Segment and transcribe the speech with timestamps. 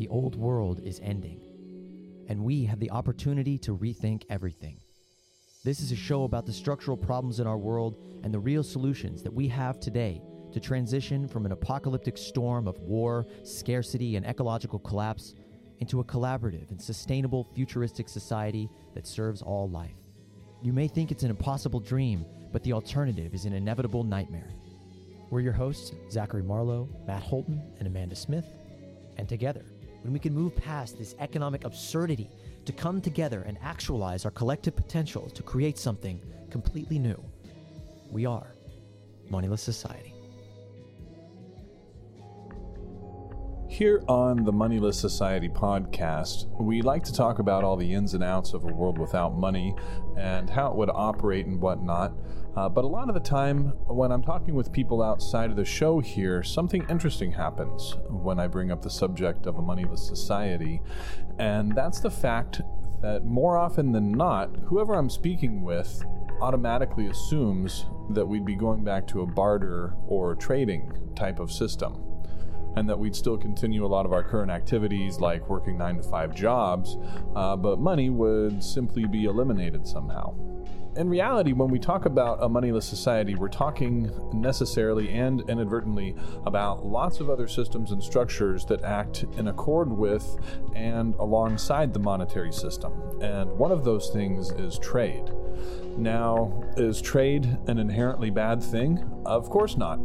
[0.00, 1.38] the old world is ending,
[2.26, 4.80] and we have the opportunity to rethink everything.
[5.62, 9.22] This is a show about the structural problems in our world and the real solutions
[9.22, 10.22] that we have today
[10.54, 15.34] to transition from an apocalyptic storm of war, scarcity, and ecological collapse
[15.80, 19.98] into a collaborative and sustainable futuristic society that serves all life.
[20.62, 22.24] You may think it's an impossible dream,
[22.54, 24.48] but the alternative is an inevitable nightmare.
[25.28, 28.46] We're your hosts, Zachary Marlowe, Matt Holton, and Amanda Smith.
[29.18, 29.66] And together,
[30.02, 32.30] when we can move past this economic absurdity
[32.64, 37.22] to come together and actualize our collective potential to create something completely new,
[38.10, 38.46] we are
[39.28, 40.09] Moneyless Society.
[43.80, 48.22] Here on the Moneyless Society podcast, we like to talk about all the ins and
[48.22, 49.74] outs of a world without money
[50.18, 52.12] and how it would operate and whatnot.
[52.54, 55.64] Uh, but a lot of the time, when I'm talking with people outside of the
[55.64, 60.82] show here, something interesting happens when I bring up the subject of a moneyless society.
[61.38, 62.60] And that's the fact
[63.00, 66.04] that more often than not, whoever I'm speaking with
[66.42, 72.09] automatically assumes that we'd be going back to a barter or trading type of system
[72.80, 76.02] and that we'd still continue a lot of our current activities like working nine to
[76.02, 76.96] five jobs,
[77.36, 80.34] uh, but money would simply be eliminated somehow.
[80.96, 86.84] In reality, when we talk about a moneyless society, we're talking necessarily and inadvertently about
[86.84, 90.36] lots of other systems and structures that act in accord with
[90.74, 92.92] and alongside the monetary system.
[93.22, 95.30] And one of those things is trade.
[95.96, 99.22] Now, is trade an inherently bad thing?
[99.24, 100.00] Of course not.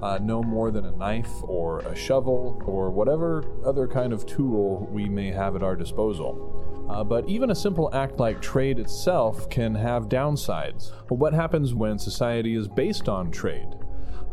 [0.00, 4.88] Uh, no more than a knife or a shovel or whatever other kind of tool
[4.92, 6.57] we may have at our disposal.
[6.88, 10.90] Uh, but even a simple act like trade itself can have downsides.
[11.08, 13.74] Well, what happens when society is based on trade?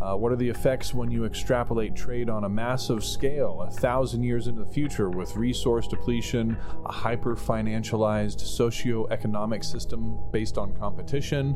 [0.02, 4.24] Uh, what are the effects when you extrapolate trade on a massive scale, a thousand
[4.24, 11.56] years into the future, with resource depletion, a hyper financialized socio-economic system based on competition,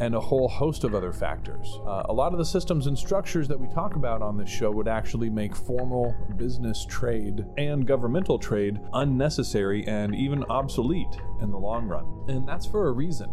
[0.00, 1.78] and a whole host of other factors?
[1.86, 4.70] Uh, a lot of the systems and structures that we talk about on this show
[4.70, 11.58] would actually make formal business trade and governmental trade unnecessary and even obsolete in the
[11.58, 12.06] long run.
[12.28, 13.30] And that's for a reason.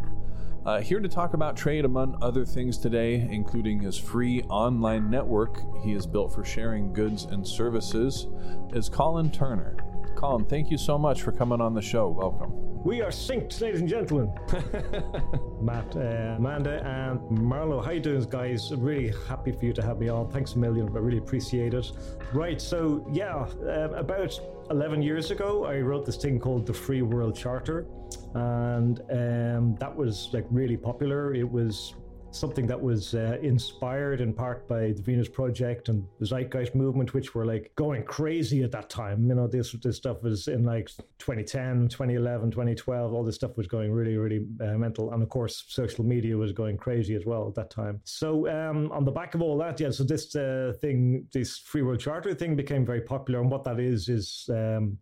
[0.65, 5.59] Uh, here to talk about trade, among other things today, including his free online network
[5.83, 8.27] he has built for sharing goods and services,
[8.71, 9.75] is Colin Turner.
[10.15, 12.07] Colin, thank you so much for coming on the show.
[12.07, 12.72] Welcome.
[12.83, 14.29] We are synced, ladies and gentlemen.
[15.61, 17.79] Matt, uh, Amanda, and Marlowe.
[17.79, 18.71] How you doing, guys?
[18.71, 20.29] I'm Really happy for you to have me on.
[20.29, 20.89] Thanks a million.
[20.89, 21.89] I really appreciate it.
[22.33, 24.37] Right, so yeah, uh, about
[24.69, 27.87] 11 years ago, I wrote this thing called the Free World Charter,
[28.33, 31.33] and um, that was like really popular.
[31.33, 31.93] It was
[32.33, 37.13] something that was uh, inspired in part by the Venus Project and the Zeitgeist movement,
[37.13, 39.27] which were like going crazy at that time.
[39.27, 40.89] You know, this this stuff was in like
[41.19, 43.13] 2010, 2011, 2012.
[43.13, 46.51] All this stuff was going really, really uh, mental, and of course, social media was
[46.51, 48.01] going crazy as well at that time.
[48.03, 49.91] So, um, on the back of all that, yeah.
[49.91, 53.79] So this uh, thing, this Free World Charter thing, became very popular, and what that
[53.79, 54.97] is is um,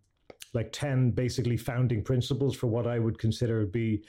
[0.54, 4.04] like 10 basically founding principles for what I would consider be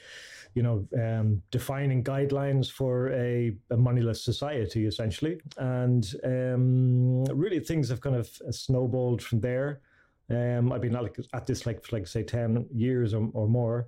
[0.55, 5.39] you know, um, defining guidelines for a, a, moneyless society, essentially.
[5.57, 9.81] And um, really, things have kind of snowballed from there.
[10.29, 13.87] Um, I've been at, at this like like say ten years or, or more,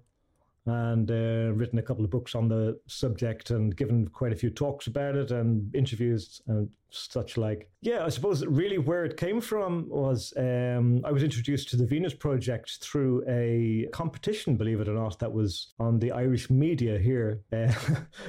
[0.66, 4.50] and uh, written a couple of books on the subject and given quite a few
[4.50, 7.70] talks about it and interviews and such like.
[7.82, 11.86] Yeah, I suppose really where it came from was um, I was introduced to the
[11.86, 16.98] Venus Project through a competition, believe it or not, that was on the Irish media
[16.98, 17.42] here.
[17.56, 17.72] Uh,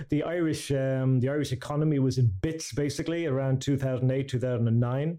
[0.09, 5.19] the Irish um, the Irish economy was in bits basically around 2008 2009,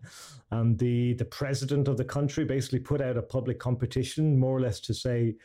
[0.52, 4.62] and the the president of the country basically put out a public competition, more or
[4.62, 5.36] less to say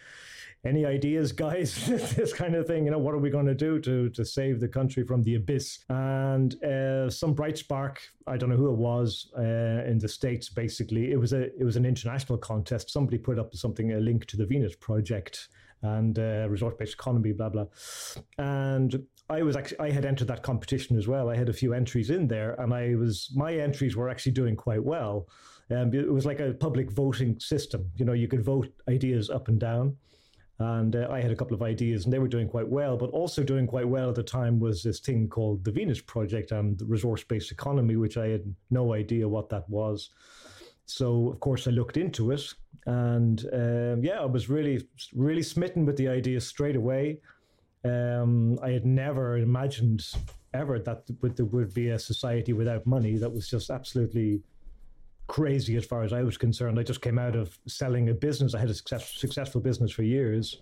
[0.65, 1.87] any ideas, guys?
[2.17, 2.85] this kind of thing.
[2.85, 5.35] You know, what are we going to do to to save the country from the
[5.35, 5.85] abyss?
[5.89, 8.01] And uh, some bright spark.
[8.27, 10.49] I don't know who it was uh, in the states.
[10.49, 12.91] Basically, it was a it was an international contest.
[12.91, 15.49] Somebody put up something a link to the Venus Project
[15.83, 17.67] and uh, resource based economy, blah blah.
[18.39, 21.29] And I was actually I had entered that competition as well.
[21.29, 24.55] I had a few entries in there, and I was my entries were actually doing
[24.55, 25.27] quite well.
[25.71, 27.91] Um, it was like a public voting system.
[27.97, 29.97] You know, you could vote ideas up and down.
[30.59, 32.97] And uh, I had a couple of ideas, and they were doing quite well.
[32.97, 36.53] But also doing quite well at the time was this thing called the Venus Project
[36.53, 40.11] and the resource based economy, which I had no idea what that was.
[40.87, 42.43] So, of course, I looked into it.
[42.87, 47.21] And um, yeah, I was really, really smitten with the idea straight away.
[47.85, 50.07] Um, I had never imagined
[50.55, 51.05] ever that
[51.37, 53.17] there would be a society without money.
[53.17, 54.43] That was just absolutely
[55.33, 56.79] crazy as far as I was concerned.
[56.79, 58.55] I just came out of selling a business.
[58.55, 60.61] I had a success, successful business for years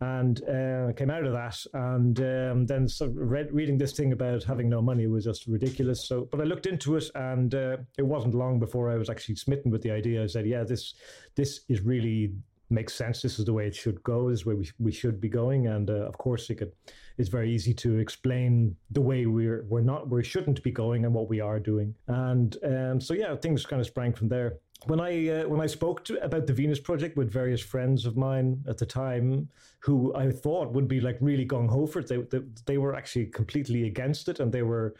[0.00, 1.56] and uh, came out of that.
[1.72, 6.06] And um, then so read, reading this thing about having no money was just ridiculous.
[6.06, 9.36] So, but I looked into it, and uh, it wasn't long before I was actually
[9.36, 10.22] smitten with the idea.
[10.22, 10.94] I said, "Yeah, this
[11.34, 12.34] this is really
[12.70, 13.22] makes sense.
[13.22, 14.30] This is the way it should go.
[14.30, 15.68] This is where we, we should be going.
[15.68, 16.72] And uh, of course, it could,
[17.16, 21.14] it's very easy to explain the way we're we're not we shouldn't be going and
[21.14, 21.94] what we are doing.
[22.06, 24.58] And um, so yeah, things kind of sprang from there.
[24.86, 28.16] When I uh, when I spoke to, about the Venus project with various friends of
[28.16, 29.48] mine at the time,
[29.80, 32.94] who I thought would be like really gung ho for it, they, they they were
[32.94, 34.94] actually completely against it, and they were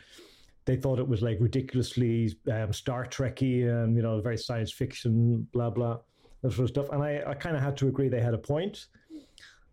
[0.65, 5.47] they thought it was like ridiculously um, Star Trekky and you know very science fiction,
[5.53, 5.99] blah blah
[6.43, 6.89] that sort of stuff.
[6.91, 8.87] And I, I kind of had to agree they had a point.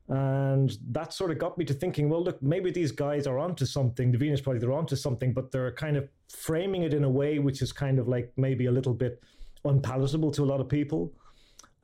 [0.07, 3.65] And that sort of got me to thinking, well, look, maybe these guys are onto
[3.65, 4.11] something.
[4.11, 7.39] The Venus Project, they're onto something, but they're kind of framing it in a way
[7.39, 9.21] which is kind of like maybe a little bit
[9.63, 11.11] unpalatable to a lot of people.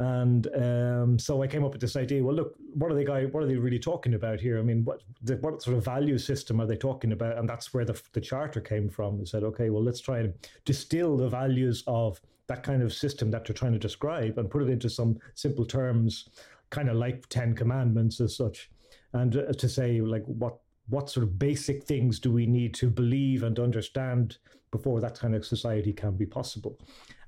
[0.01, 2.23] And um, so I came up with this idea.
[2.23, 3.25] Well, look, what are they guy?
[3.25, 4.57] What are they really talking about here?
[4.57, 7.37] I mean, what the, what sort of value system are they talking about?
[7.37, 9.21] And that's where the the charter came from.
[9.21, 10.33] I said, okay, well, let's try and
[10.65, 14.63] distill the values of that kind of system that you're trying to describe and put
[14.63, 16.29] it into some simple terms,
[16.71, 18.71] kind of like Ten Commandments as such,
[19.13, 20.57] and uh, to say like what
[20.89, 24.39] what sort of basic things do we need to believe and understand
[24.71, 26.79] before that kind of society can be possible?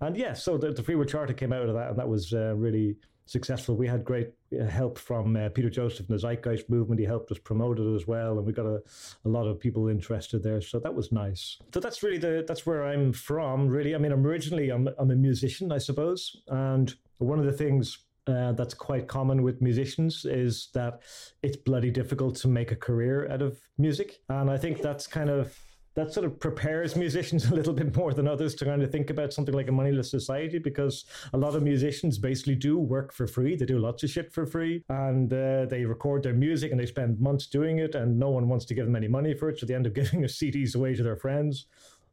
[0.01, 2.07] And yes, yeah, so the, the Free World Charter came out of that, and that
[2.07, 3.75] was uh, really successful.
[3.75, 6.99] We had great uh, help from uh, Peter Joseph and the Zeitgeist movement.
[6.99, 8.81] He helped us promote it as well, and we got a,
[9.25, 10.61] a lot of people interested there.
[10.61, 11.57] So that was nice.
[11.73, 13.67] So that's really the that's where I'm from.
[13.67, 17.53] Really, I mean, I'm originally I'm, I'm a musician, I suppose, and one of the
[17.53, 17.99] things.
[18.25, 21.01] Uh, that's quite common with musicians is that
[21.41, 24.21] it's bloody difficult to make a career out of music.
[24.29, 25.53] And I think that's kind of
[25.95, 29.09] that sort of prepares musicians a little bit more than others to kind of think
[29.09, 33.27] about something like a moneyless society because a lot of musicians basically do work for
[33.27, 33.55] free.
[33.55, 36.85] They do lots of shit for free and uh, they record their music and they
[36.85, 39.59] spend months doing it and no one wants to give them any money for it.
[39.59, 41.67] So they end up giving their CDs away to their friends.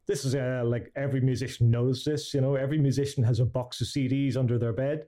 [0.07, 3.81] This is uh, like every musician knows this, you know, every musician has a box
[3.81, 5.05] of CDs under their bed.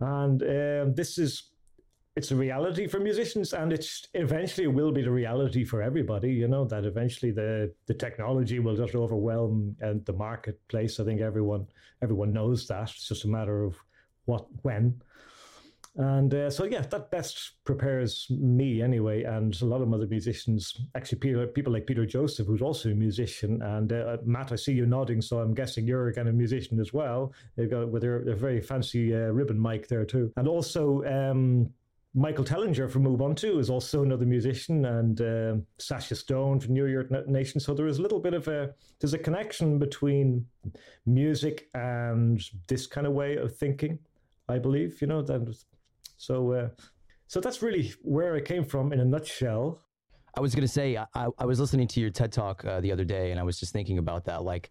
[0.00, 1.51] And um, this is
[2.14, 6.46] it's a reality for musicians and it's eventually will be the reality for everybody you
[6.46, 11.20] know that eventually the the technology will just overwhelm and uh, the marketplace i think
[11.20, 11.66] everyone
[12.02, 12.90] everyone knows that.
[12.90, 13.76] It's just a matter of
[14.26, 15.00] what when.
[15.96, 20.74] And uh, so yeah that best prepares me anyway and a lot of other musicians
[20.94, 24.72] actually people, people like peter joseph who's also a musician and uh, matt i see
[24.72, 27.34] you nodding so i'm guessing you're a kind of musician as well.
[27.56, 30.32] They've got with their, their very fancy uh, ribbon mic there too.
[30.38, 31.68] And also um,
[32.14, 37.10] Michael Tellinger from Ubuntu is also another musician, and uh, Sasha Stone from New Earth
[37.26, 37.58] Nation.
[37.58, 40.46] So there is a little bit of a there's a connection between
[41.06, 43.98] music and this kind of way of thinking.
[44.48, 45.56] I believe you know that.
[46.18, 46.68] So uh,
[47.28, 49.80] so that's really where I came from in a nutshell.
[50.36, 53.04] I was gonna say I, I was listening to your TED talk uh, the other
[53.04, 54.70] day, and I was just thinking about that, like.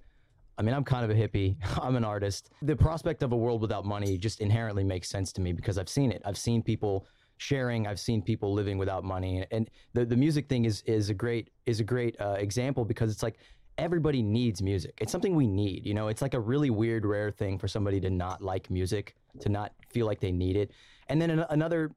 [0.58, 1.56] I mean, I'm kind of a hippie.
[1.82, 2.52] I'm an artist.
[2.62, 5.90] The prospect of a world without money just inherently makes sense to me because I've
[5.90, 6.22] seen it.
[6.24, 7.08] I've seen people
[7.42, 7.88] sharing.
[7.88, 11.50] I've seen people living without money, and the the music thing is is a great
[11.66, 13.38] is a great uh, example because it's like
[13.78, 14.94] everybody needs music.
[15.02, 15.86] It's something we need.
[15.86, 19.16] You know, it's like a really weird, rare thing for somebody to not like music,
[19.40, 20.72] to not feel like they need it.
[21.08, 21.92] And then an- another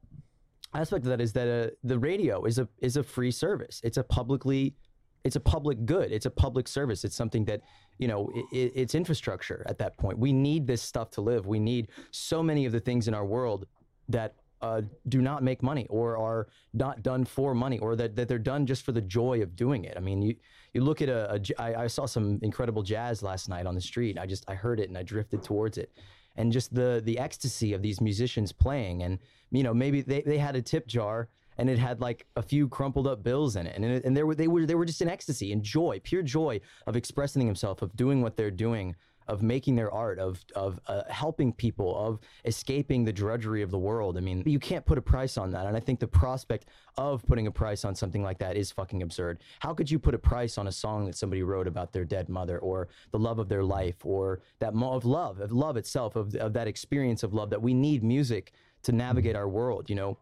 [0.73, 3.81] aspect of that is that uh, the radio is a is a free service.
[3.83, 4.75] It's a publicly
[5.23, 6.11] it's a public good.
[6.11, 7.03] It's a public service.
[7.03, 7.61] It's something that
[7.99, 10.17] you know it, it's infrastructure at that point.
[10.17, 11.45] We need this stuff to live.
[11.45, 13.67] We need so many of the things in our world
[14.09, 18.27] that uh, do not make money or are not done for money or that, that
[18.27, 19.95] they're done just for the joy of doing it.
[19.97, 20.35] I mean, you,
[20.73, 23.81] you look at a, a I, I saw some incredible jazz last night on the
[23.81, 24.17] street.
[24.17, 25.91] I just, I heard it and I drifted towards it.
[26.37, 29.03] And just the, the ecstasy of these musicians playing.
[29.03, 29.19] And,
[29.51, 32.67] you know, maybe they, they had a tip jar and it had like a few
[32.67, 33.75] crumpled up bills in it.
[33.75, 36.21] And, it, and they were, they were, they were just in ecstasy and joy, pure
[36.21, 38.95] joy of expressing themselves, of doing what they're doing
[39.27, 43.77] of making their art, of of uh, helping people, of escaping the drudgery of the
[43.77, 44.17] world.
[44.17, 46.67] I mean, you can't put a price on that, and I think the prospect
[46.97, 49.41] of putting a price on something like that is fucking absurd.
[49.59, 52.29] How could you put a price on a song that somebody wrote about their dead
[52.29, 56.15] mother, or the love of their life, or that mo- of love, of love itself,
[56.15, 58.51] of of that experience of love that we need music
[58.83, 59.89] to navigate our world.
[59.89, 60.17] You know,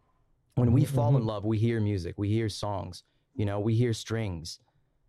[0.55, 1.27] when we fall in mm-hmm.
[1.27, 3.03] love, we hear music, we hear songs.
[3.35, 4.59] You know, we hear strings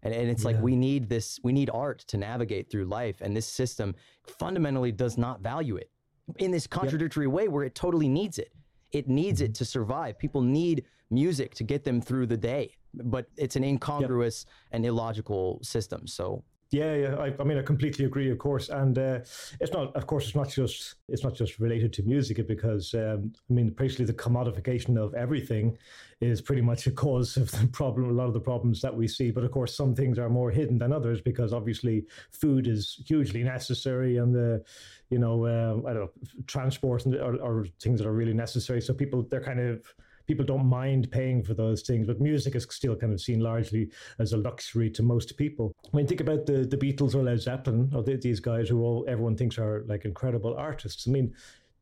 [0.05, 0.51] and, and it's yeah.
[0.51, 3.21] like we need this, we need art to navigate through life.
[3.21, 3.95] And this system
[4.27, 5.91] fundamentally does not value it
[6.39, 8.53] in this contradictory way where it totally needs it.
[8.93, 9.53] It needs it mm-hmm.
[9.55, 10.19] to survive.
[10.19, 14.55] People need music to get them through the day, but it's an incongruous yep.
[14.73, 16.07] and illogical system.
[16.07, 16.45] So
[16.75, 17.15] Yeah, yeah.
[17.15, 18.69] I, I, mean, I completely agree, of course.
[18.69, 19.21] And uh,
[19.61, 23.33] it's not, of course, it's not just it's not just related to music because um,
[23.49, 25.79] I mean, basically the commodification of everything
[26.21, 28.11] is pretty much a cause of the problem.
[28.11, 30.51] A lot of the problems that we see, but of course, some things are more
[30.51, 34.65] hidden than others because obviously food is hugely necessary, and the
[35.11, 36.11] you know uh, I don't know
[36.49, 38.81] transport and are things that are really necessary.
[38.81, 39.95] So people they're kind of
[40.27, 43.91] people don't mind paying for those things, but music is still kind of seen largely
[44.19, 45.75] as a luxury to most people.
[45.93, 48.83] I mean, think about the the Beatles or Led Zeppelin or the, these guys who
[48.83, 51.07] all everyone thinks are like incredible artists.
[51.07, 51.35] I mean,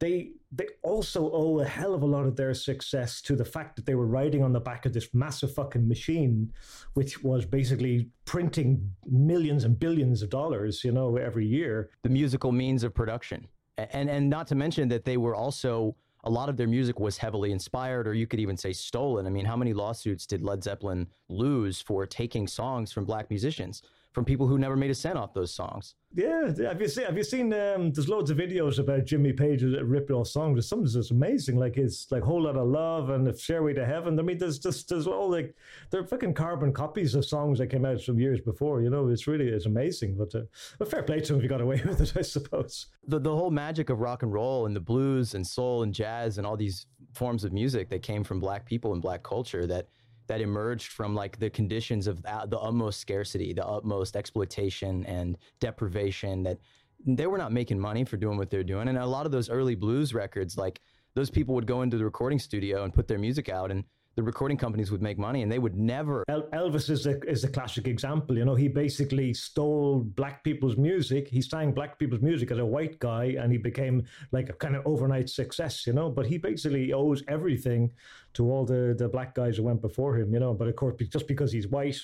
[0.03, 3.77] they they also owe a hell of a lot of their success to the fact
[3.77, 6.53] that they were riding on the back of this massive fucking machine,
[6.95, 11.91] which was basically printing millions and billions of dollars, you know, every year.
[12.03, 13.47] The musical means of production,
[13.79, 17.19] and and not to mention that they were also a lot of their music was
[17.19, 19.27] heavily inspired, or you could even say stolen.
[19.27, 23.83] I mean, how many lawsuits did Led Zeppelin lose for taking songs from black musicians?
[24.13, 25.95] From people who never made a cent off those songs.
[26.15, 27.05] Yeah, have you seen?
[27.07, 27.53] Have you seen?
[27.55, 30.69] Um, there's loads of videos about Jimmy Page ripping off songs.
[30.69, 34.19] Some that's amazing, like it's like "Whole Lot of Love" and "The Stairway to Heaven."
[34.19, 35.55] I mean, there's just there's all like
[35.91, 38.83] they're fucking carbon copies of songs that came out from years before.
[38.83, 40.17] You know, it's really it's amazing.
[40.19, 40.43] But uh,
[40.81, 42.89] a fair play to them if you got away with it, I suppose.
[43.07, 46.37] The the whole magic of rock and roll and the blues and soul and jazz
[46.37, 49.89] and all these forms of music that came from black people and black culture that
[50.27, 56.43] that emerged from like the conditions of the utmost scarcity, the utmost exploitation and deprivation
[56.43, 56.59] that
[57.05, 58.89] they were not making money for doing what they're doing.
[58.89, 60.81] And a lot of those early blues records, like
[61.15, 63.85] those people would go into the recording studio and put their music out and
[64.15, 66.25] the recording companies would make money and they would never.
[66.29, 68.37] Elvis is a, is a classic example.
[68.37, 71.29] You know, he basically stole black people's music.
[71.29, 74.77] He sang black people's music as a white guy and he became like a kind
[74.77, 77.91] of overnight success, you know, but he basically owes everything
[78.35, 80.95] to all the, the black guys who went before him, you know, but of course,
[81.09, 81.99] just because he's white,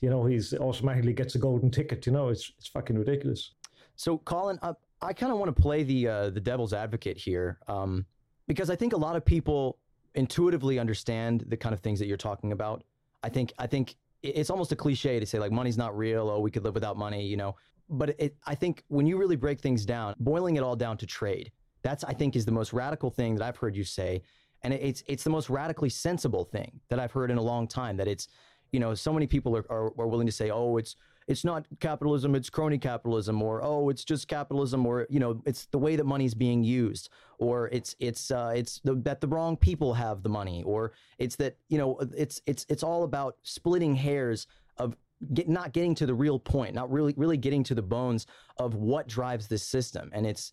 [0.00, 3.52] you know, he's automatically gets a golden ticket, you know, it's, it's fucking ridiculous.
[3.96, 7.58] So Colin, uh, I kind of want to play the, uh, the devil's advocate here.
[7.68, 8.06] Um,
[8.46, 9.78] because I think a lot of people
[10.14, 12.84] intuitively understand the kind of things that you're talking about.
[13.22, 16.28] I think I think it's almost a cliche to say like money's not real.
[16.28, 17.56] Oh, we could live without money, you know.
[17.88, 21.06] But it, I think when you really break things down, boiling it all down to
[21.06, 21.50] trade,
[21.82, 24.22] that's I think is the most radical thing that I've heard you say,
[24.62, 27.96] and it's it's the most radically sensible thing that I've heard in a long time.
[27.96, 28.28] That it's,
[28.72, 30.96] you know, so many people are, are, are willing to say, oh, it's
[31.30, 35.66] it's not capitalism, it's crony capitalism, or oh, it's just capitalism, or you know, it's
[35.66, 37.08] the way that money is being used,
[37.38, 41.36] or it's it's uh, it's the, that the wrong people have the money, or it's
[41.36, 44.96] that you know, it's it's it's all about splitting hairs of
[45.32, 48.74] get, not getting to the real point, not really really getting to the bones of
[48.74, 50.52] what drives this system, and it's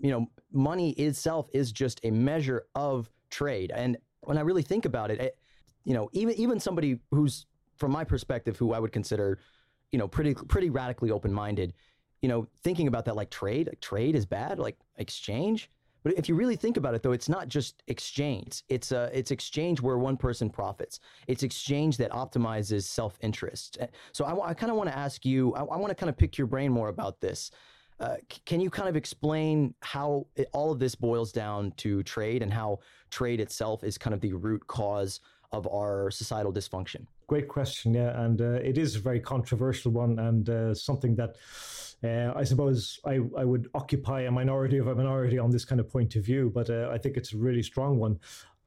[0.00, 4.84] you know, money itself is just a measure of trade, and when I really think
[4.84, 5.36] about it, it
[5.84, 7.44] you know, even even somebody who's
[7.76, 9.40] from my perspective, who I would consider
[9.92, 11.74] you know, pretty pretty radically open minded.
[12.22, 15.70] You know, thinking about that like trade, like trade is bad, like exchange.
[16.02, 18.62] But if you really think about it, though, it's not just exchange.
[18.68, 20.98] It's a uh, it's exchange where one person profits.
[21.28, 23.78] It's exchange that optimizes self interest.
[23.80, 25.54] Eh, so I, I kind of want to ask you.
[25.54, 27.50] I, I want to kind of pick your brain more about this.
[28.00, 32.42] Uh, can you kind of explain how it, all of this boils down to trade
[32.42, 32.80] and how
[33.10, 35.20] trade itself is kind of the root cause
[35.52, 37.06] of our societal dysfunction?
[37.26, 41.36] Great question, yeah, and uh, it is a very controversial one and uh, something that
[42.04, 45.80] uh, I suppose I, I would occupy a minority of a minority on this kind
[45.80, 48.18] of point of view, but uh, I think it's a really strong one.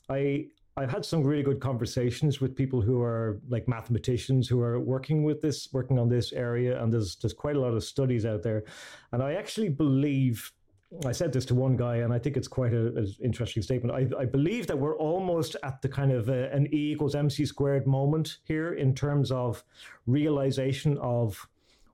[0.09, 0.47] I
[0.77, 5.23] I've had some really good conversations with people who are like mathematicians who are working
[5.23, 8.43] with this, working on this area, and there's there's quite a lot of studies out
[8.43, 8.63] there,
[9.11, 10.51] and I actually believe
[11.05, 13.93] I said this to one guy, and I think it's quite an interesting statement.
[13.93, 17.45] I, I, believe that we're almost at the kind of uh, an E equals MC
[17.45, 19.63] squared moment here in terms of
[20.05, 21.47] realization of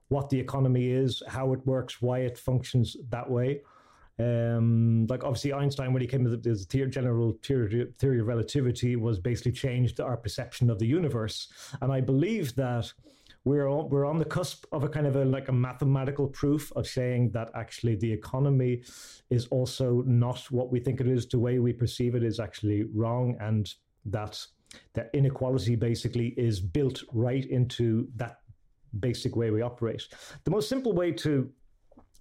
[0.08, 3.62] what the economy is, how it works, why it functions that way.
[4.18, 8.94] Um, like obviously Einstein, when he came to the, the general theory, theory of relativity,
[8.94, 11.48] was basically changed our perception of the universe,
[11.80, 12.92] and I believe that
[13.44, 16.70] we're on, we're on the cusp of a kind of a like a mathematical proof
[16.76, 18.82] of saying that actually the economy
[19.30, 21.26] is also not what we think it is.
[21.26, 23.72] The way we perceive it is actually wrong, and
[24.04, 24.38] that
[24.94, 28.38] that inequality basically is built right into that
[29.00, 30.06] basic way we operate.
[30.44, 31.50] The most simple way to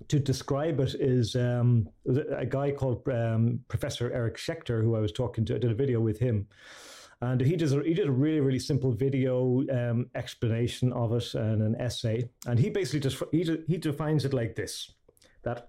[0.08, 1.88] to describe it is um,
[2.36, 5.56] a guy called um, Professor Eric Schechter, who I was talking to.
[5.56, 6.48] I did a video with him
[7.22, 11.34] and he does a, he did a really really simple video um, explanation of it
[11.36, 14.92] and an essay, and he basically just he he defines it like this:
[15.44, 15.68] that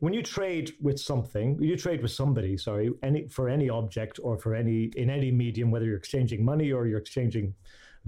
[0.00, 4.36] when you trade with something, you trade with somebody, sorry, any for any object or
[4.36, 7.54] for any in any medium, whether you're exchanging money or you're exchanging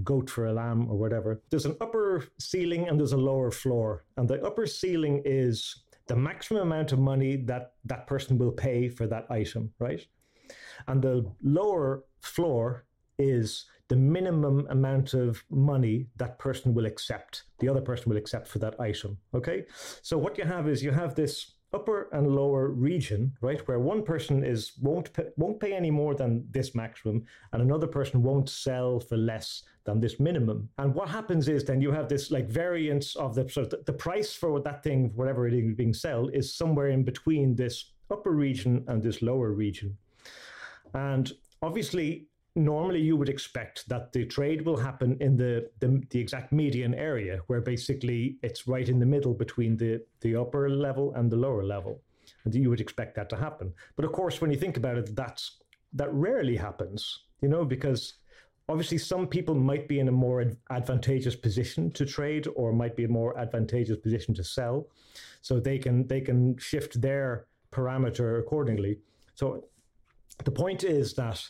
[0.02, 1.42] goat for a lamb or whatever.
[1.50, 4.04] There's an upper ceiling and there's a lower floor.
[4.16, 8.88] And the upper ceiling is the maximum amount of money that that person will pay
[8.88, 10.04] for that item, right?
[10.88, 12.84] And the lower floor
[13.18, 18.46] is the minimum amount of money that person will accept, the other person will accept
[18.46, 19.18] for that item.
[19.34, 19.66] Okay.
[20.00, 24.02] So what you have is you have this upper and lower region, right, where one
[24.02, 28.48] person is won't pay, won't pay any more than this maximum, and another person won't
[28.48, 30.68] sell for less than this minimum.
[30.78, 33.92] And what happens is then you have this like variance of the sort of the,
[33.92, 38.32] price for that thing, whatever it is being sold, is somewhere in between this upper
[38.32, 39.96] region and this lower region.
[40.94, 41.32] And
[41.62, 42.26] obviously,
[42.56, 46.94] normally you would expect that the trade will happen in the, the, the exact median
[46.94, 51.36] area where basically it's right in the middle between the the upper level and the
[51.36, 52.02] lower level.
[52.44, 53.72] And you would expect that to happen.
[53.96, 55.58] But of course when you think about it that's
[55.92, 58.14] that rarely happens you know because
[58.70, 63.04] obviously some people might be in a more advantageous position to trade or might be
[63.04, 64.86] a more advantageous position to sell.
[65.42, 68.98] So they can they can shift their parameter accordingly.
[69.34, 69.64] So
[70.44, 71.42] the point is that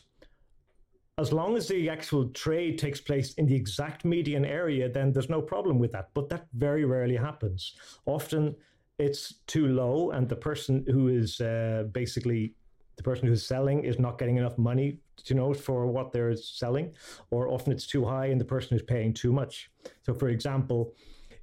[1.18, 5.28] as long as the actual trade takes place in the exact median area, then there's
[5.28, 6.09] no problem with that.
[6.14, 7.75] But that very rarely happens.
[8.06, 8.56] Often
[8.99, 12.54] it's too low, and the person who is uh, basically
[12.97, 16.92] the person who's selling is not getting enough money, you know, for what they're selling,
[17.30, 19.70] or often it's too high and the person is paying too much.
[20.02, 20.94] So, for example,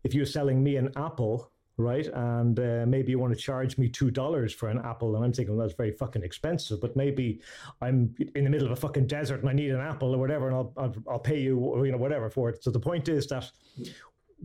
[0.03, 2.07] if you're selling me an apple right?
[2.07, 5.31] And uh, maybe you want to charge me two dollars for an apple, and I'm
[5.31, 6.81] thinking well, that's very fucking expensive.
[6.81, 7.39] But maybe
[7.81, 10.47] I'm in the middle of a fucking desert and I need an apple or whatever,
[10.47, 12.63] and I'll I'll, I'll pay you you know whatever for it.
[12.63, 13.51] So the point is that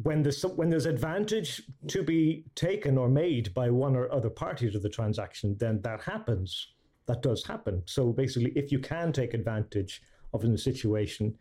[0.03, 4.71] when there's when there's advantage to be taken or made by one or other party
[4.71, 6.69] to the transaction, then that happens.
[7.07, 7.83] That does happen.
[7.87, 11.35] So basically, if you can take advantage of a situation,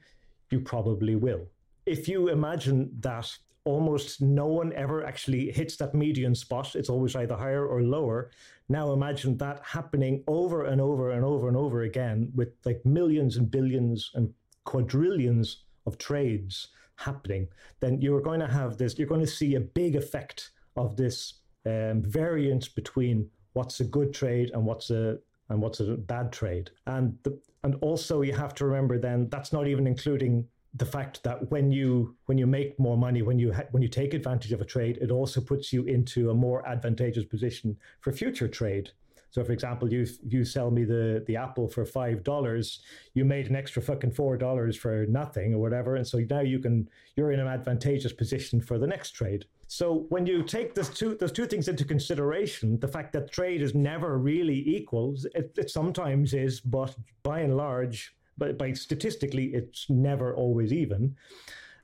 [0.49, 1.47] you probably will.
[1.85, 6.75] If you imagine that almost no one ever actually hits that median spot.
[6.75, 8.31] It's always either higher or lower.
[8.69, 13.37] Now imagine that happening over and over and over and over again with like millions
[13.37, 17.47] and billions and quadrillions of trades happening.
[17.79, 21.41] Then you're going to have this, you're going to see a big effect of this
[21.65, 25.17] um, variance between what's a good trade and what's a
[25.49, 26.71] and what's a bad trade.
[26.87, 31.21] And the, and also you have to remember then that's not even including the fact
[31.23, 34.53] that when you when you make more money when you ha- when you take advantage
[34.53, 38.89] of a trade it also puts you into a more advantageous position for future trade.
[39.31, 42.81] So for example you you sell me the the apple for five dollars
[43.13, 46.59] you made an extra fucking four dollars for nothing or whatever and so now you
[46.59, 49.45] can you're in an advantageous position for the next trade.
[49.67, 53.61] So when you take those two those two things into consideration the fact that trade
[53.61, 59.53] is never really equals it, it sometimes is but by and large but by statistically,
[59.53, 61.15] it's never always even.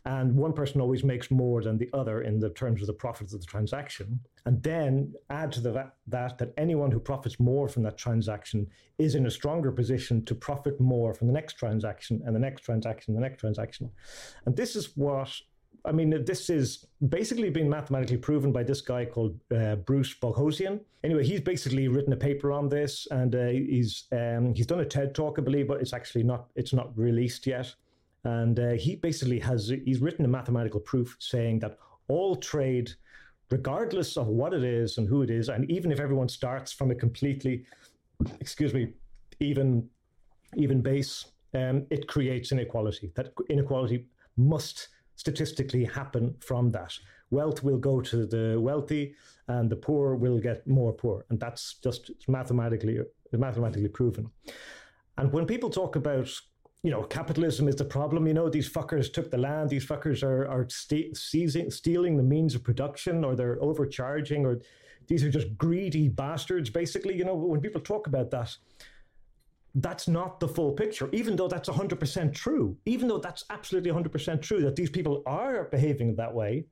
[0.05, 3.33] And one person always makes more than the other in the terms of the profits
[3.33, 4.21] of the transaction.
[4.45, 9.15] And then add to the, that that anyone who profits more from that transaction is
[9.15, 13.13] in a stronger position to profit more from the next transaction and the next transaction,
[13.13, 13.91] and the next transaction.
[14.45, 15.29] And this is what
[15.85, 20.81] I mean, this is basically been mathematically proven by this guy called uh, Bruce Boghosian.
[21.03, 24.85] Anyway, he's basically written a paper on this, and uh, he's um, he's done a
[24.85, 27.73] TED talk, I believe, but it's actually not it's not released yet.
[28.23, 32.91] And uh, he basically has he's written a mathematical proof saying that all trade,
[33.49, 36.91] regardless of what it is and who it is, and even if everyone starts from
[36.91, 37.65] a completely,
[38.39, 38.93] excuse me,
[39.39, 39.87] even
[40.55, 43.11] even base, um, it creates inequality.
[43.15, 46.93] That inequality must statistically happen from that.
[47.29, 49.13] Wealth will go to the wealthy,
[49.49, 52.99] and the poor will get more poor, and that's just mathematically
[53.33, 54.29] mathematically proven.
[55.17, 56.29] And when people talk about
[56.83, 58.27] you know, capitalism is the problem.
[58.27, 59.69] You know, these fuckers took the land.
[59.69, 64.61] These fuckers are are seizing, stealing the means of production, or they're overcharging, or
[65.07, 66.69] these are just greedy bastards.
[66.69, 68.55] Basically, you know, when people talk about that,
[69.81, 74.41] that's not the full picture, even though that's 100% true, even though that's absolutely 100%
[74.41, 76.65] true that these people are behaving that way.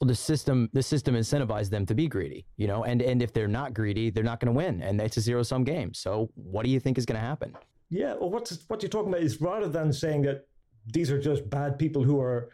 [0.00, 3.32] Well, the system, the system incentivizes them to be greedy, you know, and, and if
[3.32, 4.82] they're not greedy, they're not going to win.
[4.82, 5.94] And it's a zero sum game.
[5.94, 7.56] So what do you think is going to happen?
[7.88, 8.14] Yeah.
[8.14, 10.46] Well, what's, what you're talking about is rather than saying that
[10.92, 12.50] these are just bad people who are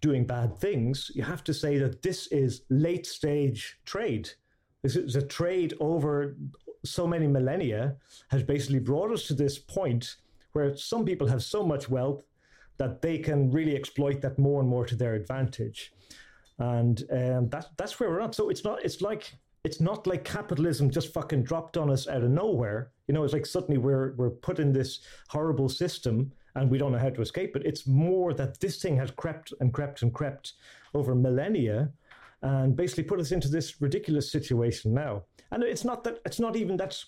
[0.00, 4.30] doing bad things, you have to say that this is late stage trade.
[4.82, 6.36] This is a trade over
[6.86, 7.96] so many millennia
[8.28, 10.16] has basically brought us to this point
[10.52, 12.24] where some people have so much wealth
[12.78, 15.92] that they can really exploit that more and more to their advantage.
[16.58, 18.34] And um, that, that's where we're at.
[18.34, 22.22] So it's not, it's like, it's not like capitalism just fucking dropped on us out
[22.22, 22.92] of nowhere.
[23.08, 26.92] You know, it's like suddenly we're, we're put in this horrible system and we don't
[26.92, 27.62] know how to escape it.
[27.66, 30.54] It's more that this thing has crept and crept and crept
[30.94, 31.90] over millennia
[32.42, 35.24] and basically put us into this ridiculous situation now.
[35.56, 37.06] And it's not that it's not even that's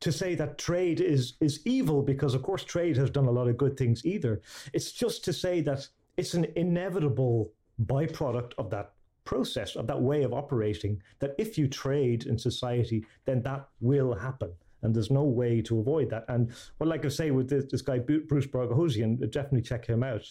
[0.00, 3.46] to say that trade is is evil because of course trade has done a lot
[3.46, 4.40] of good things either.
[4.72, 5.86] It's just to say that
[6.16, 7.52] it's an inevitable
[7.84, 8.94] byproduct of that
[9.26, 14.14] process of that way of operating that if you trade in society then that will
[14.14, 16.24] happen and there's no way to avoid that.
[16.28, 20.24] And well, like I say with this, this guy Bruce Boghosian, definitely check him out.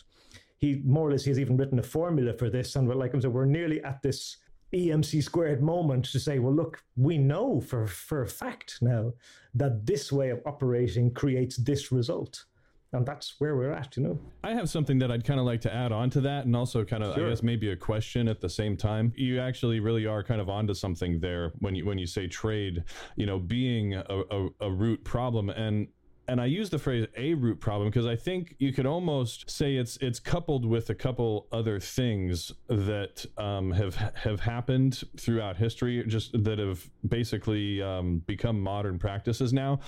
[0.57, 3.31] He more or less he's even written a formula for this, and like I said,
[3.31, 4.37] we're nearly at this
[4.73, 9.13] EMC squared moment to say, well, look, we know for for a fact now
[9.55, 12.45] that this way of operating creates this result
[12.91, 14.19] and that's where we're at, you know.
[14.43, 16.83] I have something that I'd kind of like to add on to that, and also
[16.83, 17.27] kind of, sure.
[17.27, 19.13] I guess, maybe a question at the same time.
[19.15, 22.83] You actually really are kind of onto something there when you when you say trade,
[23.15, 25.87] you know, being a, a, a root problem, and
[26.29, 29.75] and I use the phrase a root problem because I think you could almost say
[29.75, 36.03] it's it's coupled with a couple other things that um, have have happened throughout history,
[36.07, 39.79] just that have basically um, become modern practices now.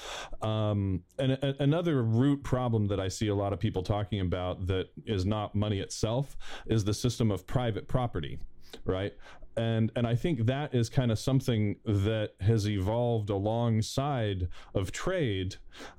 [0.41, 4.65] Um, and a, another root problem that I see a lot of people talking about
[4.65, 8.39] that is not money itself is the system of private property
[8.85, 9.13] right
[9.57, 15.55] and and I think that is kind of something that has evolved alongside of trade,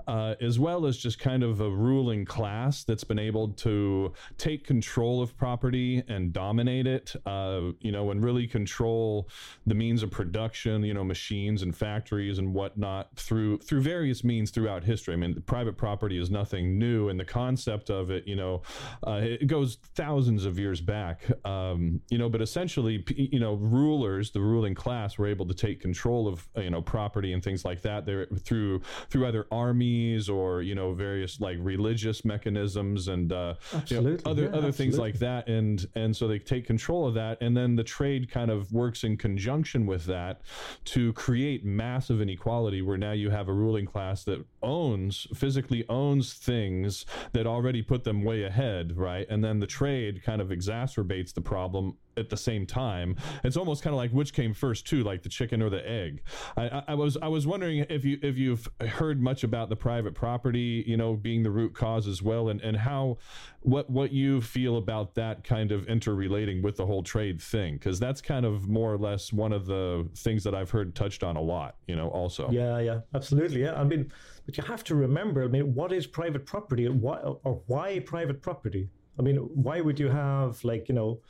[0.07, 4.67] uh, as well as just kind of a ruling class that's been able to take
[4.67, 9.29] control of property and dominate it, uh, you know, and really control
[9.67, 14.51] the means of production, you know, machines and factories and whatnot through through various means
[14.51, 15.15] throughout history.
[15.15, 18.63] I mean, private property is nothing new, and the concept of it, you know,
[19.07, 24.31] uh, it goes thousands of years back, um, you know, but essentially, you know rulers,
[24.31, 27.83] the ruling class, were able to take control of you know property and things like
[27.83, 28.07] that.
[28.07, 33.55] There through through either armies or you know various like religious mechanisms and uh,
[33.87, 35.49] you know, other yeah, other things like that.
[35.49, 39.05] And and so they take control of that, and then the trade kind of works
[39.05, 40.43] in conjunction with that
[40.87, 46.35] to create massive inequality, where now you have a ruling class that owns physically owns
[46.35, 49.27] things that already put them way ahead, right?
[49.29, 53.17] And then the trade kind of exacerbates the problem at the same time.
[53.45, 56.23] It's almost kind of like which came first, too, like the chicken or the egg.
[56.57, 60.15] I, I, was I was wondering if you if you've heard much about the private
[60.15, 63.19] property, you know, being the root cause as well, and and how
[63.61, 67.99] what what you feel about that kind of interrelating with the whole trade thing, because
[67.99, 71.37] that's kind of more or less one of the things that I've heard touched on
[71.37, 71.77] a lot.
[71.87, 72.51] You know, also.
[72.51, 73.63] Yeah, yeah, absolutely.
[73.63, 74.11] Yeah, I mean,
[74.47, 75.45] but you have to remember.
[75.45, 78.89] I mean, what is private property, and why or why private property?
[79.19, 81.21] I mean, why would you have like you know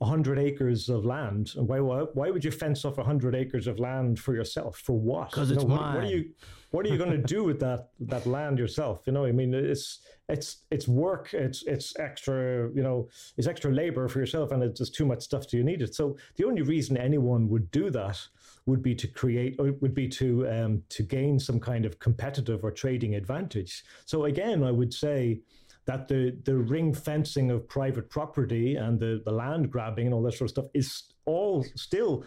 [0.00, 1.52] 100 acres of land.
[1.56, 4.78] Why, why, why would you fence off 100 acres of land for yourself?
[4.78, 5.30] For what?
[5.30, 5.78] Because it's know, mine.
[5.78, 6.30] What, what, are you,
[6.70, 9.02] what are you going to do with that, that land yourself?
[9.04, 11.34] You know, I mean, it's, it's, it's work.
[11.34, 15.20] It's, it's extra, you know, it's extra labor for yourself and it's just too much
[15.20, 15.94] stuff do you need it.
[15.94, 18.18] So the only reason anyone would do that
[18.64, 22.70] would be to create, would be to, um, to gain some kind of competitive or
[22.70, 23.84] trading advantage.
[24.06, 25.42] So again, I would say,
[25.90, 30.22] that the, the ring fencing of private property and the, the land grabbing and all
[30.22, 32.24] that sort of stuff is all still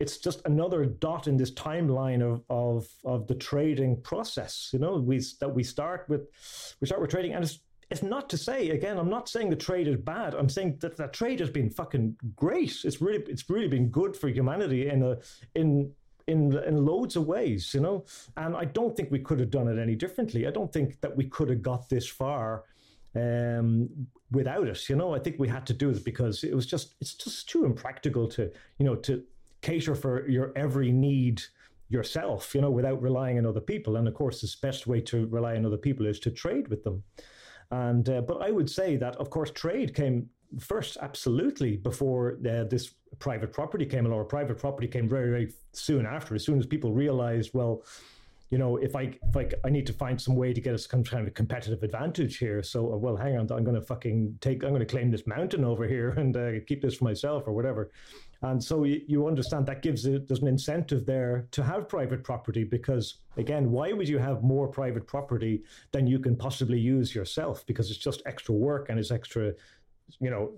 [0.00, 4.96] it's just another dot in this timeline of, of of the trading process you know
[4.96, 6.22] we that we start with
[6.80, 7.34] we start with trading.
[7.34, 10.34] And it's it's not to say again i'm not saying the trade is bad.
[10.34, 12.74] I'm saying that the trade has been fucking great.
[12.84, 15.18] It's really it's really been good for humanity in a
[15.54, 15.92] in
[16.26, 16.38] in
[16.70, 18.04] in loads of ways you know?
[18.36, 20.46] And i don't think we could have done it any differently.
[20.48, 22.64] I don't think that we could have got this far
[23.14, 23.88] um,
[24.30, 24.88] without it.
[24.88, 27.48] You know, I think we had to do it because it was just it's just
[27.48, 29.22] too impractical to you know to
[29.62, 31.42] cater for your every need
[31.88, 32.54] yourself.
[32.54, 33.96] You know, without relying on other people.
[33.96, 36.82] And of course, the best way to rely on other people is to trade with
[36.84, 37.02] them.
[37.70, 40.28] And uh, but I would say that of course trade came
[40.60, 46.06] first absolutely before uh, this private property came along private property came very very soon
[46.06, 47.82] after as soon as people realized well
[48.50, 51.04] you know, if I I, I need to find some way to get us some
[51.04, 52.62] kind of competitive advantage here.
[52.62, 55.26] So, uh, well, hang on, I'm going to fucking take, I'm going to claim this
[55.26, 57.90] mountain over here and uh, keep this for myself or whatever.
[58.42, 62.22] And so you, you understand that gives it there's an incentive there to have private
[62.22, 67.14] property because again, why would you have more private property than you can possibly use
[67.14, 67.64] yourself?
[67.66, 69.52] Because it's just extra work and it's extra,
[70.20, 70.52] you know,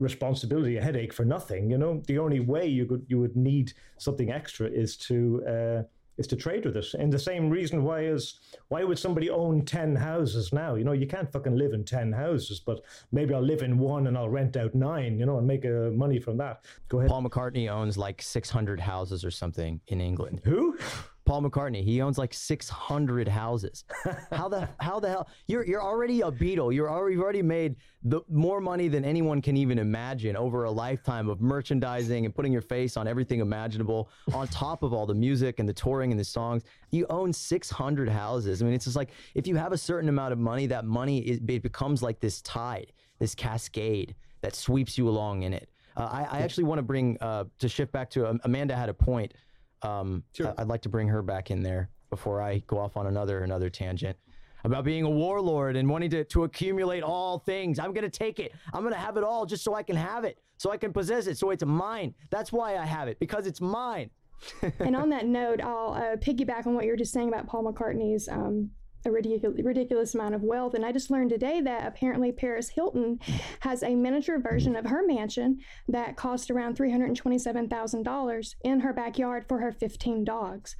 [0.00, 1.70] responsibility, a headache for nothing.
[1.70, 5.82] You know, the only way you could you would need something extra is to uh,
[6.18, 6.94] is to trade with it.
[6.94, 10.74] And the same reason why is why would somebody own 10 houses now?
[10.74, 14.06] You know, you can't fucking live in 10 houses, but maybe I'll live in one
[14.06, 16.64] and I'll rent out nine, you know, and make uh, money from that.
[16.88, 17.10] Go ahead.
[17.10, 20.42] Paul McCartney owns like 600 houses or something in England.
[20.44, 20.78] Who?
[21.24, 21.84] Paul McCartney.
[21.84, 23.84] He owns like 600 houses.
[24.32, 26.74] how the how the hell you're you're already a Beatle.
[26.74, 30.70] You're already you've already made the more money than anyone can even imagine over a
[30.70, 34.08] lifetime of merchandising and putting your face on everything imaginable.
[34.34, 38.08] on top of all the music and the touring and the songs, you own 600
[38.08, 38.60] houses.
[38.60, 41.20] I mean, it's just like if you have a certain amount of money, that money
[41.20, 45.68] is, it becomes like this tide, this cascade that sweeps you along in it.
[45.96, 48.88] Uh, I, I, actually want to bring uh, to shift back to um, Amanda had
[48.88, 49.34] a point.
[49.82, 50.54] Um, sure.
[50.58, 53.70] I'd like to bring her back in there before I go off on another another
[53.70, 54.16] tangent
[54.64, 57.78] about being a warlord and wanting to, to accumulate all things.
[57.78, 58.52] I'm going to take it.
[58.72, 60.92] I'm going to have it all just so I can have it, so I can
[60.92, 62.14] possess it, so it's mine.
[62.30, 64.10] That's why I have it, because it's mine.
[64.78, 67.64] and on that note, I'll uh, piggyback on what you were just saying about Paul
[67.64, 68.70] McCartney's um,
[69.04, 70.74] a ridiculous, ridiculous amount of wealth.
[70.74, 73.18] And I just learned today that apparently Paris Hilton
[73.60, 79.58] has a miniature version of her mansion that cost around $327,000 in her backyard for
[79.58, 80.76] her 15 dogs.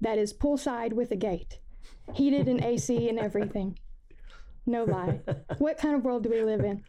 [0.00, 1.58] That is poolside with a gate,
[2.14, 3.78] heated and AC and everything.
[4.66, 5.20] No lie.
[5.58, 6.82] What kind of world do we live in?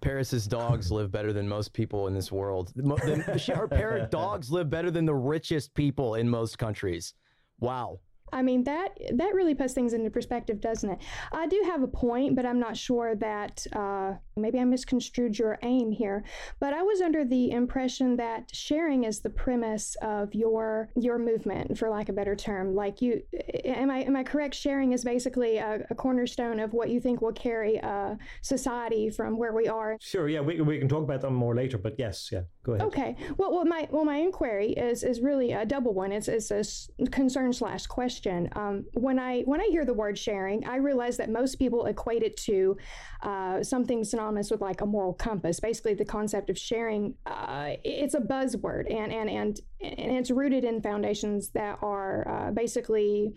[0.00, 2.72] Paris's dogs live better than most people in this world.
[2.76, 7.14] Her parrot dogs live better than the richest people in most countries.
[7.60, 8.00] Wow.
[8.32, 10.98] I mean that that really puts things into perspective, doesn't it?
[11.32, 15.58] I do have a point, but I'm not sure that uh, maybe I misconstrued your
[15.62, 16.24] aim here.
[16.60, 21.78] But I was under the impression that sharing is the premise of your your movement,
[21.78, 22.74] for lack of a better term.
[22.74, 23.22] Like you,
[23.64, 24.54] am I am I correct?
[24.54, 29.38] Sharing is basically a, a cornerstone of what you think will carry a society from
[29.38, 29.96] where we are.
[30.00, 30.28] Sure.
[30.28, 31.78] Yeah, we, we can talk about that more later.
[31.78, 32.86] But yes, yeah, go ahead.
[32.88, 33.16] Okay.
[33.36, 36.10] Well, well, my well, my inquiry is is really a double one.
[36.10, 38.48] It's it's a concern slash question.
[38.52, 42.22] Um, when I when I hear the word sharing, I realize that most people equate
[42.22, 42.76] it to
[43.22, 45.60] uh, something synonymous with like a moral compass.
[45.60, 50.64] Basically, the concept of sharing uh, it's a buzzword, and and and and it's rooted
[50.64, 53.32] in foundations that are uh, basically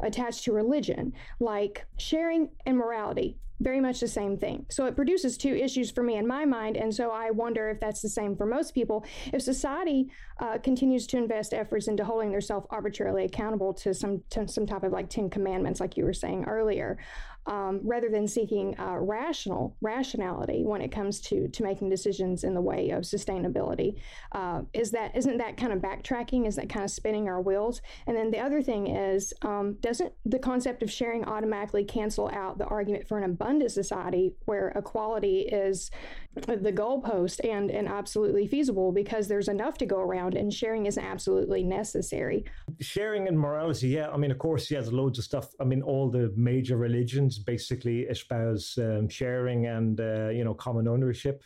[0.00, 4.66] attached to religion, like sharing and morality very much the same thing.
[4.70, 6.76] So it produces two issues for me in my mind.
[6.76, 9.04] And so I wonder if that's the same for most people.
[9.32, 14.46] If society uh, continues to invest efforts into holding themselves arbitrarily accountable to some, to
[14.46, 16.98] some type of like 10 commandments, like you were saying earlier,
[17.46, 22.54] um, rather than seeking uh, rational rationality when it comes to to making decisions in
[22.54, 23.96] the way of sustainability.
[24.32, 26.46] Uh, is that isn't that kind of backtracking?
[26.46, 27.82] Is that kind of spinning our wheels?
[28.06, 32.58] And then the other thing is, um, doesn't the concept of sharing automatically cancel out
[32.58, 35.90] the argument for an abundant society where equality is
[36.36, 40.98] the goalpost and and absolutely feasible because there's enough to go around and sharing is
[40.98, 42.44] absolutely necessary.
[42.80, 44.10] Sharing and morality, yeah.
[44.10, 45.48] I mean, of course, yeah, there's loads of stuff.
[45.60, 50.88] I mean, all the major religions basically espouse um, sharing and uh, you know common
[50.88, 51.42] ownership.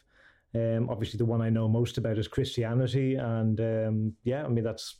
[0.52, 4.64] Um, obviously, the one I know most about is Christianity, and um, yeah, I mean
[4.64, 4.96] that's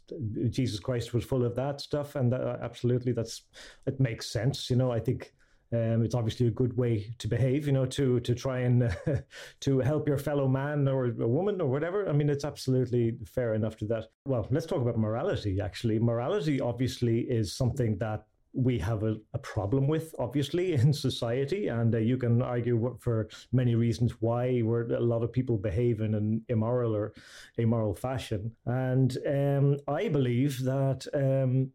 [0.48, 3.42] Jesus Christ was full of that stuff, and that, absolutely, that's
[3.86, 4.70] it makes sense.
[4.70, 5.32] You know, I think
[5.72, 8.90] um, it's obviously a good way to behave, you know, to to try and uh,
[9.60, 12.08] to help your fellow man or a woman or whatever.
[12.08, 14.06] I mean, it's absolutely fair enough to that.
[14.26, 15.60] Well, let's talk about morality.
[15.60, 21.68] Actually, morality obviously is something that we have a, a problem with, obviously, in society,
[21.68, 26.00] and uh, you can argue for many reasons why where a lot of people behave
[26.00, 27.12] in an immoral or
[27.58, 28.50] immoral fashion.
[28.66, 31.06] And um, I believe that.
[31.14, 31.70] Um,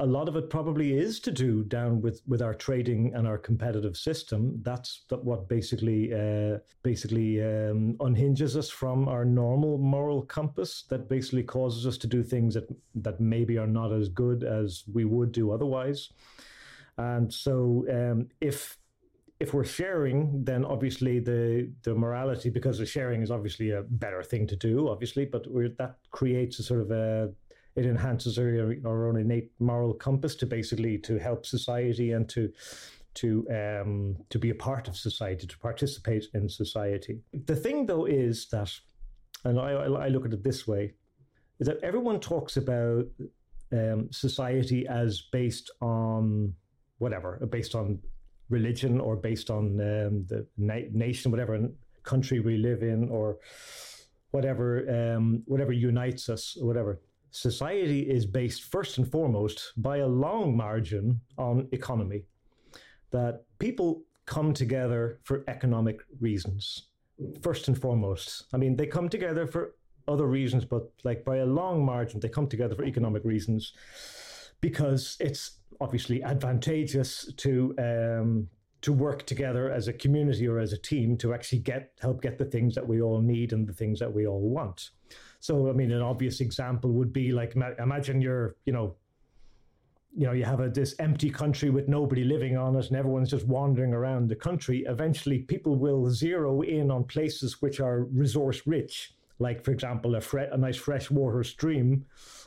[0.00, 3.36] a lot of it probably is to do down with, with our trading and our
[3.36, 4.58] competitive system.
[4.62, 10.84] That's what basically uh, basically um, unhinges us from our normal moral compass.
[10.88, 14.84] That basically causes us to do things that that maybe are not as good as
[14.90, 16.08] we would do otherwise.
[16.96, 18.78] And so, um, if
[19.38, 24.22] if we're sharing, then obviously the the morality because the sharing is obviously a better
[24.22, 25.44] thing to do, obviously, but
[25.76, 27.32] that creates a sort of a
[27.76, 32.52] it enhances our, our own innate moral compass to basically to help society and to
[33.14, 37.20] to um, to be a part of society, to participate in society.
[37.46, 38.70] The thing, though, is that,
[39.44, 40.92] and I, I look at it this way,
[41.58, 43.06] is that everyone talks about
[43.72, 46.54] um, society as based on
[46.98, 47.98] whatever, based on
[48.48, 51.68] religion or based on um, the na- nation, whatever
[52.04, 53.38] country we live in, or
[54.30, 60.56] whatever um, whatever unites us, whatever society is based first and foremost by a long
[60.56, 62.24] margin on economy.
[63.10, 66.88] That people come together for economic reasons,
[67.42, 68.44] first and foremost.
[68.52, 69.74] I mean, they come together for
[70.06, 73.72] other reasons, but like by a long margin, they come together for economic reasons
[74.60, 78.48] because it's obviously advantageous to um,
[78.82, 82.38] to work together as a community or as a team to actually get help get
[82.38, 84.90] the things that we all need and the things that we all want.
[85.40, 88.96] So, I mean, an obvious example would be like imagine you're, you know,
[90.14, 93.30] you know you have a, this empty country with nobody living on it and everyone's
[93.30, 94.84] just wandering around the country.
[94.86, 100.20] Eventually people will zero in on places which are resource rich like for example a,
[100.20, 102.04] fre- a nice freshwater stream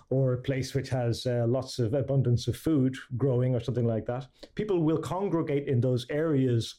[0.09, 4.05] or a place which has uh, lots of abundance of food growing or something like
[4.05, 4.27] that.
[4.53, 6.75] People will congregate in those areas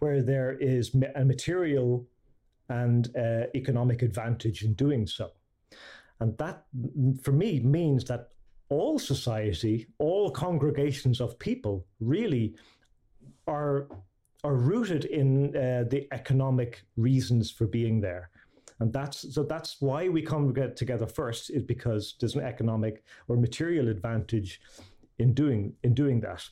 [0.00, 2.04] where there is a material
[2.68, 5.30] and uh, economic advantage in doing so
[6.22, 6.62] and that
[7.20, 8.28] for me means that
[8.68, 12.54] all society, all congregations of people really
[13.48, 13.88] are
[14.44, 18.30] are rooted in uh, the economic reasons for being there.
[18.78, 23.36] And that's so that's why we congregate together first is because there's an economic or
[23.36, 24.60] material advantage
[25.18, 26.48] in doing in doing that.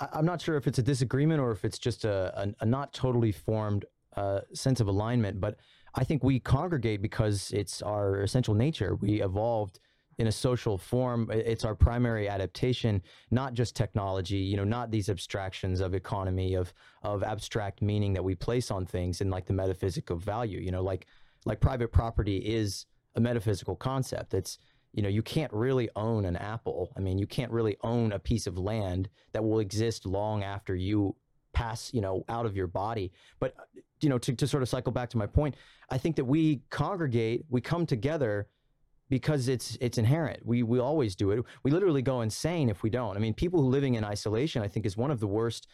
[0.00, 2.92] I'm not sure if it's a disagreement or if it's just a, a, a not
[2.92, 5.56] totally formed uh, sense of alignment, but
[5.94, 8.94] I think we congregate because it's our essential nature.
[8.94, 9.80] We evolved
[10.18, 11.30] in a social form.
[11.32, 16.74] It's our primary adaptation, not just technology, you know, not these abstractions of economy, of
[17.02, 20.72] of abstract meaning that we place on things and like the metaphysic of value, you
[20.72, 21.06] know, like
[21.44, 24.34] like private property is a metaphysical concept.
[24.34, 24.58] It's
[24.92, 26.92] you know, you can't really own an apple.
[26.96, 30.74] I mean, you can't really own a piece of land that will exist long after
[30.74, 31.14] you
[31.52, 33.12] pass, you know, out of your body.
[33.38, 35.56] But uh, you know, to, to sort of cycle back to my point,
[35.90, 38.48] I think that we congregate, we come together
[39.08, 40.44] because it's it's inherent.
[40.44, 41.44] We we always do it.
[41.62, 43.16] We literally go insane if we don't.
[43.16, 45.68] I mean, people who living in isolation, I think, is one of the worst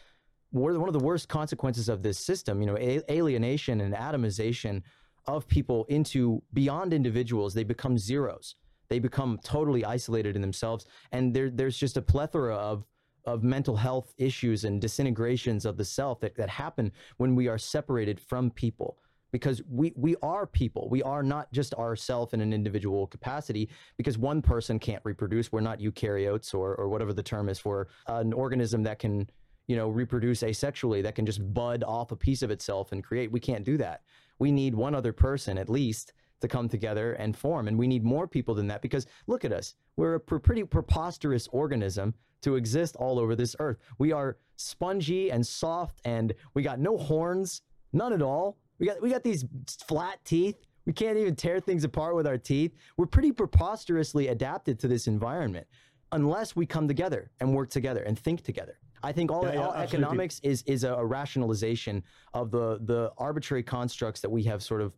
[0.51, 2.61] one of the worst consequences of this system.
[2.61, 2.77] You know,
[3.09, 4.83] alienation and atomization
[5.27, 7.53] of people into beyond individuals.
[7.53, 8.55] They become zeros.
[8.87, 12.85] They become totally isolated in themselves, and there there's just a plethora of
[13.25, 17.57] of mental health issues and disintegrations of the self that, that happen when we are
[17.57, 18.97] separated from people
[19.31, 20.87] because we we are people.
[20.89, 25.51] We are not just ourself in an individual capacity because one person can't reproduce.
[25.51, 29.29] We're not eukaryotes or or whatever the term is for an organism that can
[29.67, 33.29] you know reproduce asexually that can just bud off a piece of itself and create.
[33.29, 34.03] We can't do that.
[34.39, 37.67] We need one other person at least to come together and form.
[37.67, 39.75] And we need more people than that because look at us.
[39.97, 42.13] We're a pretty preposterous organism
[42.45, 43.77] to exist all over this earth.
[43.97, 48.57] We are spongy and soft and we got no horns, none at all.
[48.77, 49.45] We got we got these
[49.87, 50.55] flat teeth.
[50.85, 52.75] We can't even tear things apart with our teeth.
[52.97, 55.65] We're pretty preposterously adapted to this environment
[56.11, 58.77] unless we come together and work together and think together.
[59.01, 62.03] I think all, yeah, yeah, all economics is is a, rationalization
[62.35, 64.93] of the the arbitrary constructs that we have sort of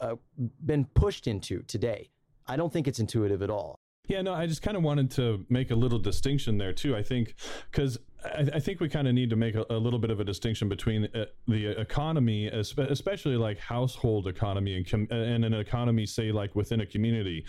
[0.00, 0.14] uh,
[0.64, 2.08] been pushed into today.
[2.46, 3.75] I don't think it's intuitive at all.
[4.08, 6.94] Yeah, no, I just kind of wanted to make a little distinction there too.
[6.96, 7.34] I think
[7.70, 10.20] because I, I, think we kind of need to make a, a, little bit of
[10.20, 16.06] a distinction between uh, the economy, especially like household economy and, com- and an economy,
[16.06, 17.44] say like within a community.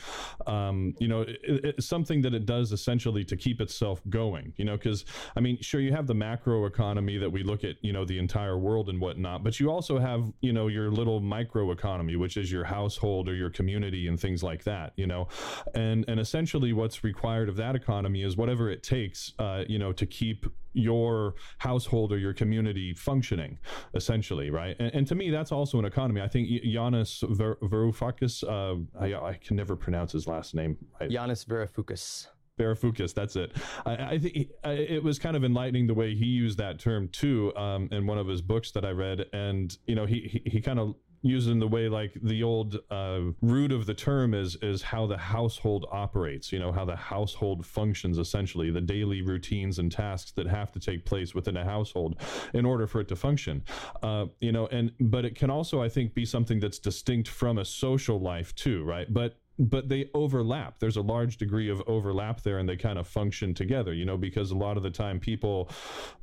[0.46, 4.54] Um, you know, it, it's something that it does essentially to keep itself going.
[4.58, 7.76] You know, because I mean, sure, you have the macro economy that we look at,
[7.82, 11.20] you know, the entire world and whatnot, but you also have, you know, your little
[11.20, 14.94] micro economy, which is your household or your community and things like that.
[14.96, 15.28] You know,
[15.74, 19.92] and and essentially what's required of that economy is whatever it takes, uh, you know,
[19.94, 20.46] to keep
[20.78, 23.58] your household or your community functioning,
[23.94, 24.76] essentially, right?
[24.80, 26.22] And, and to me, that's also an economy.
[26.22, 30.78] I think Yanis Ver- Varoufakis, uh, I, I, can never pronounce his last name.
[31.00, 31.10] Right?
[31.10, 32.28] Yanis Varoufakis.
[32.58, 33.52] Varoufakis, that's it.
[33.86, 37.56] I, I think it was kind of enlightening the way he used that term too
[37.56, 40.62] um, in one of his books that I read, and you know he he, he
[40.62, 44.82] kind of using the way like the old uh, root of the term is is
[44.82, 49.92] how the household operates you know how the household functions essentially the daily routines and
[49.92, 52.20] tasks that have to take place within a household
[52.54, 53.64] in order for it to function.
[54.02, 57.58] Uh, you know and but it can also i think be something that's distinct from
[57.58, 59.14] a social life too right?
[59.14, 60.80] But but they overlap.
[60.80, 64.18] There's a large degree of overlap there, and they kind of function together, you know,
[64.18, 65.70] because a lot of the time people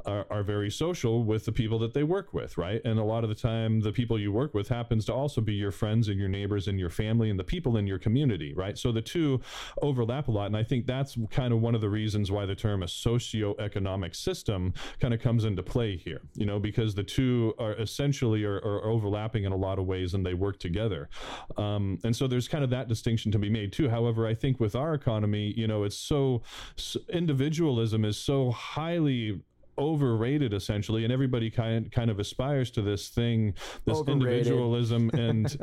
[0.07, 2.81] are, are, very social with the people that they work with, right?
[2.85, 5.55] And a lot of the time, the people you work with happens to also be
[5.55, 8.77] your friends and your neighbors and your family and the people in your community, right?
[8.77, 9.41] So the two
[9.81, 10.47] overlap a lot.
[10.47, 14.15] And I think that's kind of one of the reasons why the term a socio-economic
[14.15, 18.57] system kind of comes into play here, you know, because the two are essentially are,
[18.57, 21.09] are overlapping in a lot of ways and they work together.
[21.57, 23.89] Um, and so there's kind of that distinction distinction to be made too.
[23.89, 26.43] However, I think with our economy, you know, it's so,
[26.77, 29.41] so individualism is so highly
[29.79, 33.55] overrated essentially and everybody kind kind of aspires to this thing
[33.85, 34.47] this overrated.
[34.47, 35.57] individualism and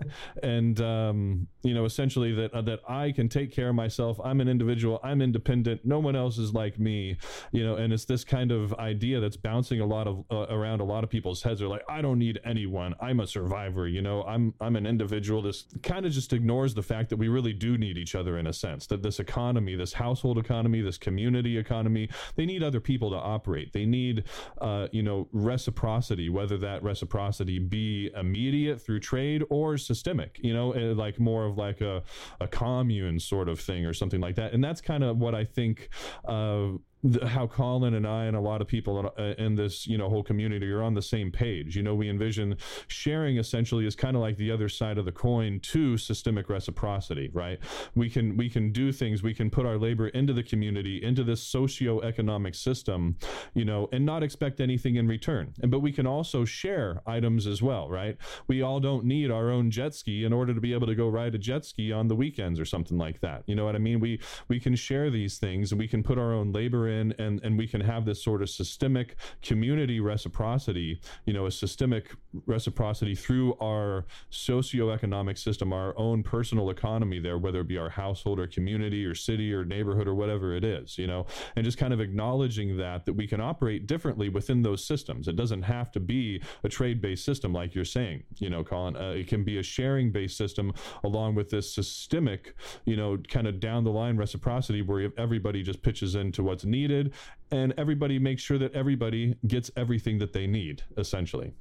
[0.43, 4.20] and um, you know essentially that uh, that I can take care of myself.
[4.24, 4.99] I'm an individual.
[5.03, 5.86] I'm independent.
[5.86, 7.18] No one else is like me
[7.51, 10.82] you know and it's this kind of idea that's bouncing a lot of uh, around
[10.82, 11.59] a lot of people's heads.
[11.59, 12.95] They're like I don't need anyone.
[12.99, 14.24] I'm a survivor you know?
[14.24, 15.41] I'm I'm an individual.
[15.41, 18.47] This kind of just ignores the fact that we really do need each other in
[18.47, 23.09] a sense that this economy this household economy this community economy they need other people
[23.12, 23.74] to operate.
[23.74, 24.24] They need need,
[24.60, 30.72] uh, you know, reciprocity, whether that reciprocity be immediate through trade or systemic, you know,
[30.74, 32.04] eh, like more of like a,
[32.39, 34.54] a commune sort of thing or something like that.
[34.54, 35.89] And that's kind of what I think
[36.26, 36.70] uh,
[37.04, 39.97] the, how Colin and I and a lot of people in, uh, in, this you
[39.97, 41.76] know whole community are on the same page.
[41.76, 45.12] You know, we envision sharing essentially is kind of like the other side of the
[45.12, 47.60] coin to systemic reciprocity, right?
[47.95, 51.24] We can we can do things, we can put our labor into the community, into
[51.24, 53.18] this socio-economic system,
[53.54, 55.54] you know, and not expect anything in return.
[55.62, 58.18] And but we can also share items as well, right?
[58.47, 61.08] We all don't need our own jet ski in order to be able to go
[61.10, 63.43] ride a jet ski on the weekends or something like that.
[63.47, 63.99] You know what I mean?
[63.99, 67.41] We we can share these things and we can put our own labor in and
[67.43, 72.11] and we can have this sort of systemic community reciprocity you know a systemic
[72.45, 78.39] reciprocity through our socioeconomic system our own personal economy there whether it be our household
[78.39, 81.25] or community or city or neighborhood or whatever it is you know
[81.55, 85.27] and just kind of acknowledging that that we can operate differently within those systems.
[85.27, 88.95] It doesn't have to be a trade based system like you're saying you know colin.
[88.95, 90.73] Uh, it can be a sharing based system
[91.03, 95.81] along with this systemic you know kind of down the line reciprocity where everybody just
[95.81, 97.13] pitches into what's needed needed,
[97.51, 101.53] and everybody makes sure that everybody gets everything that they need, essentially.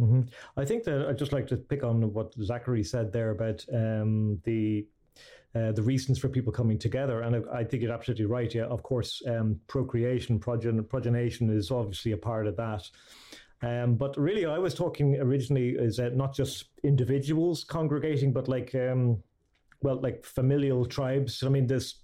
[0.00, 0.22] Mm-hmm.
[0.56, 4.40] I think that I'd just like to pick on what Zachary said there about um,
[4.44, 4.86] the
[5.54, 7.20] uh, the reasons for people coming together.
[7.20, 8.52] And I, think you're absolutely right.
[8.54, 12.88] Yeah, of course, um, procreation, progen- progenation is obviously a part of that.
[13.60, 18.74] Um, but really, I was talking originally is that not just individuals congregating, but like,
[18.74, 19.22] um,
[19.82, 21.42] well, like familial tribes.
[21.42, 22.01] I mean, there's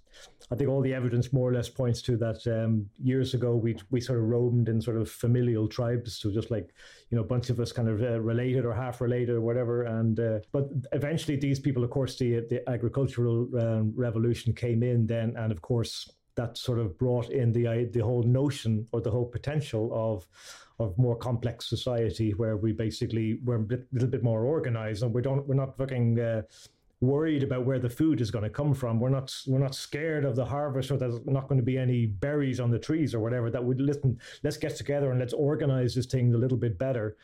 [0.51, 2.45] I think all the evidence more or less points to that.
[2.47, 6.49] Um, years ago, we we sort of roamed in sort of familial tribes, so just
[6.49, 6.73] like
[7.09, 9.83] you know, a bunch of us kind of uh, related or half related or whatever.
[9.83, 15.05] And uh, but eventually, these people, of course, the the agricultural um, revolution came in
[15.05, 19.11] then, and of course, that sort of brought in the the whole notion or the
[19.11, 20.25] whole potential of
[20.79, 25.13] of more complex society where we basically we're a bit, little bit more organized and
[25.13, 26.19] we don't we're not looking.
[26.19, 26.41] Uh,
[27.01, 28.99] worried about where the food is going to come from.
[28.99, 32.05] We're not we're not scared of the harvest or there's not going to be any
[32.05, 33.49] berries on the trees or whatever.
[33.49, 34.19] That would listen.
[34.43, 37.17] Let's get together and let's organize this thing a little bit better.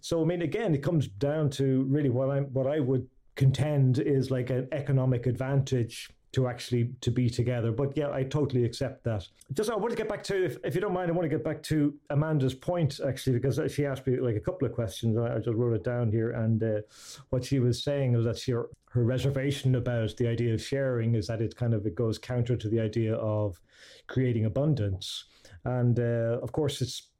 [0.00, 3.98] So I mean, again, it comes down to really what I what I would contend
[3.98, 7.72] is like an economic advantage to actually to be together.
[7.72, 9.26] But yeah, I totally accept that.
[9.54, 11.34] Just I want to get back to, if, if you don't mind, I want to
[11.34, 15.16] get back to Amanda's point actually because she asked me like a couple of questions.
[15.16, 16.80] I just wrote it down here, and uh,
[17.30, 18.52] what she was saying was that she,
[18.96, 22.56] her reservation about the idea of sharing is that it kind of it goes counter
[22.56, 23.60] to the idea of
[24.06, 25.24] creating abundance,
[25.64, 27.10] and uh, of course it's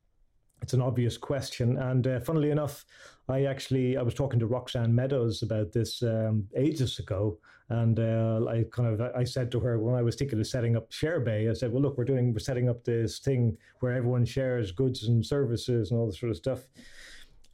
[0.62, 1.76] it's an obvious question.
[1.76, 2.86] And uh, funnily enough,
[3.28, 8.46] I actually I was talking to Roxanne Meadows about this um, ages ago, and uh,
[8.48, 11.50] I kind of I said to her when I was thinking of setting up ShareBay,
[11.50, 15.08] I said, "Well, look, we're doing we're setting up this thing where everyone shares goods
[15.08, 16.60] and services and all this sort of stuff."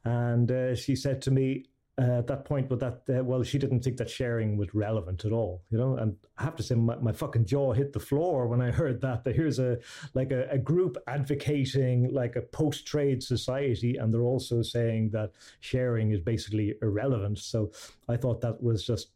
[0.05, 1.65] And uh, she said to me,
[1.99, 5.25] uh, at that point, but that uh, well, she didn't think that sharing was relevant
[5.25, 5.95] at all, you know.
[5.97, 8.99] And I have to say, my, my fucking jaw hit the floor when I heard
[9.01, 9.23] that.
[9.23, 9.77] That here's a
[10.15, 16.11] like a, a group advocating like a post-trade society, and they're also saying that sharing
[16.11, 17.37] is basically irrelevant.
[17.37, 17.71] So
[18.09, 19.09] I thought that was just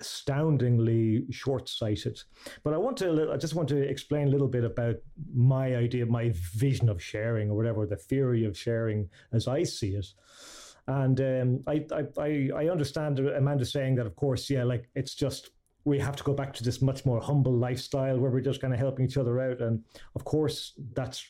[0.00, 2.22] astoundingly short-sighted.
[2.62, 4.96] But I want to, I just want to explain a little bit about
[5.34, 9.96] my idea, my vision of sharing, or whatever the theory of sharing as I see
[9.96, 10.06] it.
[10.90, 11.86] And um, I,
[12.18, 15.50] I, I understand Amanda saying that, of course, yeah, like it's just
[15.84, 18.74] we have to go back to this much more humble lifestyle where we're just kind
[18.74, 19.60] of helping each other out.
[19.60, 19.84] And
[20.14, 21.24] of course, that's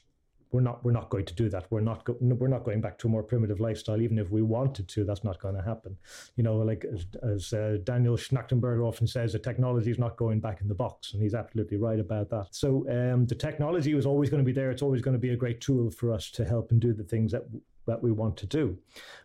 [0.52, 1.66] we're not we're not going to do that.
[1.70, 4.00] We're not go, we're not going back to a more primitive lifestyle.
[4.00, 5.96] Even if we wanted to, that's not going to happen.
[6.36, 10.40] You know, like as, as uh, Daniel Schmachtenberger often says, the technology is not going
[10.40, 12.48] back in the box, and he's absolutely right about that.
[12.50, 14.70] So um, the technology is always going to be there.
[14.70, 17.04] It's always going to be a great tool for us to help and do the
[17.04, 17.44] things that
[17.86, 18.76] that we want to do.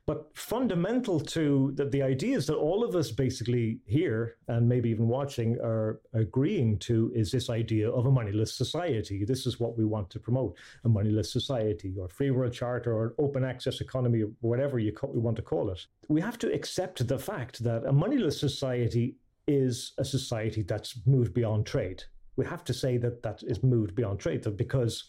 [0.06, 5.08] But fundamental to the, the ideas that all of us basically here and maybe even
[5.08, 9.26] watching are agreeing to is this idea of a moneyless society.
[9.26, 13.16] This is what we want to promote a moneyless society or free world charter or
[13.18, 15.86] open access economy or whatever you we want to call it.
[16.08, 21.34] We have to accept the fact that a moneyless society is a society that's moved
[21.34, 22.03] beyond trade
[22.36, 25.06] we have to say that that is moved beyond trade because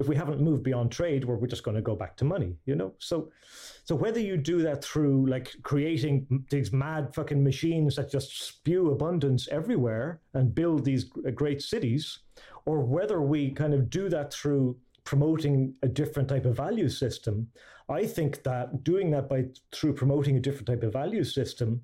[0.00, 2.74] if we haven't moved beyond trade, we're, just going to go back to money, you
[2.74, 2.94] know?
[2.98, 3.30] So,
[3.84, 8.92] so whether you do that through like creating these mad fucking machines that just spew
[8.92, 12.20] abundance everywhere and build these uh, great cities,
[12.64, 17.48] or whether we kind of do that through promoting a different type of value system,
[17.90, 21.82] I think that doing that by through promoting a different type of value system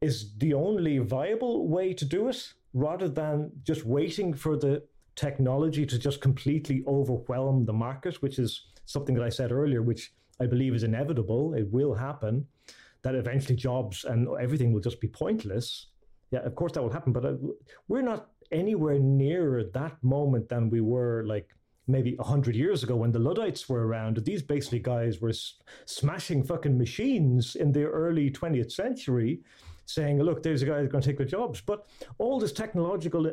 [0.00, 4.82] is the only viable way to do it rather than just waiting for the
[5.16, 10.12] technology to just completely overwhelm the market, which is something that I said earlier, which
[10.40, 11.54] I believe is inevitable.
[11.54, 12.46] It will happen
[13.02, 15.86] that eventually jobs and everything will just be pointless.
[16.30, 17.34] Yeah, of course that will happen, but uh,
[17.86, 21.48] we're not anywhere nearer that moment than we were like
[21.86, 24.16] maybe 100 years ago when the Luddites were around.
[24.24, 25.32] These basically guys were
[25.84, 29.40] smashing fucking machines in the early 20th century,
[29.86, 31.60] saying, look, there's a guy who's going to take their jobs.
[31.60, 31.86] But
[32.18, 33.30] all this technological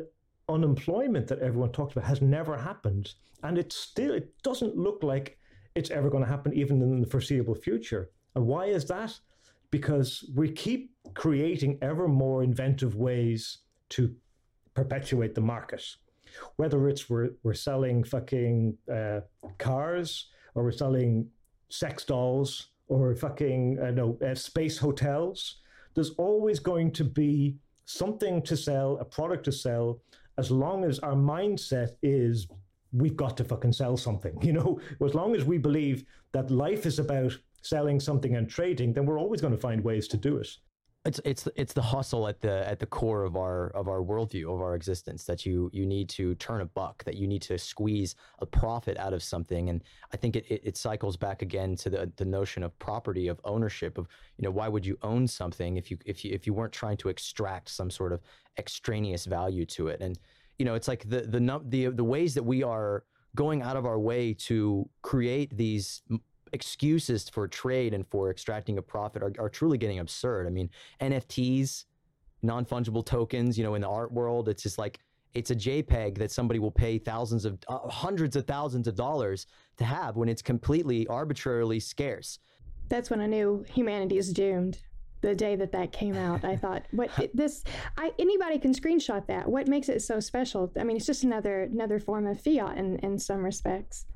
[0.48, 3.14] unemployment that everyone talks about has never happened.
[3.42, 5.38] And it still it doesn't look like
[5.74, 8.10] it's ever going to happen even in the foreseeable future.
[8.34, 9.18] And why is that?
[9.70, 13.58] Because we keep creating ever more inventive ways
[13.90, 14.14] to
[14.74, 15.84] perpetuate the market.
[16.56, 19.20] Whether it's we're, we're selling fucking uh,
[19.58, 21.28] cars or we're selling
[21.68, 25.60] sex dolls or fucking uh, no uh, space hotels,
[25.94, 30.00] there's always going to be something to sell, a product to sell
[30.38, 32.46] as long as our mindset is
[32.92, 36.86] we've got to fucking sell something, you know, as long as we believe that life
[36.86, 40.36] is about selling something and trading, then we're always going to find ways to do
[40.36, 40.48] it.
[41.04, 44.44] It's it's it's the hustle at the at the core of our of our worldview
[44.44, 47.58] of our existence that you you need to turn a buck that you need to
[47.58, 49.68] squeeze a profit out of something.
[49.68, 49.82] And
[50.12, 53.40] I think it, it, it cycles back again to the the notion of property of
[53.44, 56.54] ownership of you know why would you own something if you if you if you
[56.54, 58.20] weren't trying to extract some sort of
[58.56, 60.00] extraneous value to it?
[60.00, 60.16] And
[60.60, 63.02] you know it's like the the the the ways that we are
[63.34, 66.02] going out of our way to create these
[66.52, 70.46] excuses for trade and for extracting a profit are, are truly getting absurd.
[70.46, 71.84] I mean, NFTs,
[72.42, 74.98] non fungible tokens, you know, in the art world, it's just like,
[75.34, 79.46] it's a JPEG that somebody will pay thousands of, uh, hundreds of thousands of dollars
[79.78, 82.38] to have when it's completely arbitrarily scarce.
[82.88, 84.78] That's when I knew humanity is doomed.
[85.22, 87.62] The day that that came out, I thought, "What this?
[87.96, 89.48] I anybody can screenshot that.
[89.48, 90.70] What makes it so special?
[90.76, 94.06] I mean, it's just another another form of fiat in in some respects."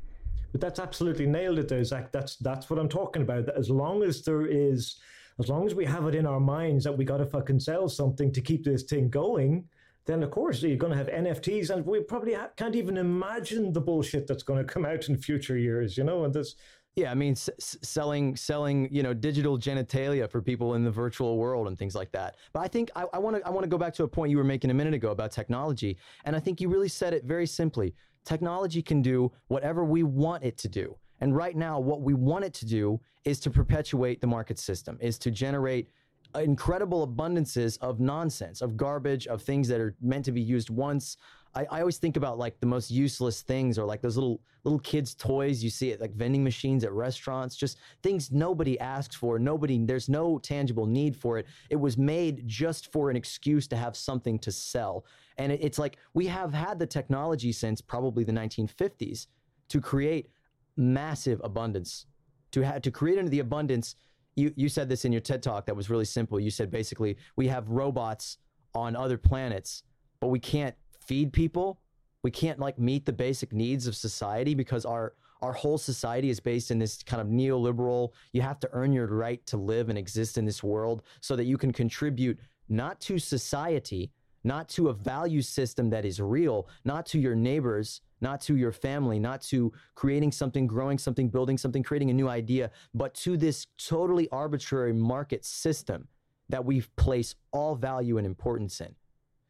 [0.57, 2.11] But that's absolutely nailed it there, Zach.
[2.11, 3.51] That's that's what I'm talking about.
[3.51, 4.97] As long as there is,
[5.39, 7.91] as long as we have it in our minds that we got to fucking sell
[7.91, 9.69] something to keep this thing going,
[10.07, 13.71] then of course you're going to have NFTs, and we probably ha- can't even imagine
[13.71, 15.99] the bullshit that's going to come out in future years.
[15.99, 16.55] You know, and this.
[16.95, 17.51] Yeah, I mean, s-
[17.83, 22.13] selling selling you know digital genitalia for people in the virtual world and things like
[22.13, 22.37] that.
[22.55, 24.39] But I think I want to I want to go back to a point you
[24.39, 27.47] were making a minute ago about technology, and I think you really said it very
[27.47, 27.93] simply
[28.27, 30.97] technology can do whatever we want it to do.
[31.21, 34.99] And right now, what we want it to do is to perpetuate the market system,
[35.01, 35.89] is to generate
[36.35, 41.17] incredible abundances of nonsense, of garbage, of things that are meant to be used once.
[41.57, 44.79] I, I always think about like the most useless things or like those little little
[44.81, 49.39] kids' toys you see at like vending machines at restaurants, just things nobody asks for.
[49.39, 51.47] Nobody, there's no tangible need for it.
[51.71, 55.07] It was made just for an excuse to have something to sell.
[55.39, 59.29] And it, it's like we have had the technology since probably the 1950s
[59.69, 60.31] to create
[60.77, 62.07] massive abundance,
[62.51, 63.95] to have to create into the abundance.
[64.35, 66.39] You you said this in your TED talk that was really simple.
[66.39, 68.39] You said basically we have robots
[68.75, 69.85] on other planets,
[70.21, 70.75] but we can't
[71.07, 71.81] feed people.
[72.23, 76.41] We can't like meet the basic needs of society because our our whole society is
[76.41, 79.99] based in this kind of neoliberal you have to earn your right to live and
[79.99, 82.39] exist in this world so that you can contribute
[82.71, 84.11] not to society
[84.47, 88.71] not to a value system that is real, not to your neighbors, not to your
[88.71, 93.37] family, not to creating something, growing something, building something, creating a new idea, but to
[93.37, 96.07] this totally arbitrary market system
[96.49, 98.95] that we place all value and importance in.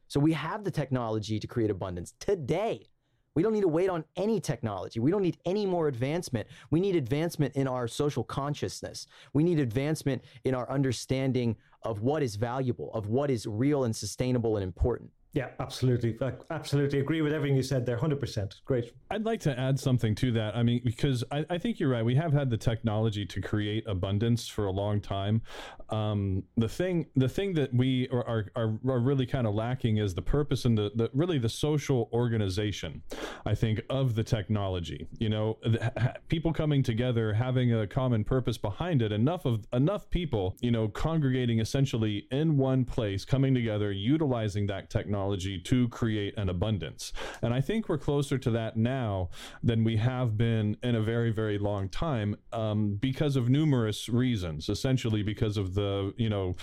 [0.08, 2.88] So we have the technology to create abundance today.
[3.34, 4.98] We don't need to wait on any technology.
[4.98, 6.48] We don't need any more advancement.
[6.70, 9.06] We need advancement in our social consciousness.
[9.34, 13.94] We need advancement in our understanding of what is valuable, of what is real and
[13.94, 15.10] sustainable and important.
[15.36, 16.16] Yeah, absolutely.
[16.22, 17.98] I absolutely agree with everything you said there.
[17.98, 18.64] 100%.
[18.64, 18.94] Great.
[19.10, 20.56] I'd like to add something to that.
[20.56, 22.02] I mean, because I, I think you're right.
[22.02, 25.42] We have had the technology to create abundance for a long time.
[25.90, 30.14] Um, the thing, the thing that we are, are, are really kind of lacking is
[30.14, 33.02] the purpose and the, the really the social organization,
[33.44, 35.06] I think, of the technology.
[35.18, 40.08] You know, the, people coming together, having a common purpose behind it, enough of enough
[40.08, 45.88] people, you know, congregating essentially in one place, coming together, utilizing that technology technology to
[45.88, 47.12] create an abundance.
[47.42, 49.30] And I think we're closer to that now
[49.62, 54.68] than we have been in a very, very long time um, because of numerous reasons.
[54.68, 56.54] Essentially, because of the you know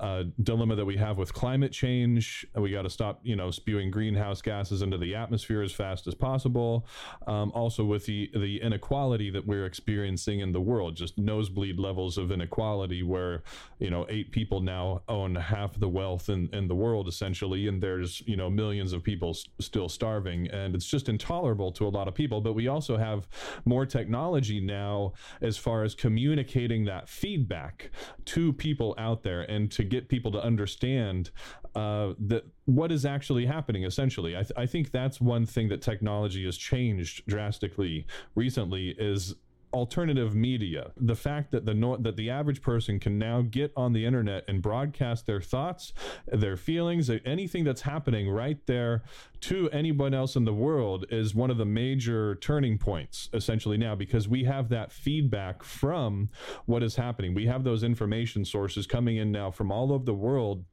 [0.00, 2.46] uh, dilemma that we have with climate change.
[2.54, 6.14] We got to stop you know spewing greenhouse gases into the atmosphere as fast as
[6.14, 6.86] possible.
[7.26, 12.16] Um, also, with the the inequality that we're experiencing in the world, just nosebleed levels
[12.16, 13.42] of inequality, where
[13.78, 17.82] you know eight people now own half the wealth in in the world essentially, and
[18.00, 21.90] there's you know millions of people s- still starving, and it's just intolerable to a
[21.90, 22.40] lot of people.
[22.40, 23.28] But we also have
[23.64, 27.90] more technology now as far as communicating that feedback
[28.26, 31.30] to people out there and to get people to understand
[31.74, 35.82] uh, that what is actually happening essentially I, th- I think that's one thing that
[35.82, 39.34] technology has changed drastically recently is
[39.72, 40.92] alternative media.
[40.96, 44.44] The fact that the no- that the average person can now get on the internet
[44.48, 45.92] and broadcast their thoughts
[46.26, 49.02] their feelings anything that's happening right there
[49.40, 53.94] to anyone else in the world is one of the major turning points essentially now
[53.94, 56.28] because we have that feedback from
[56.66, 57.34] what is happening.
[57.34, 60.64] We have those information sources coming in now from all over the world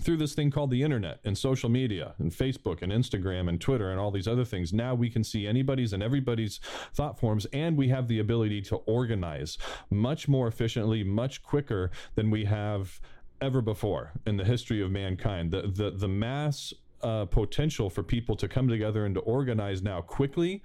[0.00, 3.90] through this thing called the internet and social media and Facebook and Instagram and Twitter
[3.90, 4.72] and all these other things.
[4.72, 6.60] Now we can see anybody's and everybody's
[6.94, 9.58] thought forms, and we have the ability to organize
[9.90, 13.00] much more efficiently, much quicker than we have
[13.40, 15.50] ever before in the history of mankind.
[15.50, 16.72] The the the mass
[17.02, 20.62] uh, potential for people to come together and to organize now quickly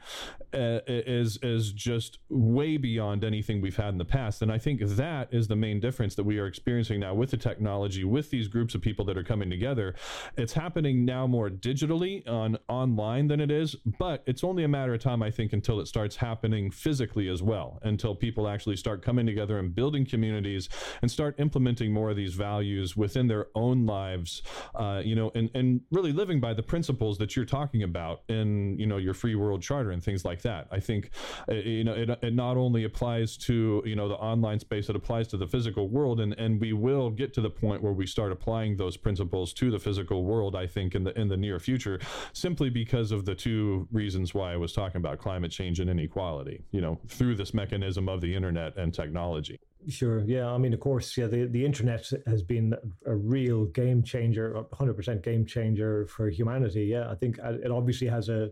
[0.54, 4.42] uh, is is just way beyond anything we've had in the past.
[4.42, 7.38] And I think that is the main difference that we are experiencing now with the
[7.38, 9.96] technology, with these groups of people that are coming together.
[10.38, 14.94] It's happening now more digitally on online than it is, but it's only a matter
[14.94, 17.80] of time, I think, until it starts happening physically as well.
[17.84, 20.70] Until people actually start coming together and building communities
[21.02, 24.42] and start implementing more of these values within their own lives,
[24.76, 28.78] uh, you know, and and really living by the principles that you're talking about in
[28.78, 30.68] you know your free world charter and things like that.
[30.72, 31.12] I think
[31.50, 34.96] uh, you know it, it not only applies to you know the online space, it
[34.96, 38.06] applies to the physical world, and and we will get to the point where we
[38.06, 40.56] start applying those principles to the physical world.
[40.56, 42.00] I think in the in the near future,
[42.34, 46.64] simply because of the two reasons why I was talking about climate change and inequality.
[46.72, 49.60] You know, through this mechanism of the internet and technology.
[49.90, 50.20] Sure.
[50.26, 50.52] Yeah.
[50.52, 52.74] I mean, of course, yeah, the, the internet has been
[53.06, 56.86] a real game changer, 100% game changer for humanity.
[56.86, 57.10] Yeah.
[57.10, 58.52] I think it obviously has a,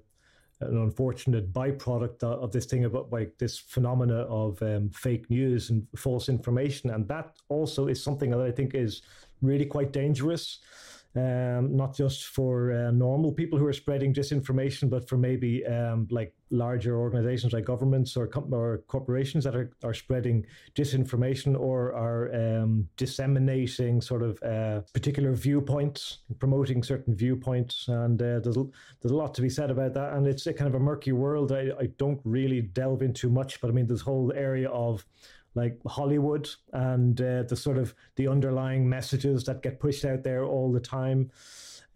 [0.62, 5.86] an unfortunate byproduct of this thing about like this phenomena of um, fake news and
[5.98, 6.92] false information.
[6.92, 9.02] And that also is something that I think is
[9.42, 10.60] really quite dangerous
[11.16, 16.08] um, not just for uh, normal people who are spreading disinformation, but for maybe um,
[16.12, 20.46] like larger organizations like governments or, com- or corporations that are, are spreading
[20.76, 27.88] disinformation or are um, disseminating sort of uh, particular viewpoints, promoting certain viewpoints.
[27.88, 28.56] And uh, there's,
[29.02, 30.14] there's a lot to be said about that.
[30.14, 31.52] And it's a kind of a murky world.
[31.52, 35.06] I, I don't really delve into much, but I mean, this whole area of
[35.56, 40.44] like Hollywood and uh, the sort of the underlying messages that get pushed out there
[40.44, 41.32] all the time.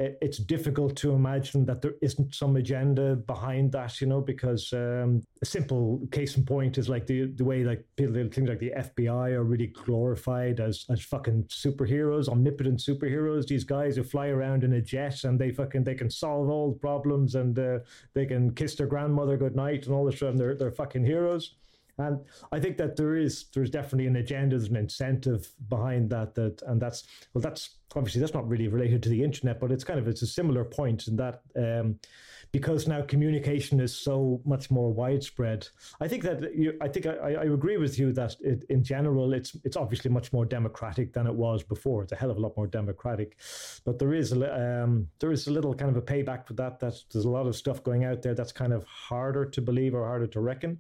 [0.02, 5.22] It's difficult to imagine that there isn't some agenda behind that, you know, because um,
[5.42, 8.72] a simple case in point is like the the way like people things like the
[8.78, 13.46] FBI are really glorified as as fucking superheroes, omnipotent superheroes.
[13.46, 16.72] These guys who fly around in a jet and they fucking they can solve all
[16.72, 17.80] the problems and uh,
[18.14, 20.38] they can kiss their grandmother goodnight and all this stuff.
[20.38, 21.56] They're they're fucking heroes.
[22.00, 22.22] And
[22.52, 26.34] I think that there is there's definitely an agenda, there's an incentive behind that.
[26.36, 29.84] That and that's well, that's obviously that's not really related to the internet, but it's
[29.84, 32.00] kind of it's a similar point in that um,
[32.52, 35.68] because now communication is so much more widespread.
[36.00, 39.34] I think that you, I think I, I agree with you that it, in general
[39.34, 42.04] it's it's obviously much more democratic than it was before.
[42.04, 43.38] It's a hell of a lot more democratic,
[43.84, 46.80] but there is a, um, there is a little kind of a payback for that.
[46.80, 49.94] That there's a lot of stuff going out there that's kind of harder to believe
[49.94, 50.80] or harder to reckon.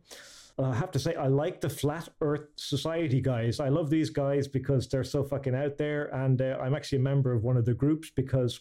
[0.59, 3.59] I have to say, I like the Flat Earth Society guys.
[3.59, 6.13] I love these guys because they're so fucking out there.
[6.13, 8.59] And uh, I'm actually a member of one of the groups because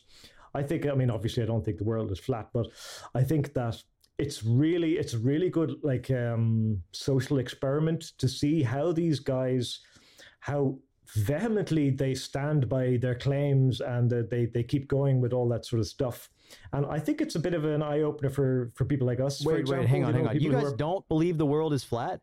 [0.54, 2.68] I think, I mean, obviously, I don't think the world is flat, but
[3.14, 3.82] I think that
[4.18, 9.80] it's really, it's really good, like, um, social experiment to see how these guys,
[10.40, 10.78] how
[11.14, 15.64] vehemently they stand by their claims and uh, they, they keep going with all that
[15.64, 16.30] sort of stuff.
[16.72, 19.44] And I think it's a bit of an eye opener for, for people like us.
[19.44, 20.42] Wait, example, wait, hang on, you know, hang on.
[20.42, 22.20] You guys are- don't believe the world is flat?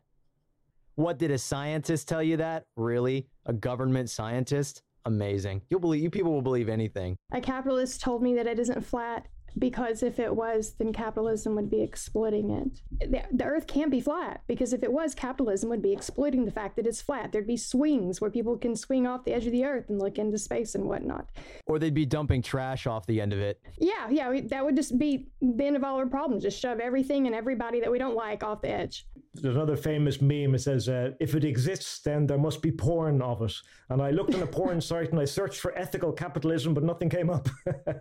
[0.96, 2.64] What did a scientist tell you that?
[2.76, 3.28] Really?
[3.44, 4.82] A government scientist?
[5.04, 5.62] Amazing.
[5.70, 7.16] You'll believe you people will believe anything.
[7.32, 9.28] A capitalist told me that it isn't flat.
[9.58, 13.10] Because if it was, then capitalism would be exploiting it.
[13.10, 16.50] The, the earth can't be flat because if it was, capitalism would be exploiting the
[16.50, 17.32] fact that it's flat.
[17.32, 20.18] There'd be swings where people can swing off the edge of the earth and look
[20.18, 21.28] into space and whatnot.
[21.66, 23.60] Or they'd be dumping trash off the end of it.
[23.78, 26.42] Yeah, yeah, that would just be the end of all our problems.
[26.42, 29.06] Just shove everything and everybody that we don't like off the edge.
[29.34, 30.54] There's another famous meme.
[30.54, 33.52] It says, uh, "If it exists, then there must be porn of it."
[33.90, 37.10] And I looked on a porn site and I searched for ethical capitalism, but nothing
[37.10, 37.48] came up.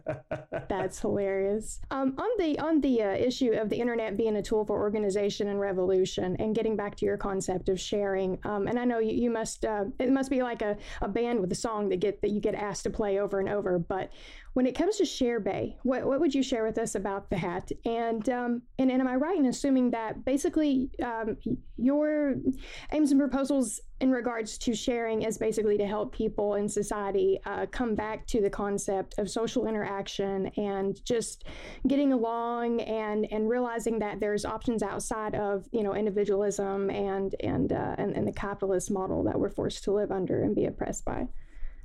[0.70, 1.45] That's hilarious.
[1.92, 5.48] Um, on the on the uh, issue of the internet being a tool for organization
[5.48, 9.14] and revolution, and getting back to your concept of sharing, um, and I know you,
[9.14, 12.22] you must uh, it must be like a, a band with a song that get
[12.22, 13.80] that you get asked to play over and over.
[13.80, 14.12] But
[14.56, 17.70] when it comes to ShareBay, what, what would you share with us about that?
[17.84, 21.36] And um, and, and am I right in assuming that basically um,
[21.76, 22.36] your
[22.94, 27.66] aims and proposals in regards to sharing is basically to help people in society uh,
[27.66, 31.44] come back to the concept of social interaction and just
[31.86, 37.74] getting along and and realizing that there's options outside of you know individualism and and
[37.74, 41.04] uh, and, and the capitalist model that we're forced to live under and be oppressed
[41.04, 41.28] by.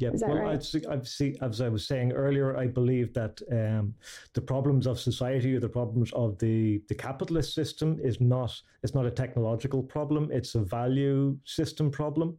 [0.01, 0.75] Yeah, well, right?
[0.91, 3.95] I've see, as I was saying earlier, I believe that um,
[4.33, 8.95] the problems of society or the problems of the, the capitalist system is not it's
[8.95, 12.39] not a technological problem; it's a value system problem.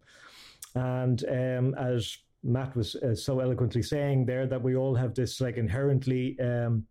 [0.74, 5.40] And um, as Matt was uh, so eloquently saying there, that we all have this
[5.40, 6.86] like inherently um,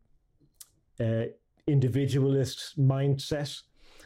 [1.01, 1.25] uh,
[1.67, 3.61] individualist mindset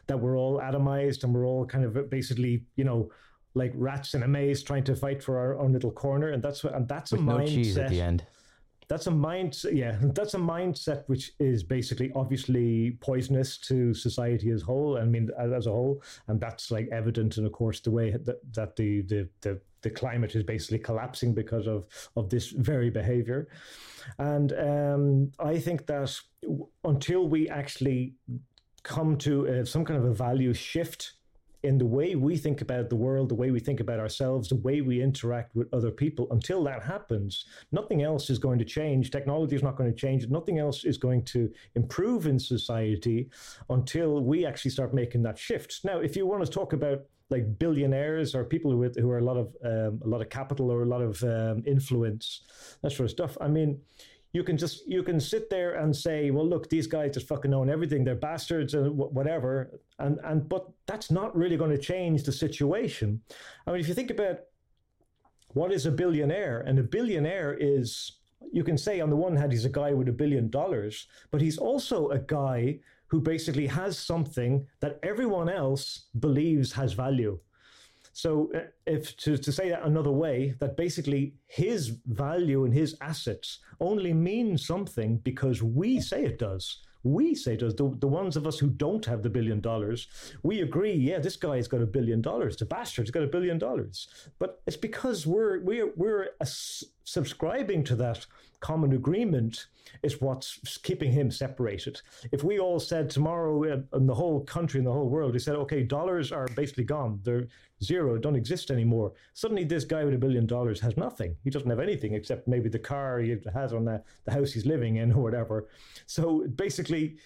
[0.07, 3.11] that we're all atomized and we're all kind of basically, you know,
[3.55, 6.65] like rats in a maze trying to fight for our own little corner, and that's
[6.65, 7.49] what and that's With a no mindset.
[7.49, 8.25] cheese at the end.
[8.87, 9.77] That's a mindset.
[9.77, 14.99] Yeah, that's a mindset which is basically obviously poisonous to society as whole.
[14.99, 18.53] I mean, as a whole, and that's like evident in, of course, the way that,
[18.53, 21.87] that the, the the the climate is basically collapsing because of
[22.17, 23.49] of this very behavior.
[24.19, 26.15] And um, I think that
[26.85, 28.15] until we actually
[28.83, 31.15] come to uh, some kind of a value shift
[31.65, 34.57] in the way we think about the world, the way we think about ourselves, the
[34.57, 36.29] way we interact with other people.
[36.31, 39.11] Until that happens, nothing else is going to change.
[39.11, 40.29] Technology is not going to change.
[40.29, 43.31] Nothing else is going to improve in society
[43.71, 45.81] until we actually start making that shift.
[45.85, 49.25] Now, if you want to talk about like billionaires or people who, who are a
[49.25, 52.43] lot of um, a lot of capital or a lot of um, influence,
[52.83, 53.39] that sort of stuff.
[53.41, 53.81] I mean
[54.35, 57.55] you can just you can sit there and say, well, look, these guys just fucking
[57.55, 58.03] own everything.
[58.03, 59.81] They're bastards and whatever.
[60.01, 63.23] And and but that's not really going to change the situation.
[63.65, 64.41] I mean, if you think about
[65.51, 68.19] what is a billionaire, and a billionaire is
[68.53, 71.41] you can say on the one hand he's a guy with a billion dollars, but
[71.41, 77.39] he's also a guy who basically has something that everyone else believes has value.
[78.15, 82.97] So, uh, if to, to say that another way, that basically his value and his
[83.01, 86.81] assets only mean something because we say it does.
[87.03, 87.75] We say it does.
[87.75, 90.07] The, the ones of us who don't have the billion dollars,
[90.45, 92.57] we agree, yeah, this guy's got a billion dollars.
[92.57, 94.09] The bastard's got a billion dollars.
[94.39, 98.25] But it's because we're, we're, we're subscribing to that
[98.65, 99.67] common agreement
[100.03, 102.01] is what's keeping him separated.
[102.33, 105.39] If we all said tomorrow uh, in the whole country, in the whole world, we
[105.39, 107.21] said, okay, dollars are basically gone.
[107.23, 107.47] They're
[107.83, 109.13] zero, don't exist anymore.
[109.35, 111.37] Suddenly, this guy with a billion dollars has nothing.
[111.45, 114.65] He doesn't have anything except maybe the car he has on the, the house he's
[114.65, 115.69] living in or whatever.
[116.07, 117.17] So basically,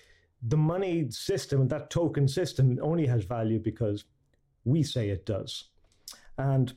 [0.43, 4.07] the money system, that token system, only has value because
[4.65, 5.53] we say it does.
[6.37, 6.75] And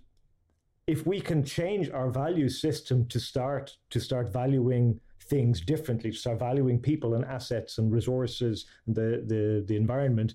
[0.88, 5.00] if we can change our value system to start to start valuing
[5.32, 10.34] things differently, to start valuing people and assets and resources and the, the, the environment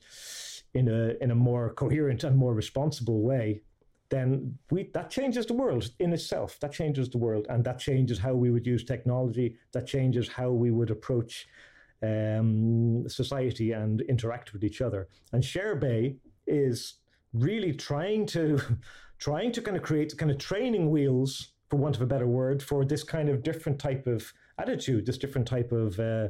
[0.74, 3.62] in a in a more coherent and more responsible way,
[4.08, 6.58] then we that changes the world in itself.
[6.60, 9.56] That changes the world, and that changes how we would use technology.
[9.72, 11.48] That changes how we would approach
[12.02, 15.08] um, society and interact with each other.
[15.32, 16.16] And ShareBay
[16.46, 16.94] is
[17.32, 18.60] really trying to
[19.18, 22.62] trying to kind of create kind of training wheels, for want of a better word,
[22.62, 26.28] for this kind of different type of attitude, this different type of uh,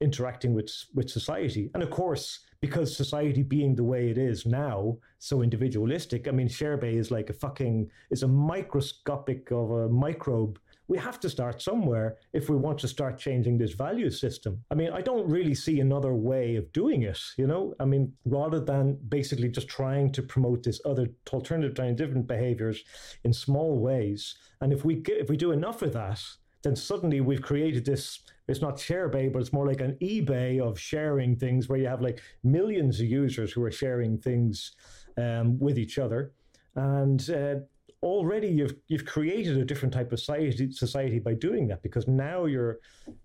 [0.00, 1.70] interacting with with society.
[1.74, 6.48] And of course, because society being the way it is now, so individualistic, I mean,
[6.48, 10.58] ShareBay is like a fucking, is a microscopic of a microbe.
[10.90, 14.64] We have to start somewhere if we want to start changing this value system.
[14.72, 17.74] I mean, I don't really see another way of doing it, you know?
[17.78, 22.82] I mean, rather than basically just trying to promote this other alternative and different behaviors
[23.22, 24.34] in small ways.
[24.60, 26.20] And if we get, if we do enough of that,
[26.64, 28.18] then suddenly we've created this
[28.48, 32.02] it's not ShareBay, but it's more like an eBay of sharing things where you have
[32.02, 34.72] like millions of users who are sharing things
[35.16, 36.32] um, with each other.
[36.74, 37.54] And uh,
[38.02, 42.46] already you've you've created a different type of society society by doing that because now
[42.46, 42.78] you're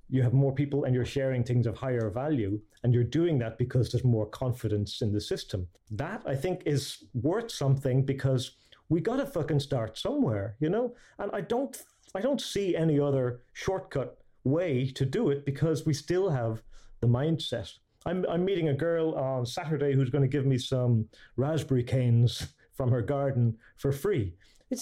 [0.10, 3.58] you have more people and you're sharing things of higher value and you're doing that
[3.58, 5.68] because there's more confidence in the system.
[5.92, 8.52] That i think is worth something because
[8.90, 10.94] we got to fucking start somewhere you know?
[11.20, 11.82] And i don't
[12.14, 16.62] i don't see any other shortcut way to do it because we still have
[17.00, 17.72] the mindset.
[18.06, 21.08] I'm i'm meeting a girl on saturday who's going to give me some
[21.38, 22.46] raspberry canes
[22.76, 24.34] from her garden for free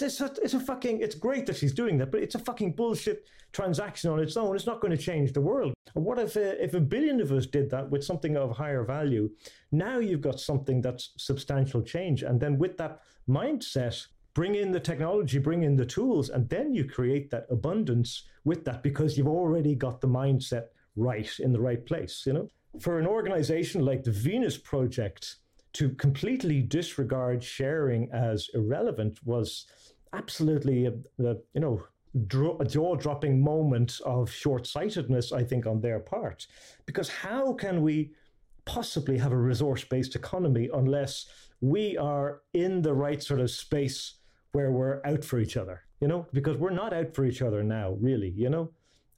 [0.01, 2.73] it's a, it's a fucking, it's great that she's doing that, but it's a fucking
[2.73, 4.55] bullshit transaction on its own.
[4.55, 5.73] It's not going to change the world.
[5.93, 8.83] what if a, uh, if a billion of us did that with something of higher
[8.83, 9.29] value?
[9.71, 12.23] Now you've got something that's substantial change.
[12.23, 16.73] And then with that mindset, bring in the technology, bring in the tools, and then
[16.73, 21.59] you create that abundance with that because you've already got the mindset right in the
[21.59, 22.47] right place, you know?
[22.79, 25.35] For an organization like the Venus Project,
[25.73, 29.65] to completely disregard sharing as irrelevant was
[30.13, 30.93] absolutely a,
[31.23, 31.83] a you know
[32.59, 36.45] a jaw-dropping moment of short-sightedness i think on their part
[36.85, 38.11] because how can we
[38.65, 41.25] possibly have a resource-based economy unless
[41.61, 44.15] we are in the right sort of space
[44.51, 47.63] where we're out for each other you know because we're not out for each other
[47.63, 48.69] now really you know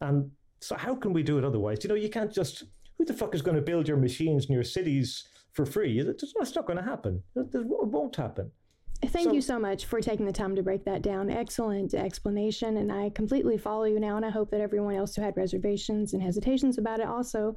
[0.02, 0.32] and
[0.62, 2.64] so how can we do it otherwise you know you can't just
[2.98, 6.02] who the fuck is going to build your machines in your cities for free.
[6.02, 7.24] That's not going to happen.
[7.36, 8.52] It won't happen.
[9.08, 11.30] Thank so, you so much for taking the time to break that down.
[11.30, 14.16] Excellent explanation, and I completely follow you now.
[14.16, 17.56] And I hope that everyone else who had reservations and hesitations about it also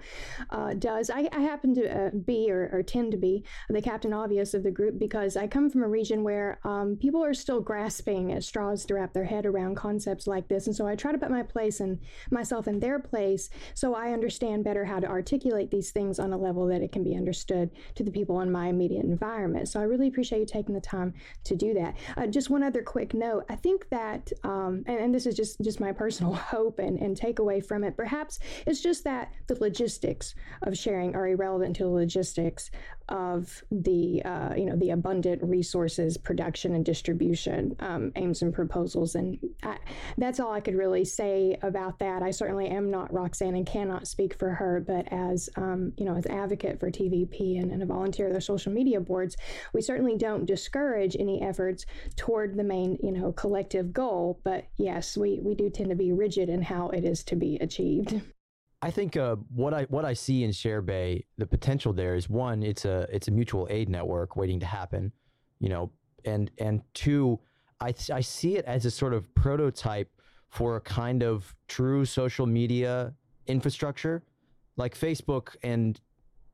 [0.50, 1.10] uh, does.
[1.10, 4.62] I, I, happen to uh, be, or, or, tend to be, the captain obvious of
[4.62, 8.44] the group because I come from a region where um, people are still grasping at
[8.44, 11.30] straws to wrap their head around concepts like this, and so I try to put
[11.30, 11.98] my place and
[12.30, 16.38] myself in their place so I understand better how to articulate these things on a
[16.38, 19.68] level that it can be understood to the people in my immediate environment.
[19.68, 21.14] So I really appreciate you taking the time
[21.44, 21.96] to do that.
[22.16, 23.44] Uh, just one other quick note.
[23.48, 27.18] I think that, um, and, and, this is just just my personal hope and, and
[27.18, 27.96] takeaway from it.
[27.96, 32.70] Perhaps it's just that the logistics of sharing are irrelevant to the logistics
[33.08, 39.14] of the uh, you know the abundant resources production and distribution um, aims and proposals
[39.14, 39.78] and I,
[40.18, 44.06] that's all I could really say about that I certainly am not Roxanne and cannot
[44.06, 47.86] speak for her but as um, you know as advocate for TVP and, and a
[47.86, 49.36] volunteer of the social media boards
[49.72, 55.16] we certainly don't discourage any efforts toward the main you know collective goal but yes
[55.16, 58.20] we we do tend to be rigid in how it is to be achieved.
[58.80, 62.62] I think uh, what I what I see in ShareBay, the potential there is one,
[62.62, 65.12] it's a it's a mutual aid network waiting to happen,
[65.58, 65.90] you know,
[66.24, 67.40] and and two,
[67.80, 70.10] I I see it as a sort of prototype
[70.48, 73.14] for a kind of true social media
[73.46, 74.22] infrastructure,
[74.76, 76.00] like Facebook and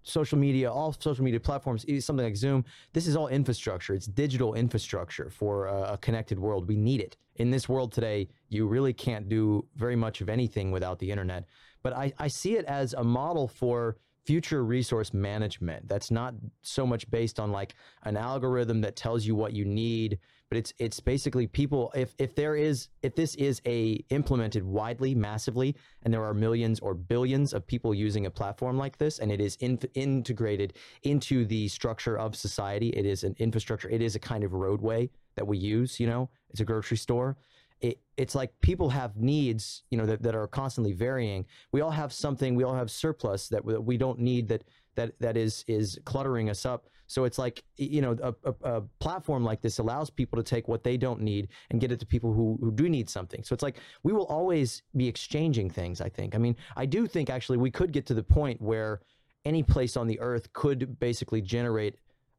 [0.04, 2.64] social media, all social media platforms, something like Zoom.
[2.92, 3.94] This is all infrastructure.
[3.94, 6.68] It's digital infrastructure for a, connected world.
[6.68, 8.28] We need it in this world today.
[8.48, 11.46] You really can't do very much of anything without the internet
[11.84, 16.86] but I, I see it as a model for future resource management that's not so
[16.86, 17.74] much based on like
[18.04, 20.18] an algorithm that tells you what you need
[20.54, 25.12] but it's it's basically people if if there is if this is a implemented widely
[25.12, 25.74] massively
[26.04, 29.40] and there are millions or billions of people using a platform like this and it
[29.40, 34.20] is in, integrated into the structure of society it is an infrastructure it is a
[34.20, 37.36] kind of roadway that we use you know it's a grocery store
[37.80, 41.44] it, it's like people have needs, you know, that, that are constantly varying.
[41.72, 45.18] We all have something, we all have surplus that, that we don't need that, that,
[45.20, 46.86] that is, is cluttering us up.
[47.06, 50.68] So it's like, you know, a, a, a, platform like this allows people to take
[50.68, 53.42] what they don't need and get it to people who, who do need something.
[53.44, 56.34] So it's like, we will always be exchanging things, I think.
[56.34, 59.00] I mean, I do think actually we could get to the point where
[59.44, 61.96] any place on the earth could basically generate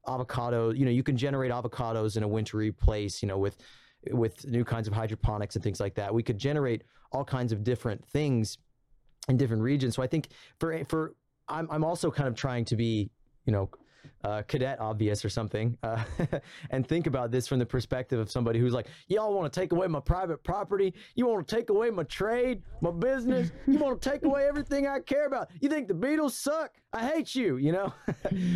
[0.07, 3.57] avocado, you know, you can generate avocados in a wintry place, you know, with,
[4.11, 6.13] with new kinds of hydroponics and things like that.
[6.13, 8.57] We could generate all kinds of different things
[9.30, 9.95] in different regions.
[9.95, 11.16] So I think for for
[11.47, 13.09] I'm I'm also kind of trying to be,
[13.45, 13.70] you know,
[14.24, 16.03] uh, cadet obvious or something, uh,
[16.72, 19.72] and think about this from the perspective of somebody who's like, y'all want to take
[19.72, 20.93] away my private property?
[21.16, 23.51] You want to take away my trade, my business?
[23.68, 25.49] You want to take away everything I care about?
[25.62, 26.72] You think the Beatles suck?
[26.93, 27.93] I hate you, you know?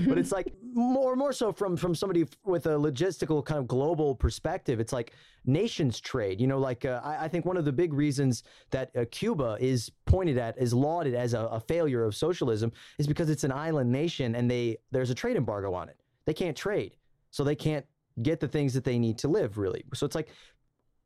[0.08, 4.16] but it's like more more so from from somebody with a logistical kind of global
[4.16, 4.80] perspective.
[4.80, 5.14] It's like
[5.46, 6.40] nations trade.
[6.40, 9.58] You know, like uh, I, I, think one of the big reasons that uh, Cuba
[9.60, 13.52] is pointed at, is lauded as a, a failure of socialism, is because it's an
[13.52, 15.98] island nation and they there's a trade embargo on it.
[16.26, 16.96] They can't trade,
[17.32, 17.86] so they can't
[18.22, 19.58] get the things that they need to live.
[19.58, 20.30] Really, so it's like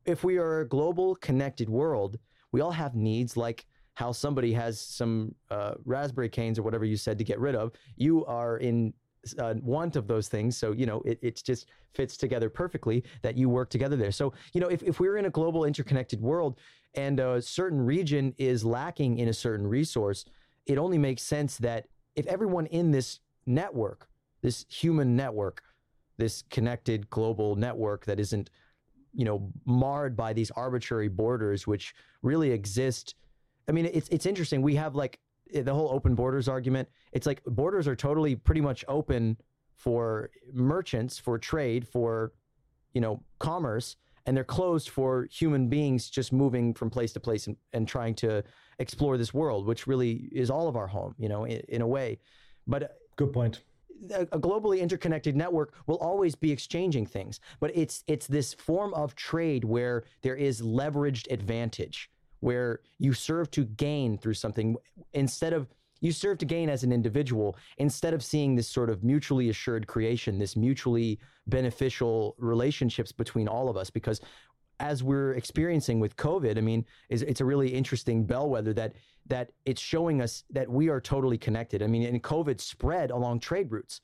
[0.04, 2.18] if we are a global connected world,
[2.52, 6.96] we all have needs like how somebody has some uh, raspberry canes or whatever you
[6.96, 7.72] said to get rid of.
[7.96, 8.92] You are in
[9.38, 10.56] uh, want of those things.
[10.56, 14.12] So, you know, it, it just fits together perfectly that you work together there.
[14.12, 16.58] So, you know, if, if we're in a global interconnected world
[16.94, 20.24] and a certain region is lacking in a certain resource,
[20.66, 24.08] it only makes sense that if everyone in this network,
[24.44, 25.62] this human network,
[26.18, 28.50] this connected global network that isn't,
[29.14, 33.14] you know, marred by these arbitrary borders, which really exist.
[33.70, 34.60] I mean, it's it's interesting.
[34.60, 35.18] We have like
[35.50, 36.90] the whole open borders argument.
[37.12, 39.38] It's like borders are totally pretty much open
[39.76, 42.32] for merchants, for trade, for
[42.92, 47.46] you know, commerce, and they're closed for human beings just moving from place to place
[47.46, 48.44] and, and trying to
[48.78, 51.86] explore this world, which really is all of our home, you know, in, in a
[51.86, 52.18] way.
[52.66, 53.62] But good point.
[54.10, 59.14] A, globally interconnected network will always be exchanging things, but it's it's this form of
[59.14, 64.76] trade where there is leveraged advantage, where you serve to gain through something
[65.12, 65.68] instead of
[66.00, 69.86] you serve to gain as an individual instead of seeing this sort of mutually assured
[69.86, 73.88] creation, this mutually beneficial relationships between all of us.
[73.88, 74.20] Because
[74.80, 78.94] as we're experiencing with COVID, I mean, is it's a really interesting bellwether that
[79.26, 81.82] that it's showing us that we are totally connected.
[81.82, 84.00] I mean, and COVID spread along trade routes.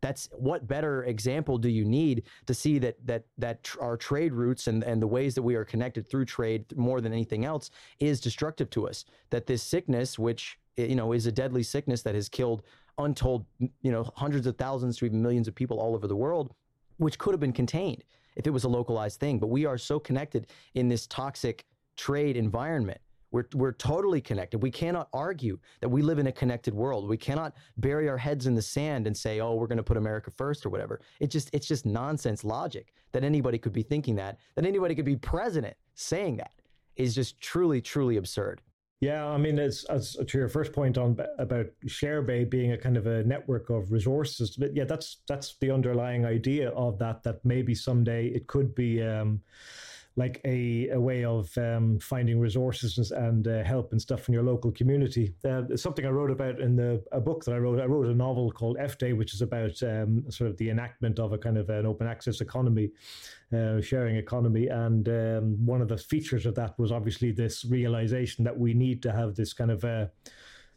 [0.00, 4.32] That's what better example do you need to see that that that tr- our trade
[4.32, 7.70] routes and and the ways that we are connected through trade more than anything else
[8.00, 9.04] is destructive to us.
[9.30, 12.62] That this sickness, which you know is a deadly sickness that has killed
[12.98, 16.54] untold you know hundreds of thousands to even millions of people all over the world,
[16.98, 18.04] which could have been contained
[18.36, 19.38] if it was a localized thing.
[19.38, 21.64] But we are so connected in this toxic
[21.96, 23.00] trade environment.
[23.30, 24.62] We're, we're totally connected.
[24.62, 27.08] We cannot argue that we live in a connected world.
[27.08, 29.96] We cannot bury our heads in the sand and say, "Oh, we're going to put
[29.96, 34.14] America first or whatever." It just it's just nonsense logic that anybody could be thinking
[34.16, 36.52] that, that anybody could be president saying that
[36.94, 38.62] is just truly truly absurd.
[39.04, 42.96] Yeah, I mean, as, as to your first point on about ShareBay being a kind
[42.96, 47.22] of a network of resources, but yeah, that's that's the underlying idea of that.
[47.22, 49.02] That maybe someday it could be.
[49.02, 49.42] Um,
[50.16, 54.44] like a, a way of um, finding resources and uh, help and stuff in your
[54.44, 55.34] local community.
[55.44, 57.80] Uh, something I wrote about in the a book that I wrote.
[57.80, 61.18] I wrote a novel called F Day, which is about um, sort of the enactment
[61.18, 62.90] of a kind of an open access economy,
[63.52, 64.68] uh, sharing economy.
[64.68, 69.02] And um, one of the features of that was obviously this realization that we need
[69.02, 70.06] to have this kind of uh,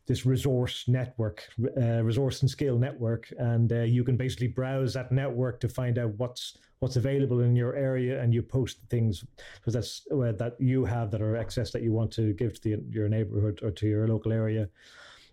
[0.07, 1.43] this resource network,
[1.79, 5.97] uh, resource and skill network, and uh, you can basically browse that network to find
[5.99, 9.25] out what's what's available in your area, and you post things
[9.65, 12.61] so that's uh, that you have that are excess that you want to give to
[12.61, 14.69] the, your neighborhood or to your local area.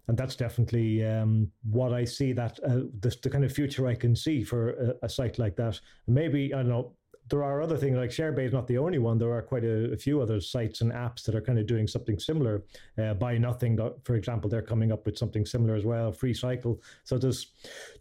[0.07, 3.95] And that's definitely um, what I see that uh, the, the, kind of future I
[3.95, 5.81] can see for a, a site like that.
[6.07, 6.93] Maybe I don't know
[7.31, 9.18] there are other things like ShareBay is not the only one.
[9.18, 11.87] There are quite a, a, few other sites and apps that are kind of doing
[11.87, 12.62] something similar.
[12.99, 16.12] Uh, Buy Nothing, for example, they're coming up with something similar as well.
[16.12, 16.83] Free Cycle.
[17.05, 17.53] So there's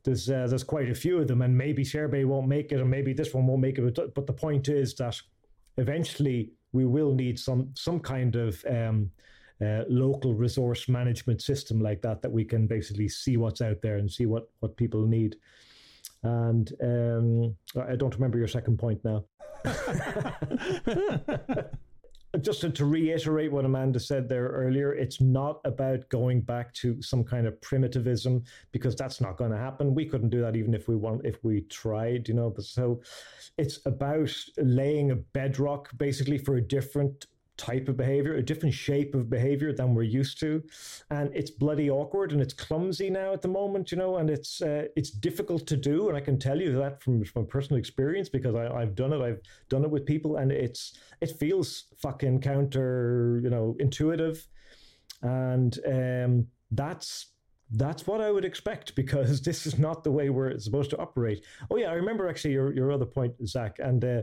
[0.03, 2.89] there's uh, there's quite a few of them, and maybe ShareBay won't make it, and
[2.89, 3.95] maybe this one won't make it.
[3.95, 5.19] But, but the point is that
[5.78, 9.09] eventually we will need some some kind of um,
[9.61, 13.97] uh, local resource management system like that that we can basically see what's out there
[13.97, 15.38] and see what what people need.
[16.24, 19.26] And um, I don't remember your second point now.
[22.41, 26.99] Just to, to, reiterate what Amanda said there earlier, it's not about going back to
[26.99, 29.93] some kind of primitivism because that's not going to happen.
[29.93, 32.49] We couldn't do that even if we want, if we tried, you know.
[32.49, 33.03] But so,
[33.59, 37.28] it's about laying a bedrock basically for a different
[37.66, 40.61] type of behavior, a different shape of behavior than we're used to,
[41.09, 44.61] and it's bloody awkward and it's clumsy now at the moment, you know, and it's
[44.61, 48.30] uh, it's difficult to do, and I can tell you that from from personal experience
[48.30, 52.41] because I, I've done it, I've done it with people, and it's it feels fucking
[52.41, 54.45] counter, you know, intuitive,
[55.22, 57.34] and um, that's
[57.76, 61.45] that's what I would expect because this is not the way we're supposed to operate.
[61.72, 64.22] Oh yeah, I remember actually your, your other point, Zach, and uh,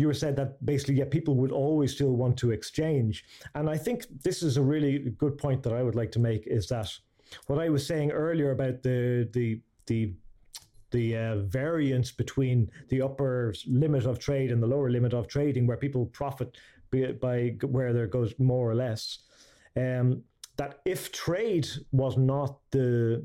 [0.00, 3.22] you were said that basically, yeah, people would always still want to exchange.
[3.54, 6.46] And I think this is a really good point that I would like to make
[6.46, 6.88] is that
[7.48, 10.14] what I was saying earlier about the the the
[10.90, 15.66] the uh, variance between the upper limit of trade and the lower limit of trading,
[15.66, 16.56] where people profit
[17.20, 19.18] by, where there goes more or less.
[19.76, 20.24] Um,
[20.56, 23.24] that if trade was not the,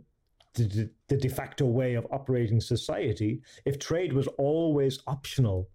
[0.56, 5.70] the the de facto way of operating society, if trade was always optional,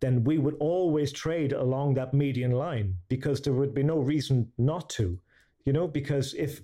[0.00, 4.50] then we would always trade along that median line because there would be no reason
[4.58, 5.18] not to,
[5.64, 6.60] you know, because if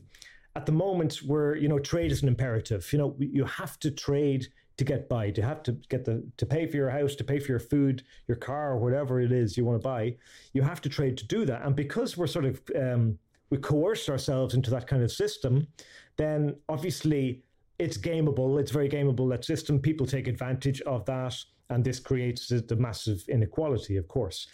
[0.56, 3.90] at the moment where, you know, trade is an imperative, you know, you have to
[3.90, 7.24] trade to get by, to have to get the, to pay for your house, to
[7.24, 10.16] pay for your food, your car, whatever it is you want to buy,
[10.52, 11.62] you have to trade to do that.
[11.62, 13.18] And because we're sort of, um,
[13.50, 15.66] we coerce ourselves into that kind of system,
[16.16, 17.42] then obviously
[17.78, 18.60] it's gameable.
[18.60, 19.28] It's very gameable.
[19.30, 21.36] That system, people take advantage of that,
[21.70, 24.46] and this creates the massive inequality, of course.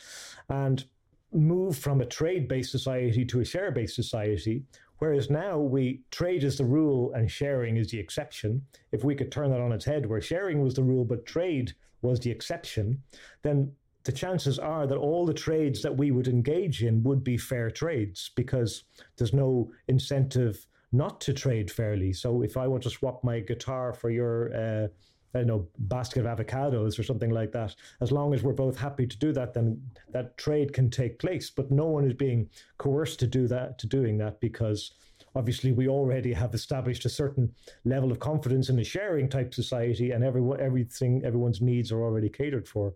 [0.48, 0.84] And
[1.32, 4.64] move from a trade-based society to a share-based society,
[4.98, 8.62] whereas now we trade is the rule and sharing is the exception.
[8.92, 11.72] If we could turn that on its head, where sharing was the rule but trade
[12.02, 13.02] was the exception,
[13.42, 13.72] then
[14.04, 17.70] the chances are that all the trades that we would engage in would be fair
[17.70, 18.84] trades because
[19.16, 22.12] there's no incentive not to trade fairly.
[22.12, 24.88] So if I want to swap my guitar for your uh,
[25.34, 27.74] I know, basket of avocados or something like that.
[28.00, 31.50] As long as we're both happy to do that, then that trade can take place.
[31.50, 34.92] But no one is being coerced to do that, to doing that, because
[35.36, 37.52] obviously we already have established a certain
[37.84, 42.28] level of confidence in a sharing type society, and everyone, everything, everyone's needs are already
[42.28, 42.94] catered for.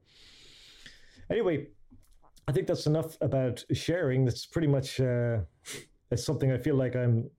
[1.31, 1.69] Anyway,
[2.49, 4.25] I think that's enough about sharing.
[4.25, 5.39] That's pretty much uh,
[6.11, 7.31] it's something I feel like I'm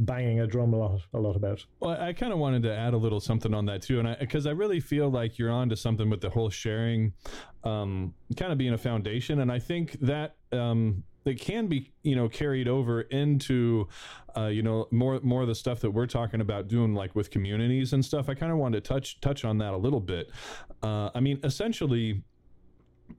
[0.00, 1.64] banging a drum a lot a lot about.
[1.80, 4.16] Well, I kind of wanted to add a little something on that too, and I
[4.18, 7.12] because I, I, really feel like you're onto something with the whole sharing,
[7.64, 10.36] um, kind of being a foundation, and I think that.
[10.52, 13.86] Um, it can be you know carried over into
[14.34, 17.30] uh, you know more more of the stuff that we're talking about doing like with
[17.30, 20.30] communities and stuff i kind of wanted to touch touch on that a little bit
[20.82, 22.22] uh, i mean essentially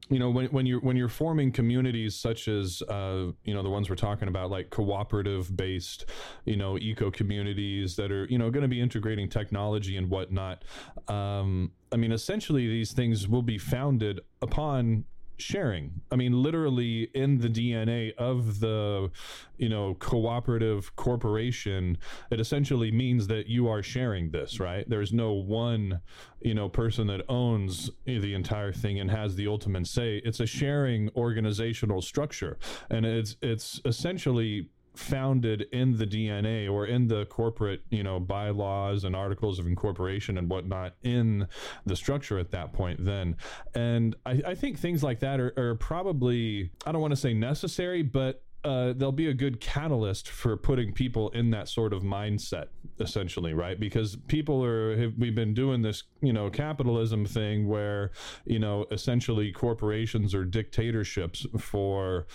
[0.10, 3.70] you know when, when you're when you're forming communities such as uh, you know the
[3.70, 6.06] ones we're talking about like cooperative based
[6.46, 10.64] you know eco communities that are you know going to be integrating technology and whatnot
[11.08, 15.06] um, i mean essentially these things will be founded upon
[15.42, 16.02] sharing.
[16.12, 19.12] I mean, literally in the DNA of the,
[19.58, 21.98] you know, cooperative corporation,
[22.32, 24.90] it essentially means that you are sharing this, right?
[24.90, 26.02] There's no one,
[26.42, 30.22] you know, person that owns the entire thing and has the ultimate say.
[30.26, 32.58] It's a sharing organizational structure,
[32.90, 39.04] and it's it's essentially founded in the DNA or in the corporate, you know, bylaws
[39.04, 41.48] and articles of incorporation and whatnot in
[41.86, 43.36] the structure at that point then.
[43.76, 47.34] And I, I think things like that are, are probably, I don't want to say
[47.34, 52.04] necessary, but uh, they'll be a good catalyst for putting people in that sort of
[52.04, 52.68] mindset
[53.00, 58.12] essentially right because people are have, we've been doing this you know capitalism thing where
[58.46, 62.28] you know essentially corporations or dictatorships for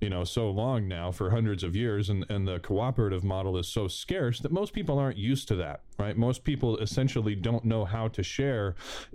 [0.00, 3.68] you know so long now for hundreds of years and, and the cooperative model is
[3.68, 6.16] so scarce that most people aren't used to that right?
[6.16, 8.74] Most people essentially don't know how to share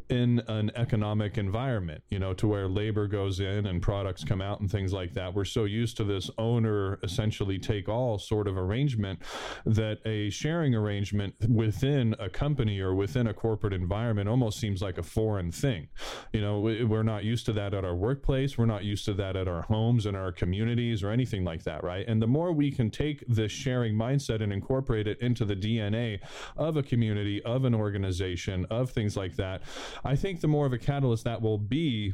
[0.10, 4.60] in an economic environment you know to where labor goes in and products come out
[4.60, 5.34] and things like that.
[5.34, 9.20] We're so used to this owner essentially take all sort of arrangement
[9.66, 14.98] that a sharing arrangement within a company or within a corporate environment almost seems like
[14.98, 15.88] a foreign thing.
[16.34, 18.58] You know we're not used to that at our workplace.
[18.58, 21.84] We're not used to that at our homes and our communities or anything like that,
[21.84, 22.06] right?
[22.08, 26.20] And the more we can take this sharing mindset and incorporate it into the DNA
[26.56, 29.62] of a community, of an organization, of things like that,
[30.04, 32.14] I think the more of a catalyst that will be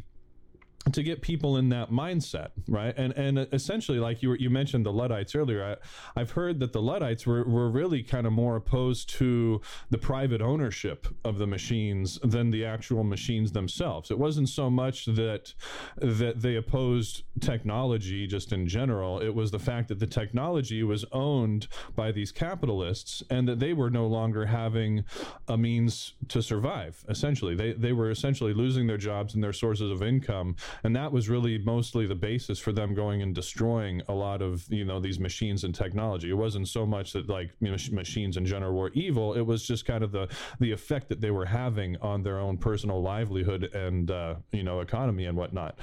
[0.93, 2.93] to get people in that mindset, right?
[2.97, 5.77] And and essentially, like you were, you mentioned the Luddites earlier.
[6.15, 9.61] I, have heard that the Luddites were, were really kind of more opposed to
[9.91, 14.09] the private ownership of the machines than the actual machines themselves.
[14.09, 15.53] It wasn't so much that
[15.97, 19.19] that they opposed technology just in general.
[19.19, 23.73] It was the fact that the technology was owned by these capitalists and that they
[23.73, 25.03] were no longer having
[25.47, 27.05] a means to survive.
[27.07, 31.11] Essentially, they they were essentially losing their jobs and their sources of income and that
[31.11, 34.99] was really mostly the basis for them going and destroying a lot of you know
[34.99, 36.29] these machines and technology.
[36.29, 39.33] It wasn't so much that like you know, machines in general were evil.
[39.33, 40.27] It was just kind of the
[40.59, 44.79] the effect that they were having on their own personal livelihood and uh, you know
[44.81, 45.77] economy and whatnot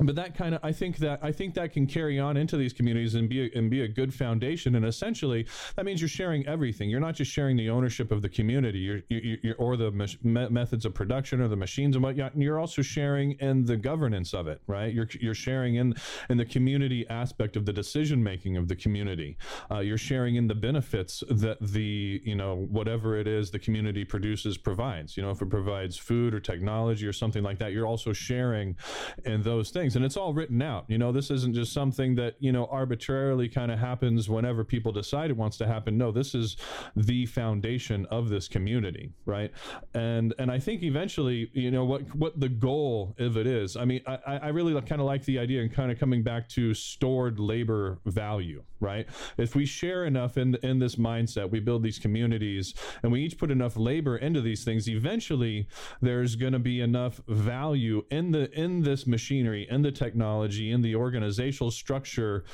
[0.00, 2.72] but that kind of i think that i think that can carry on into these
[2.72, 4.74] communities and be a, and be a good foundation.
[4.74, 6.90] And essentially that means you're sharing everything.
[6.90, 8.78] You're not just sharing the ownership of the community.
[8.78, 12.58] You're, you're, you're or the me- methods of production or the machines and whatnot you're
[12.58, 14.92] also sharing in the governance of it right?
[14.92, 15.94] You're, you're sharing in
[16.30, 19.36] in the community aspect of the decision making of the community.
[19.70, 24.04] Uh, you're sharing in the benefits that the you know whatever it is the community
[24.04, 25.16] produces provides.
[25.16, 28.76] You know if it provides food or technology or something like that you're also sharing
[29.24, 31.12] in those things things and it's all written out you know?
[31.12, 35.36] This isn't just something that you know arbitrarily kind of happens whenever people decide it
[35.36, 35.98] wants to happen.
[35.98, 36.56] No this is
[36.96, 39.50] the foundation of this community right?
[39.94, 43.84] And and i think eventually you know what what the goal of it is i
[43.84, 46.74] mean i i really kind of like the idea and kind of coming back to
[46.74, 49.06] stored labor value right?
[49.38, 53.38] If we share enough in in this mindset we build these communities and we each
[53.38, 55.68] put enough labor into these things eventually
[56.00, 60.82] there's going to be enough value in the in this machinery in the technology in
[60.82, 62.44] the organizational structure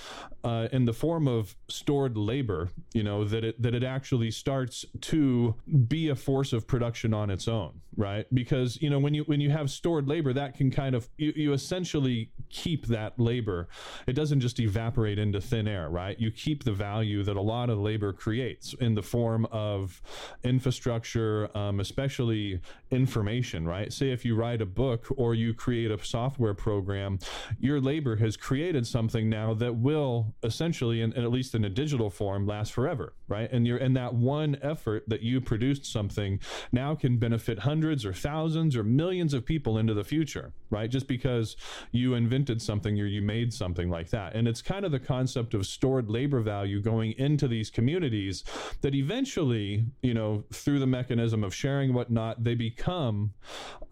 [0.44, 4.84] uh, in the form of stored labor, you know, that it that it actually starts
[5.00, 5.55] to
[5.88, 8.26] be a force of production on its own, right?
[8.32, 11.32] Because you know when you when you have stored labor, that can kind of you,
[11.36, 13.68] you essentially keep that labor.
[14.06, 16.18] It doesn't just evaporate into thin air, right?
[16.18, 20.00] You keep the value that a lot of labor creates in the form of
[20.44, 22.60] infrastructure, um, especially
[22.90, 23.92] information, right?
[23.92, 27.18] Say if you write a book or you create a software program,
[27.58, 32.10] your labor has created something now that will essentially, in, at least in a digital
[32.10, 33.50] form, last forever, right?
[33.52, 36.40] And you're in that one effort that you produced something
[36.72, 40.90] now can benefit hundreds or thousands or millions of people into the future, right?
[40.90, 41.56] Just because
[41.92, 44.34] you invented something or you made something like that.
[44.34, 48.44] And it's kind of the concept of stored labor value going into these communities
[48.80, 53.32] that eventually, you know, through the mechanism of sharing whatnot, they become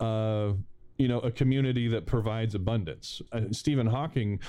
[0.00, 0.52] uh,
[0.98, 3.20] you know a community that provides abundance.
[3.32, 4.40] Uh, Stephen Hawking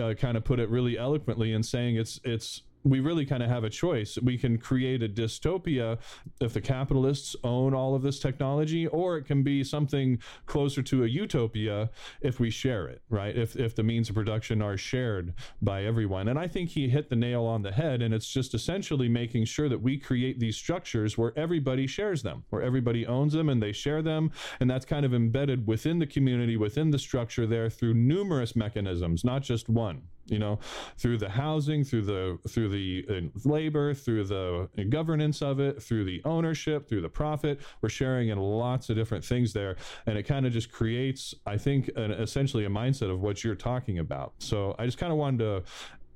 [0.00, 3.48] uh, kind of put it really eloquently in saying it's it's we really kind of
[3.48, 4.16] have a choice.
[4.22, 5.98] We can create a dystopia
[6.40, 11.02] if the capitalists own all of this technology, or it can be something closer to
[11.02, 11.90] a utopia
[12.20, 13.36] if we share it, right?
[13.36, 16.28] If, if the means of production are shared by everyone.
[16.28, 18.02] And I think he hit the nail on the head.
[18.02, 22.44] And it's just essentially making sure that we create these structures where everybody shares them,
[22.50, 24.30] where everybody owns them and they share them.
[24.60, 29.24] And that's kind of embedded within the community, within the structure there through numerous mechanisms,
[29.24, 30.58] not just one you know
[30.96, 36.04] through the housing through the through the uh, labor through the governance of it through
[36.04, 37.60] the ownership through the profit.
[37.80, 39.76] We're sharing in lots of different things there.
[40.06, 43.54] And it kind of just creates i think an, essentially a mindset of what you're
[43.54, 44.34] talking about.
[44.38, 45.62] So i just kind of wanted to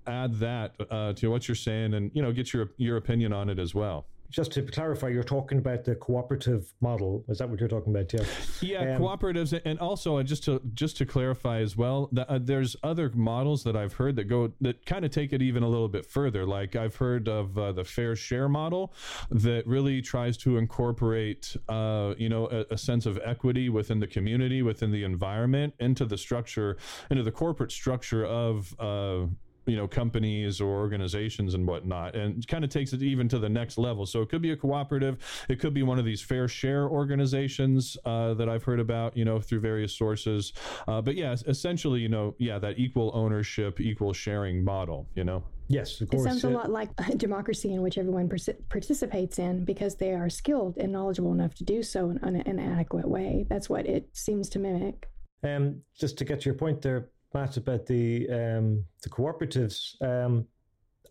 [0.07, 3.49] add that uh, to what you're saying and you know get your your opinion on
[3.49, 7.25] it as well just to clarify, you're talking about the cooperative model.
[7.29, 8.13] Is that what you're talking about?
[8.13, 8.25] Yeah.
[8.61, 12.39] Yeah, um, cooperatives, and also uh, just to just to clarify as well, that, uh,
[12.41, 15.69] there's other models that I've heard that go that kind of take it even a
[15.69, 16.47] little bit further.
[16.47, 18.95] Like I've heard of uh, the fair share model
[19.31, 24.07] that really tries to incorporate, uh, you know, a, a, sense of equity within the
[24.07, 26.77] community, within the environment, into the structure,
[27.11, 29.27] into the corporate structure of uh,
[29.71, 33.49] you know companies or organizations and whatnot and kind of takes it even to the
[33.49, 35.17] next level so it could be a cooperative
[35.49, 39.25] it could be one of these fair share organizations uh, that i've heard about you
[39.25, 40.53] know through various sources
[40.89, 45.43] uh, but yeah essentially you know yeah that equal ownership equal sharing model you know
[45.73, 46.23] Yes, of course.
[46.23, 48.29] It sounds a lot like a democracy in which everyone
[48.69, 53.07] participates in because they are skilled and knowledgeable enough to do so in an adequate
[53.09, 53.47] way.
[53.49, 55.09] That's what it seems to mimic.
[55.45, 60.01] Um, just to get to your point there, Matt, about the um, the cooperatives.
[60.03, 60.47] Um,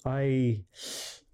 [0.06, 0.62] I,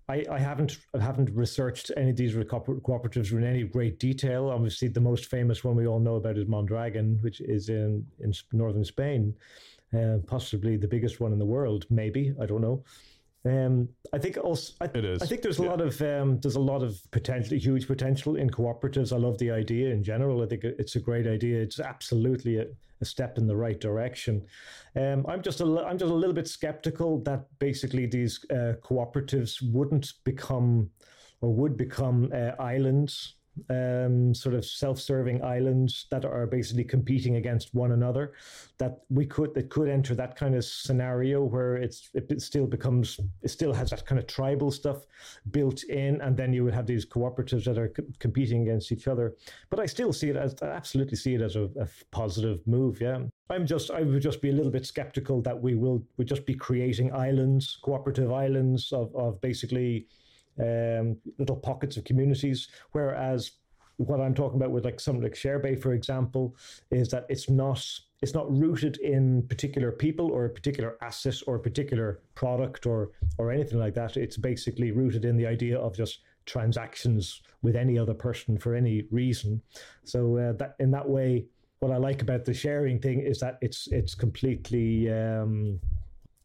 [0.08, 4.50] I, I haven't I haven't researched any of these cooperatives in any great detail.
[4.50, 8.34] Obviously, the most famous one we all know about is Mondragon, which is in in
[8.52, 9.34] northern Spain,
[9.98, 11.86] uh, possibly the biggest one in the world.
[11.90, 12.84] Maybe I don't know.
[13.46, 15.22] Um, I think also I, it is.
[15.22, 15.70] I think there's a yeah.
[15.70, 19.14] lot of um, there's a lot of potential, huge potential in cooperatives.
[19.14, 20.42] I love the idea in general.
[20.42, 21.62] I think it's a great idea.
[21.62, 22.66] It's absolutely a,
[23.02, 24.44] a step in the right direction.
[24.96, 29.62] Um, I'm just a I'm just a little bit skeptical that basically these uh, cooperatives
[29.72, 30.90] wouldn't become
[31.42, 33.36] or would become uh, islands
[33.70, 38.34] um, sort of self-serving islands that are basically competing against one another.
[38.78, 43.20] That we could that could enter that kind of scenario where it's it still becomes
[43.42, 45.06] it still has that kind of tribal stuff
[45.52, 49.08] built in, and then you would have these cooperatives that are co- competing against each
[49.08, 49.36] other.
[49.70, 53.00] But I still see it as I absolutely see it as a, a positive move.
[53.02, 53.20] Yeah.
[53.50, 56.46] I'm just I would just be a little bit skeptical that we will would just
[56.46, 60.08] be creating islands, cooperative islands of, of basically
[60.60, 62.68] um, little pockets of communities.
[62.92, 63.52] Whereas
[63.98, 66.56] what I'm talking about with like something like ShareBay, for example,
[66.92, 67.86] is that it's not
[68.22, 73.12] it's not rooted in particular people or a particular asset or a particular product or
[73.38, 74.18] or anything like that.
[74.18, 79.04] It's basically rooted in the idea of just transactions with any other person for any
[79.12, 79.62] reason.
[80.04, 81.46] So uh, that in that way,
[81.80, 85.80] what I like about the sharing thing is that it's it's completely um,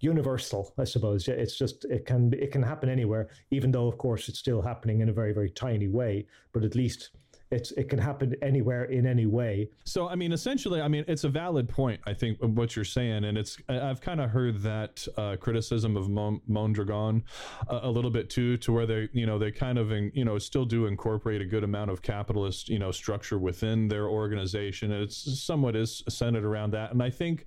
[0.00, 1.28] universal, I suppose.
[1.28, 5.00] It's just it can it can happen anywhere, even though of course it's still happening
[5.00, 6.26] in a very very tiny way.
[6.52, 7.10] But at least
[7.50, 9.68] it's it can happen anywhere in any way.
[9.84, 12.00] So I mean, essentially, I mean, it's a valid point.
[12.06, 16.08] I think what you're saying, and it's I've kind of heard that uh, criticism of
[16.46, 17.24] Mondragon
[17.68, 20.24] a, a, little bit too, to where they you know they kind of in, you
[20.24, 24.92] know still do incorporate a good amount of capitalist you know structure within their organization.
[24.92, 27.46] And it's somewhat is centered around that, and I think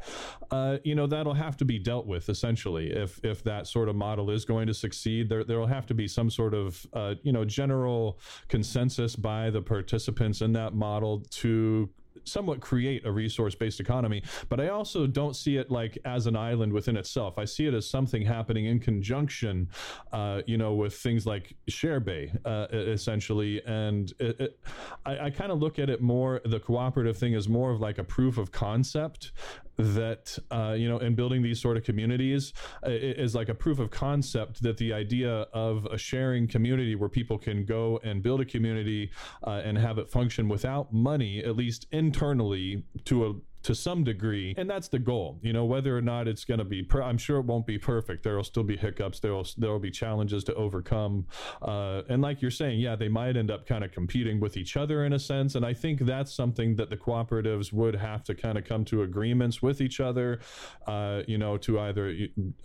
[0.52, 3.96] uh, you know that'll have to be dealt with essentially if if that sort of
[3.96, 5.30] model is going to succeed.
[5.30, 8.20] There there will have to be some sort of uh, you know general
[8.50, 11.88] consensus by the participants participants in that model to
[12.24, 14.24] somewhat create a resource based economy.
[14.50, 17.38] But I also don't see it like as an island within itself.
[17.38, 19.70] I see it as something happening in conjunction,
[20.12, 23.62] uh, you know, with things like ShareBay, uh, essentially.
[23.66, 24.60] And it, it,
[25.06, 28.00] I, I kind of look at it more, the cooperative thing is more of like
[28.00, 29.32] a proof of concept
[29.78, 32.54] that uh, you know in building these sort of communities
[32.86, 37.10] uh, is like a proof of concept that the idea of a sharing community where
[37.10, 39.10] people can go and build a community
[39.46, 43.34] uh, and have it function without money at least internally to a
[43.64, 45.40] to some degree and that's the goal.
[45.42, 47.78] You know whether or not it's going to be per- i'm sure it won't be
[47.78, 48.24] perfect.
[48.24, 49.20] There will still be hiccups.
[49.20, 51.26] There will there will be challenges to overcome.
[51.62, 54.78] Uh, and like you're saying yeah they might end up kind of competing with each
[54.78, 58.36] other in a sense and i think that's something that the cooperatives would have to
[58.36, 60.40] kind of come to agreements with each other
[60.88, 62.16] uh, you know to either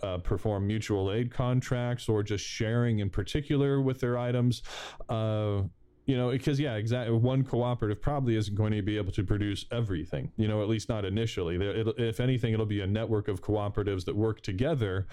[0.03, 4.61] uh, perform mutual aid contracts or just sharing in particular with their items.
[5.07, 5.63] Uh,
[6.09, 9.65] you know because yeah exactly one cooperative probably isn't going to be able to produce
[9.71, 11.55] everything you know at least not initially.
[11.55, 15.05] It'll, if anything it'll be a network of cooperatives that work together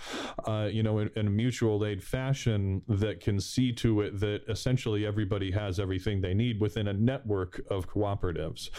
[0.46, 4.40] uh, you know in, in, a mutual aid fashion that can see to it that
[4.48, 8.70] essentially everybody has everything they need within a network of cooperatives.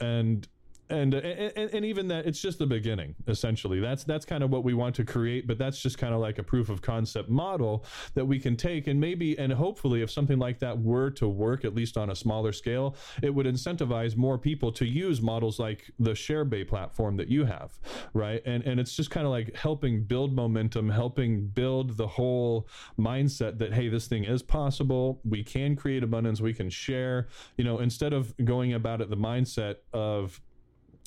[0.00, 0.46] And
[0.90, 3.80] and, and and even that it's just the beginning essentially.
[3.80, 6.38] That's that's kind of what we want to create but that's just kind of like
[6.38, 7.84] a proof of concept model
[8.14, 8.86] that we can take.
[8.86, 12.16] And maybe and hopefully if something like that were to work at least on a
[12.16, 17.28] smaller scale it would incentivize more people to use models like the ShareBay platform that
[17.28, 17.78] you have
[18.12, 18.42] right?
[18.44, 23.58] And and it's just kind of like helping build momentum helping build the whole mindset
[23.58, 25.20] that hey this thing is possible.
[25.24, 26.40] We can create abundance.
[26.40, 27.28] We can share.
[27.56, 30.40] You know instead of going about it the mindset of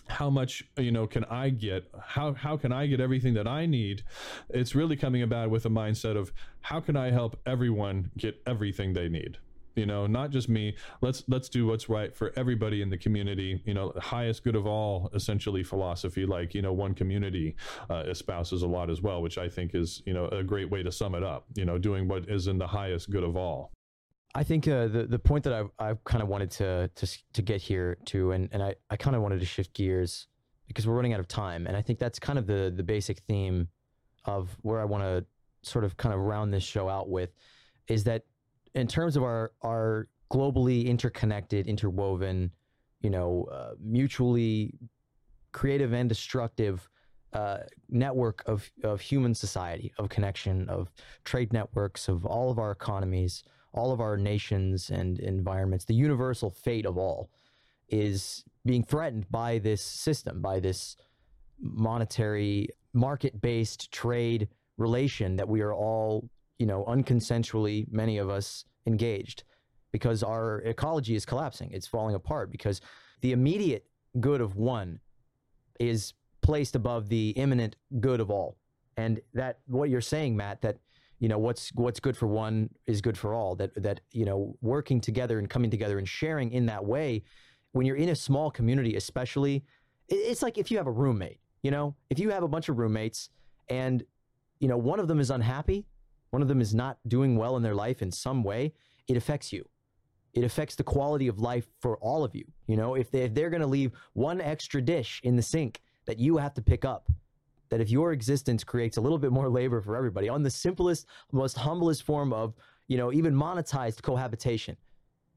[0.10, 3.66] how much you know can i get how how can i get everything that i
[3.66, 4.04] need?
[4.50, 6.32] It's really coming about with a mindset of
[6.62, 9.38] how can i help everyone get everything they need?
[9.76, 10.76] You know not just me.
[11.02, 13.62] Let's let's do what's right for everybody in the community.
[13.66, 17.56] You know highest good of all essentially philosophy like you know one community
[17.90, 20.84] uh, espouses a lot as well which i think is you know a great way
[20.84, 23.72] to sum it up you know doing what is in the highest good of all
[24.38, 27.42] I think uh, the the point that I I kind of wanted to to to
[27.42, 30.28] get here to, and and I I kind of wanted to shift gears
[30.68, 33.18] because we're running out of time, and I think that's kind of the the basic
[33.22, 33.68] theme
[34.26, 35.26] of where I want to
[35.68, 37.32] sort of kind of round this show out with,
[37.88, 38.26] is that
[38.76, 42.52] in terms of our our globally interconnected, interwoven,
[43.02, 44.76] you know, uh, mutually
[45.52, 46.88] creative and destructive
[47.34, 47.58] uh,
[47.90, 50.92] network of of human society, of connection, of
[51.24, 53.44] trade networks, of all of our economies
[53.74, 57.30] all of our nations and environments, the universal fate of all,
[57.90, 60.98] is being threatened by this system, by this
[61.60, 66.30] monetary, market based trade relation that we are all,
[66.60, 69.44] you know, unconsensually, many of us engaged
[69.92, 71.72] because our ecology is collapsing.
[71.72, 72.82] It's falling apart because
[73.22, 73.86] the immediate
[74.20, 75.00] good of one
[75.80, 78.58] is placed above the imminent good of all.
[78.96, 80.78] And that, what you're saying, Matt, that
[81.20, 84.56] you know what's what's good for one is good for all that that you know
[84.62, 87.24] working together and coming together and sharing in that way
[87.72, 89.64] when you're in a small community especially
[90.10, 91.96] it's like if you have a roommate you know?
[92.10, 93.30] If you have a bunch of roommates
[93.70, 94.04] and
[94.60, 95.86] you know one of them is unhappy
[96.30, 98.74] one of them is not doing well in their life in some way
[99.08, 99.68] it affects you.
[100.34, 102.96] It affects the quality of life for all of you you know?
[102.96, 106.38] If, they, if they're going to leave one extra dish in the sink that you
[106.38, 107.10] have to pick up
[107.70, 111.06] that if your existence creates a little bit more labor for everybody on the simplest,
[111.32, 112.54] most humblest form of,
[112.88, 114.78] you know, even monetized cohabitation,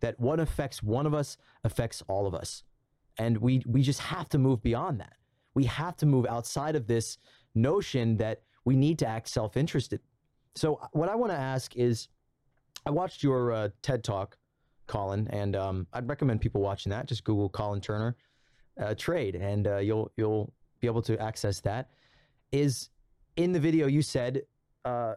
[0.00, 2.64] that what affects one of us affects all of us.
[3.18, 5.14] And we we just have to move beyond that.
[5.54, 7.18] We have to move outside of this
[7.54, 10.00] notion that we need to act self-interested.
[10.54, 12.08] So uh, what I want to ask is,
[12.86, 14.38] I watched your uh, TED talk,
[14.86, 17.06] Colin, and um, I'd recommend people watching that.
[17.06, 18.16] Just Google Colin Turner
[18.80, 21.90] uh, trade, and uh, you'll you'll be able to access that
[22.52, 22.90] is
[23.36, 24.42] in the video you said
[24.84, 25.14] uh,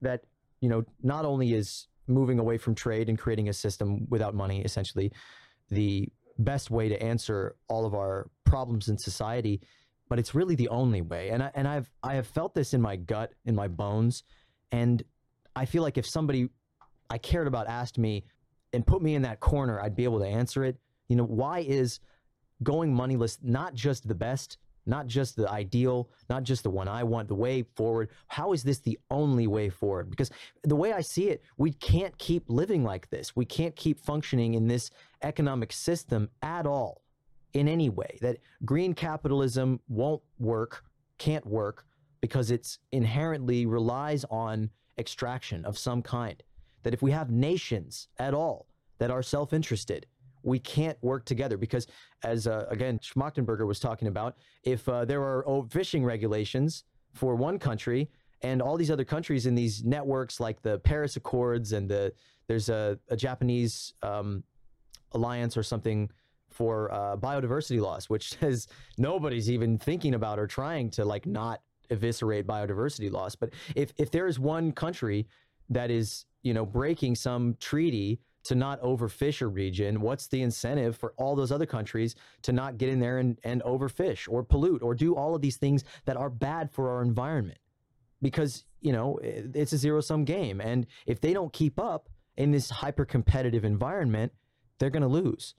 [0.00, 0.24] that
[0.60, 4.60] you know not only is moving away from trade and creating a system without money
[4.62, 5.10] essentially
[5.70, 9.60] the best way to answer all of our problems in society
[10.12, 11.30] but it's really the only way.
[11.30, 14.24] And I, and I've I have felt this in my gut in my bones
[14.70, 15.02] and
[15.56, 16.50] I feel like if somebody
[17.08, 18.26] I cared about asked me
[18.74, 20.76] and put me in that corner I'd be able to answer it.
[21.08, 21.98] You know why is
[22.62, 27.04] going moneyless not just the best not just the ideal, not just the one I
[27.04, 28.10] want, the way forward.
[28.28, 30.10] How is this the only way forward?
[30.10, 30.30] Because
[30.64, 33.36] the way I see it, we can't keep living like this.
[33.36, 34.90] We can't keep functioning in this
[35.22, 37.02] economic system at all
[37.54, 38.18] in any way.
[38.20, 40.84] That green capitalism won't work,
[41.18, 41.84] can't work,
[42.20, 46.42] because it's inherently relies on extraction of some kind.
[46.82, 48.66] That if we have nations at all
[48.98, 50.06] that are self interested,
[50.42, 51.86] we can't work together because,
[52.22, 57.58] as uh, again Schmachtenberger was talking about, if uh, there are fishing regulations for one
[57.58, 58.08] country
[58.42, 62.12] and all these other countries in these networks like the Paris Accords and the
[62.48, 64.42] there's a, a Japanese um,
[65.12, 66.10] alliance or something
[66.50, 71.60] for uh, biodiversity loss, which says nobody's even thinking about or trying to like not
[71.90, 73.34] eviscerate biodiversity loss.
[73.34, 75.26] But if if there is one country
[75.70, 80.96] that is you know breaking some treaty to not overfish a region, what's the incentive
[80.96, 84.82] for all those other countries to not get in there and, and overfish or pollute
[84.82, 87.58] or do all of these things that are bad for our environment?
[88.20, 90.60] Because, you know, it's a zero sum game.
[90.60, 94.32] And if they don't keep up in this hyper competitive environment,
[94.78, 95.54] they're going to lose.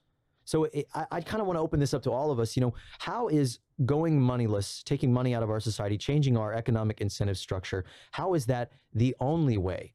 [0.46, 2.56] So it, I, I kind of want to open this up to all of us.
[2.56, 7.02] You know, how is going moneyless, taking money out of our society, changing our economic
[7.02, 9.94] incentive structure, how is that the only way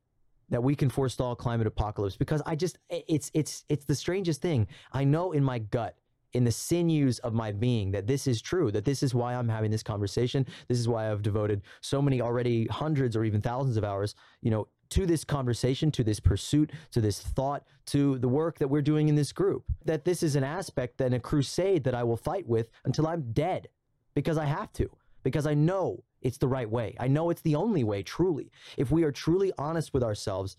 [0.50, 2.16] that we can forestall climate apocalypse?
[2.16, 4.66] Because I just, it's it's it's the strangest thing.
[4.92, 5.96] I know in my gut,
[6.32, 8.70] in the sinews of my being, that this is true.
[8.70, 10.46] That this is why I'm having this conversation.
[10.68, 14.50] This is why I've devoted so many already hundreds or even thousands of hours, you
[14.50, 18.82] know, to this conversation, to this pursuit, to this thought, to the work that we're
[18.82, 19.64] doing in this group.
[19.84, 23.32] That this is an aspect and a crusade that I will fight with until I'm
[23.32, 23.68] dead
[24.14, 24.90] because I have to,
[25.22, 26.96] because I know it's the right way.
[26.98, 28.50] I know it's the only way, truly.
[28.76, 30.56] If we are truly honest with ourselves,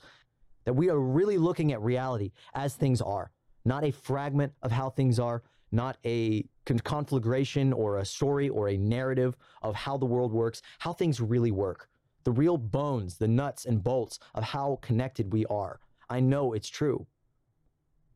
[0.65, 3.31] that we are really looking at reality as things are,
[3.65, 6.45] not a fragment of how things are, not a
[6.83, 11.51] conflagration or a story or a narrative of how the world works, how things really
[11.51, 11.89] work
[12.25, 15.79] the real bones, the nuts and bolts of how connected we are.
[16.09, 17.07] I know it's true,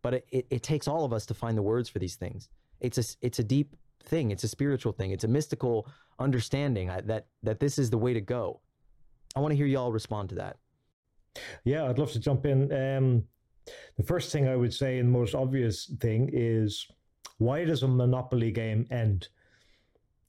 [0.01, 2.49] but it, it, it, takes all of us to find the words for these things.
[2.81, 4.31] It's a, it's a deep thing.
[4.31, 5.11] It's a spiritual thing.
[5.11, 5.87] It's a mystical
[6.19, 8.61] understanding that, that this is the way to go.
[9.35, 10.57] I want to hear y'all respond to that.
[11.63, 12.71] Yeah, I'd love to jump in.
[12.71, 13.23] Um,
[13.97, 16.87] the first thing I would say, and the most obvious thing, is
[17.37, 19.29] why does a monopoly game end?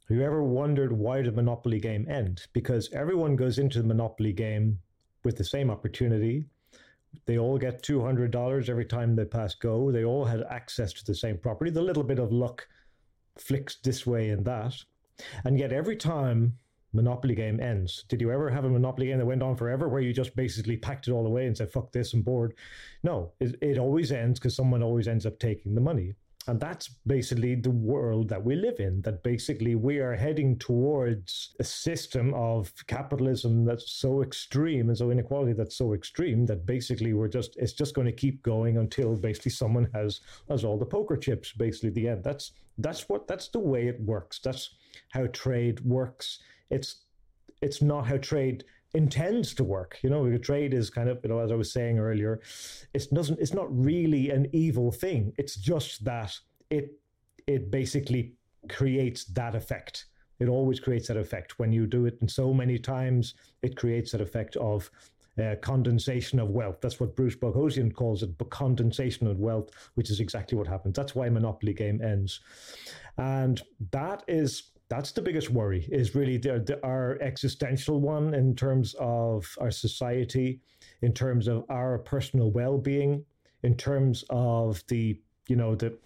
[0.09, 2.43] Have you ever wondered why the Monopoly game end?
[2.53, 4.79] Because everyone goes into the Monopoly game
[5.25, 6.45] with the same opportunity.
[7.25, 9.91] They all get $200 every time they pass go.
[9.91, 11.71] They all had access to the same property.
[11.71, 12.69] The little bit of luck
[13.39, 14.75] flicks this way and that.
[15.45, 16.59] And yet every time
[16.95, 18.05] Monopoly game ends.
[18.09, 20.77] Did you ever have a Monopoly game that went on forever where you just basically
[20.77, 22.55] packed it all away and said, fuck this, I'm bored?
[23.03, 26.15] No, it, it always ends because someone always ends up taking the money.
[26.47, 29.01] And that's basically the world that we live in.
[29.03, 35.11] That basically we are heading towards a system of capitalism that's so extreme and so
[35.11, 39.17] inequality that's so extreme that basically we're just it's just going to keep going until
[39.17, 41.53] basically someone has has all the poker chips.
[41.53, 42.23] Basically, the end.
[42.23, 44.39] That's that's what that's the way it works.
[44.39, 44.75] That's
[45.11, 46.41] how trade works.
[46.71, 47.05] It's
[47.63, 48.65] it's not how trade
[48.95, 49.99] intends to work.
[50.03, 52.41] You know, trade is kind of, you know, as I was saying earlier,
[52.95, 53.41] it doesn't.
[53.41, 55.33] It's not really an evil thing.
[55.37, 56.33] It's just that
[56.71, 56.93] it
[57.47, 58.35] it basically
[58.69, 60.07] creates that effect.
[60.41, 64.13] It always creates that effect when you do it, and so many times it creates
[64.13, 64.91] that effect of
[65.43, 66.79] uh, condensation of wealth.
[66.81, 70.97] That's what Bruce Boghosian calls it, but condensation of wealth, which is exactly what happens.
[70.97, 72.41] That's why Monopoly game ends,
[73.19, 73.61] and
[73.91, 78.95] that is that's the biggest worry is really the, the, our existential one in terms
[79.01, 80.61] of our society
[81.03, 83.25] in terms of our personal well-being
[83.63, 85.97] in terms of the you know the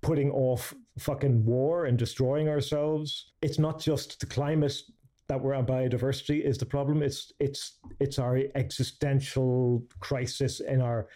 [0.00, 3.32] putting off fucking war and destroying ourselves.
[3.42, 4.80] It's not just the climate
[5.26, 7.02] that we're on biodiversity is the problem.
[7.02, 11.08] It's it's it's our existential crisis in our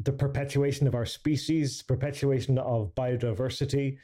[0.00, 3.96] the perpetuation of our species perpetuation of biodiversity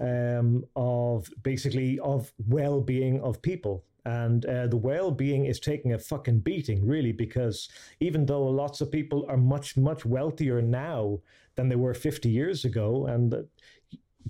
[0.00, 6.40] um, of basically of well-being of people and uh, the well-being is taking a fucking
[6.40, 7.68] beating really because
[8.00, 11.18] even though lots of people are much much wealthier now
[11.56, 13.42] than they were 50 years ago and uh,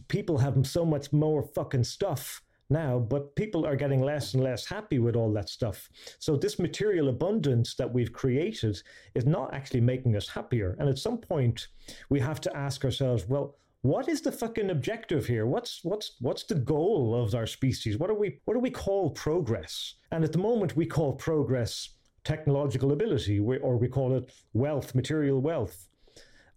[0.09, 4.67] people have so much more fucking stuff now, but people are getting less and less
[4.67, 5.89] happy with all that stuff.
[6.19, 8.83] So, this material abundance that we've created
[9.15, 10.77] is not actually making us happier.
[10.79, 11.69] And at some point,
[12.11, 15.47] we have to ask ourselves, well, what is the fucking objective here?
[15.47, 17.97] What's what's what's the goal of our species?
[17.97, 19.95] What do we what do we call progress?
[20.11, 21.91] And at the moment, we call progress
[22.25, 25.89] technological ability, or we call it wealth, material wealth,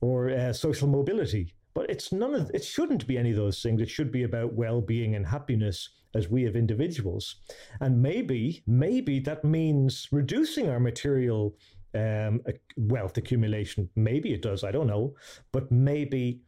[0.01, 1.53] or uh, social mobility.
[1.73, 2.63] But it's none of it.
[2.63, 3.81] Shouldn't be any of those things.
[3.81, 7.35] It should be about well-being and happiness as we have individuals.
[7.79, 11.55] And maybe maybe that means reducing our material
[11.93, 12.41] um,
[12.77, 13.89] wealth accumulation.
[13.95, 14.63] Maybe it does.
[14.63, 15.13] I don't know.
[15.51, 16.41] But maybe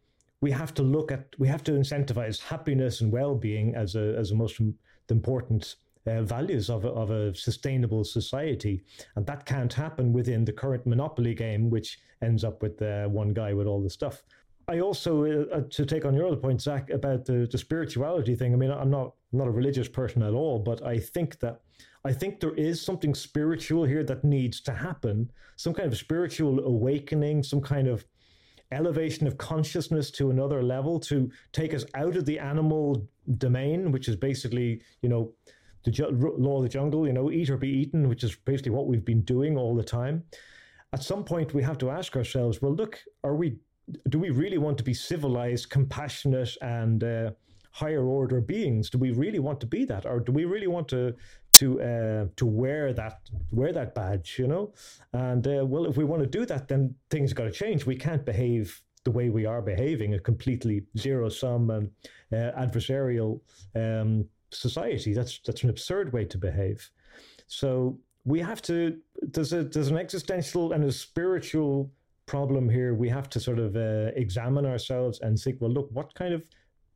[0.43, 4.31] we have to look at we have to incentivize happiness and well-being as a as
[4.31, 4.55] a most
[5.09, 5.75] important
[6.05, 8.83] uh, values of a, of a sustainable society,
[9.15, 13.31] and that can't happen within the current monopoly game, which ends up with uh, one
[13.33, 14.23] guy with all the stuff.
[14.67, 18.35] I also, uh, uh, to take on your other point, Zach, about the, the spirituality
[18.35, 18.53] thing.
[18.53, 21.61] I mean, I'm not I'm not a religious person at all, but I think that
[22.03, 26.59] I think there is something spiritual here that needs to happen, some kind of spiritual
[26.65, 28.03] awakening, some kind of
[28.73, 34.07] elevation of consciousness to another level to take us out of the animal domain, which
[34.07, 35.31] is basically, you know,
[35.83, 38.71] the ju- law of the jungle, you know, eat or be eaten, which is basically
[38.71, 40.23] what we've been doing all the time.
[40.93, 43.57] At some point, we have to ask ourselves, well, look, are we,
[44.09, 47.31] do we really want to be civilized, compassionate, and uh,
[47.71, 48.89] higher order beings?
[48.89, 51.15] Do we really want to be that, or do we really want to
[51.53, 53.19] to uh, to wear that
[53.51, 54.37] wear that badge?
[54.39, 54.73] You know,
[55.13, 57.85] and uh, well, if we want to do that, then things got to change.
[57.85, 61.89] We can't behave the way we are behaving, a completely zero sum and
[62.31, 63.41] uh, adversarial
[63.75, 65.13] um, society.
[65.13, 66.89] That's that's an absurd way to behave.
[67.47, 68.97] So we have to.
[69.21, 71.91] There's a there's an existential and a spiritual
[72.25, 72.93] problem here.
[72.93, 75.59] We have to sort of uh, examine ourselves and think.
[75.59, 76.43] Well, look, what kind of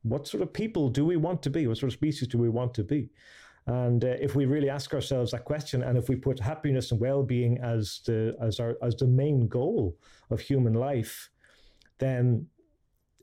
[0.02, 1.66] what sort of people do we want to be?
[1.66, 3.10] What sort of species do we want to be?
[3.68, 6.98] And uh, if we really ask ourselves that question, and if we put happiness and
[6.98, 9.98] well-being as the as our as the main goal
[10.30, 11.28] of human life,
[11.98, 12.46] then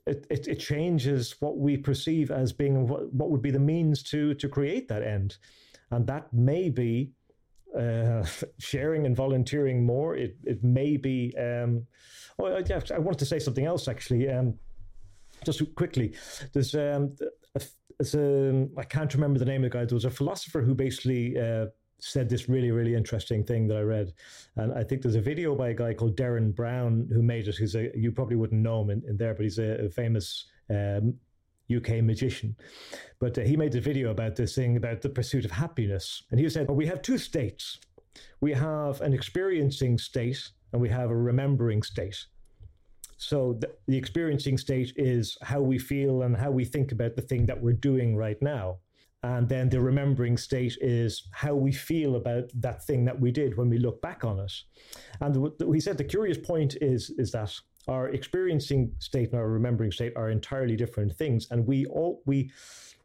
[0.06, 4.04] it, it, it, changes what we perceive as being what, what would be the means
[4.04, 5.36] to to create that end,
[5.90, 7.10] and that may be
[7.76, 8.24] uh,
[8.60, 10.14] sharing and volunteering more.
[10.14, 11.34] It it may be.
[11.36, 11.88] Um,
[12.38, 14.30] oh, yeah, I wanted to say something else actually.
[14.30, 14.54] Um,
[15.44, 16.14] just quickly,
[16.52, 17.16] there's um,
[18.00, 19.84] a, a, I can't remember the name of the guy.
[19.84, 21.66] There was a philosopher who basically uh,
[21.98, 24.12] said this really, really interesting thing that I read.
[24.56, 27.56] And I think there's a video by a guy called Derren Brown who made it.
[27.56, 30.46] Who's a, you probably wouldn't know him in, in there, but he's a, a famous
[30.70, 31.14] um,
[31.74, 32.56] UK magician.
[33.18, 36.22] But uh, he made a video about this thing about the pursuit of happiness.
[36.30, 37.78] And he said, well, we have two states.
[38.40, 42.26] We have an experiencing state and we have a remembering state.
[43.16, 47.22] So the, the experiencing state is how we feel and how we think about the
[47.22, 48.78] thing that we're doing right now.
[49.22, 53.56] And then the remembering state is how we feel about that thing that we did
[53.56, 54.52] when we look back on it.
[55.20, 57.52] And he said the curious point is, is that
[57.88, 61.48] our experiencing state and our remembering state are entirely different things.
[61.50, 62.50] And we all, we,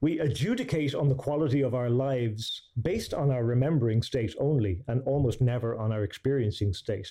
[0.02, 5.02] we adjudicate on the quality of our lives based on our remembering state only and
[5.06, 7.10] almost never on our experiencing state.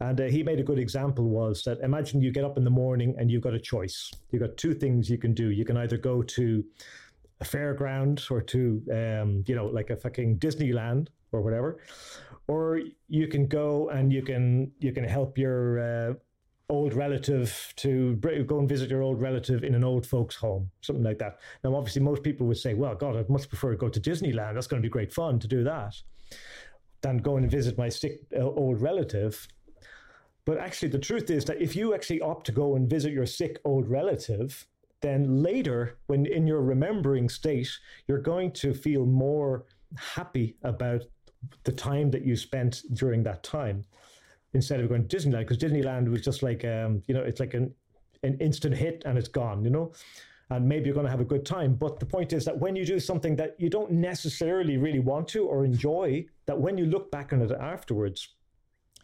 [0.00, 2.70] And uh, he made a good example was that imagine you get up in the
[2.70, 4.10] morning and you've got a choice.
[4.30, 5.50] You've got two things you can do.
[5.50, 6.64] You can either go to
[7.40, 11.80] a fairground or to um, you know like a fucking Disneyland or whatever,
[12.46, 16.14] or you can go and you can you can help your uh,
[16.70, 21.04] old relative to go and visit your old relative in an old folks home, something
[21.04, 21.38] like that.
[21.64, 24.54] Now, obviously, most people would say, "Well, God, I'd much prefer to go to Disneyland.
[24.54, 25.94] That's going to be great fun to do that."
[27.00, 29.46] Than go and visit my sick uh, old relative.
[30.48, 33.26] But actually, the truth is that if you actually opt to go and visit your
[33.26, 34.66] sick old relative,
[35.02, 37.68] then later, when in your remembering state,
[38.06, 39.66] you're going to feel more
[39.98, 41.02] happy about
[41.64, 43.84] the time that you spent during that time
[44.54, 47.52] instead of going to Disneyland because Disneyland was just like um, you know it's like
[47.52, 47.74] an
[48.22, 49.92] an instant hit and it's gone you know?
[50.48, 51.74] And maybe you're going to have a good time.
[51.74, 55.28] But the point is that when you do something that you don't necessarily really want
[55.28, 58.37] to or enjoy that when you look back on it afterwards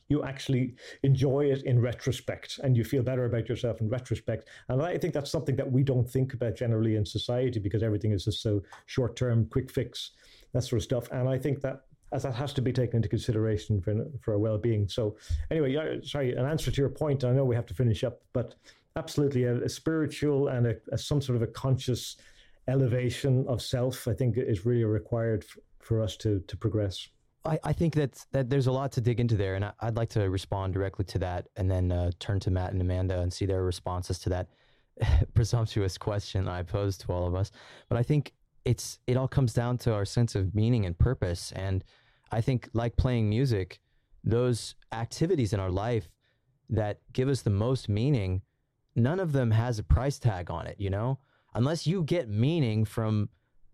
[0.08, 4.48] you actually enjoy it in retrospect and you feel better about yourself in retrospect.
[4.68, 8.12] And I think that's something that we don't think about generally in society because everything
[8.12, 10.10] is just so short term, quick fix,
[10.52, 11.10] that sort of stuff.
[11.10, 11.82] And I think that
[12.12, 14.88] as that has to be taken into consideration for for our well being.
[14.88, 15.16] So
[15.50, 17.24] anyway, sorry, an answer to your point.
[17.24, 18.54] I know we have to finish up, but
[18.96, 22.16] absolutely a, a spiritual and a, a, some sort of a conscious
[22.68, 24.06] elevation of self.
[24.06, 25.44] I think is really required
[25.80, 27.08] for us to to progress.
[27.44, 29.96] I, I think that that there's a lot to dig into there, and I, would
[29.96, 33.32] like to respond directly to that, and then uh, turn to Matt and Amanda and
[33.32, 34.48] see their responses to that
[35.34, 37.50] presumptuous question I posed to all of us.
[37.88, 38.32] But I think
[38.64, 41.84] it's it all comes down to our sense of meaning and purpose, and
[42.32, 43.80] I think like playing music,
[44.22, 46.08] those activities in our life
[46.70, 48.40] that give us the most meaning,
[48.96, 50.76] none of them has a price tag on it.
[50.78, 51.18] You know,
[51.54, 53.28] unless you get meaning from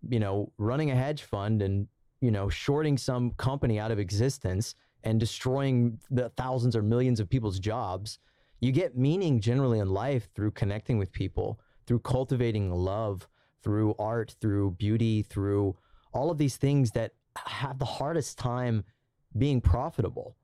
[0.09, 1.87] you know running a hedge fund and
[2.21, 7.29] you know, shorting some company out of existence and destroying the thousands or millions of
[7.29, 8.19] people's jobs.
[8.59, 13.27] You get meaning generally in life through connecting with people, through cultivating love,
[13.63, 15.75] through art, through beauty, through
[16.13, 18.83] all of these things that have the hardest time
[19.37, 20.35] being profitable.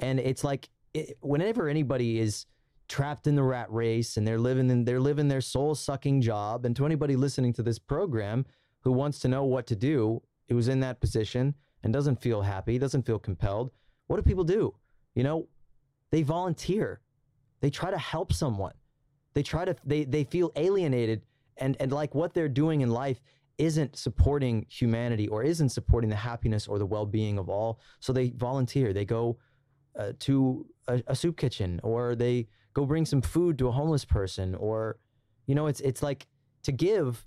[0.00, 2.46] And it's like it, whenever anybody is
[2.88, 6.64] trapped in the rat race and they're living in, they're living their soul sucking job,
[6.64, 8.44] and to anybody listening to this program
[8.80, 12.78] who wants to know what to do, who's in that position and doesn't feel happy,
[12.78, 13.70] doesn't feel compelled,
[14.06, 14.74] what do people do?
[15.14, 15.48] You know,
[16.10, 17.00] they volunteer.
[17.60, 18.74] They try to help someone.
[19.34, 21.22] They try to they they feel alienated
[21.56, 23.20] and and like what they're doing in life
[23.58, 27.80] isn't supporting humanity or isn't supporting the happiness or the well-being of all.
[28.00, 28.92] So they volunteer.
[28.92, 29.38] They go
[29.98, 34.04] uh, to a, a soup kitchen or they go bring some food to a homeless
[34.04, 34.98] person or
[35.46, 36.26] you know it's it's like
[36.64, 37.24] to give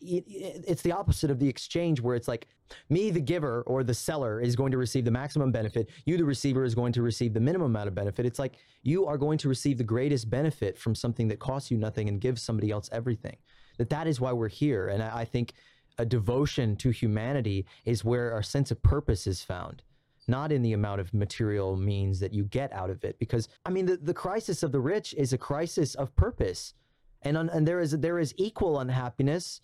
[0.00, 2.46] it, it, it's the opposite of the exchange where it's like
[2.88, 5.88] me the giver or the seller is going to receive the maximum benefit.
[6.04, 8.26] You the receiver is going to receive the minimum amount of benefit.
[8.26, 11.76] It's like you are going to receive the greatest benefit from something that costs you
[11.76, 13.36] nothing and gives somebody else everything.
[13.78, 14.88] That that is why we're here.
[14.88, 15.54] And i, I think
[15.98, 19.82] a devotion to humanity is where our sense of purpose is found
[20.28, 23.18] not in the amount of material means that you get out of it.
[23.18, 26.74] Because I mean, the, the crisis of the rich is a crisis of purpose,
[27.22, 29.60] and and there is there is equal unhappiness,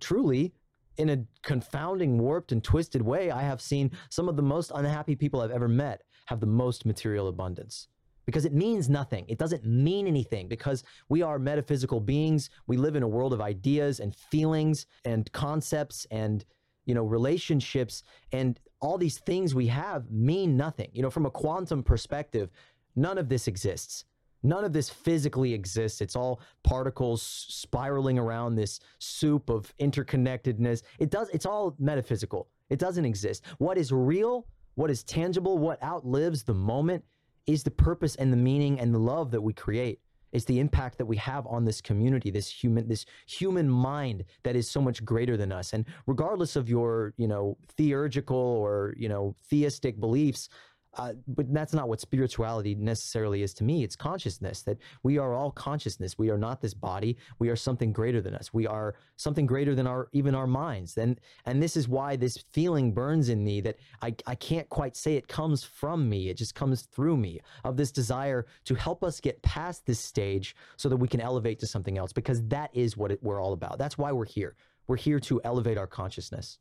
[0.00, 0.54] truly.
[0.98, 5.14] In a confounding, warped, and twisted way, I have seen some of the most unhappy
[5.14, 7.88] people I've ever met have the most material abundance
[8.26, 9.24] because it means nothing.
[9.28, 12.50] It doesn't mean anything because we are metaphysical beings.
[12.66, 16.44] We live in a world of ideas and feelings and concepts and
[16.84, 18.02] you know relationships
[18.32, 20.90] and all these things we have mean nothing.
[20.92, 22.50] You know, from a quantum perspective,
[22.94, 24.04] none of this exists.
[24.46, 26.00] None of this physically exists.
[26.00, 30.82] It's all particles spiraling around this soup of interconnectedness.
[31.00, 32.48] It does it's all metaphysical.
[32.70, 33.42] It doesn't exist.
[33.58, 34.46] What is real,
[34.76, 37.04] what is tangible, what outlives the moment
[37.48, 39.98] is the purpose and the meaning and the love that we create.
[40.32, 44.54] It's the impact that we have on this community, this human, this human mind that
[44.54, 45.72] is so much greater than us.
[45.72, 50.48] And regardless of your, you know, theurgical or you know theistic beliefs,
[50.96, 53.84] uh, but that's not what spirituality necessarily is to me.
[53.84, 56.18] It's consciousness that we are all consciousness.
[56.18, 57.16] We are not this body.
[57.38, 58.52] We are something greater than us.
[58.52, 60.96] We are something greater than our even our minds.
[60.96, 64.96] And and this is why this feeling burns in me that I, I can't quite
[64.96, 66.28] say it comes from me.
[66.28, 70.56] It just comes through me of this desire to help us get past this stage
[70.76, 73.52] so that we can elevate to something else because that is what it, we're all
[73.52, 73.78] about.
[73.78, 74.56] That's why we're here.
[74.86, 76.58] We're here to elevate our consciousness.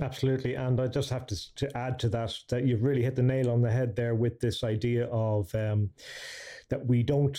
[0.00, 0.54] Absolutely.
[0.54, 3.50] And I just have to, to add to that, that you've really hit the nail
[3.50, 5.90] on the head there with this idea of um,
[6.68, 7.38] that we don't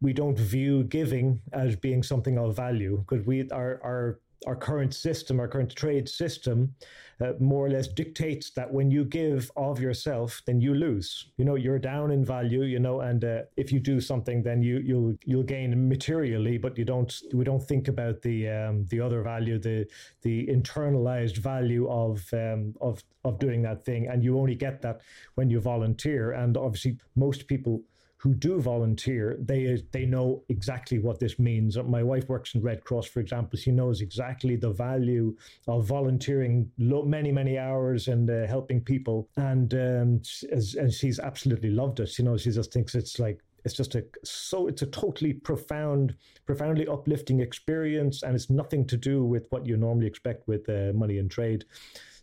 [0.00, 4.94] we don't view giving as being something of value because we our our our current
[4.94, 6.74] system, our current trade system,
[7.20, 11.30] uh, more or less dictates that when you give of yourself, then you lose.
[11.36, 12.62] You know, you're down in value.
[12.62, 16.76] You know, and uh, if you do something, then you you'll you'll gain materially, but
[16.76, 17.12] you don't.
[17.32, 19.86] We don't think about the um, the other value, the
[20.22, 25.00] the internalized value of um, of of doing that thing, and you only get that
[25.34, 26.32] when you volunteer.
[26.32, 27.82] And obviously, most people
[28.22, 31.76] who do volunteer, they they know exactly what this means.
[31.76, 33.58] My wife works in Red Cross, for example.
[33.58, 35.36] She knows exactly the value
[35.66, 40.22] of volunteering many many hours and uh, helping people, and um,
[40.52, 42.16] and she's absolutely loved it.
[42.16, 46.14] You know, she just thinks it's like it's just a so it's a totally profound
[46.46, 50.92] profoundly uplifting experience and it's nothing to do with what you normally expect with uh,
[50.94, 51.64] money and trade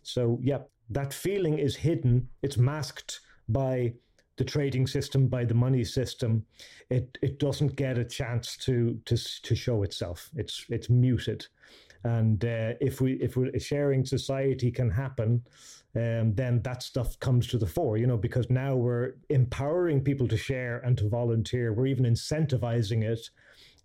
[0.02, 0.58] so yeah
[0.90, 3.90] that feeling is hidden it's masked by
[4.40, 6.42] the trading system, by the money system,
[6.88, 10.30] it it doesn't get a chance to to to show itself.
[10.34, 11.46] It's it's muted,
[12.04, 15.42] and uh, if we if a sharing society can happen,
[15.94, 17.98] um, then that stuff comes to the fore.
[17.98, 21.74] You know, because now we're empowering people to share and to volunteer.
[21.74, 23.28] We're even incentivizing it,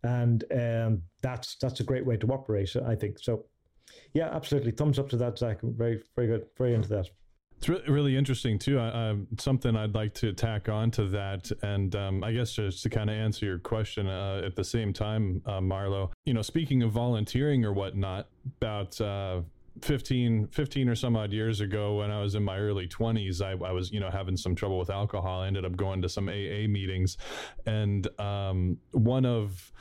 [0.03, 2.73] and um, that's that's a great way to operate.
[2.77, 3.43] I think so.
[4.13, 4.71] Yeah, absolutely.
[4.71, 5.59] Thumbs up to that, Zach.
[5.61, 6.45] Very very good.
[6.57, 7.09] Very into that.
[7.57, 8.79] It's re- really interesting too.
[8.79, 12.89] Uh, something I'd like to tack on to that, and um, I guess just to
[12.89, 16.11] kind of answer your question uh, at the same time, uh, Marlowe.
[16.25, 18.27] You know, speaking of volunteering or whatnot,
[18.61, 19.41] about uh,
[19.81, 23.51] 15, 15 or some odd years ago, when I was in my early twenties, I,
[23.51, 25.41] I, was you know having some trouble with alcohol.
[25.41, 27.17] I ended up going to some AA meetings,
[27.65, 29.71] and um, one of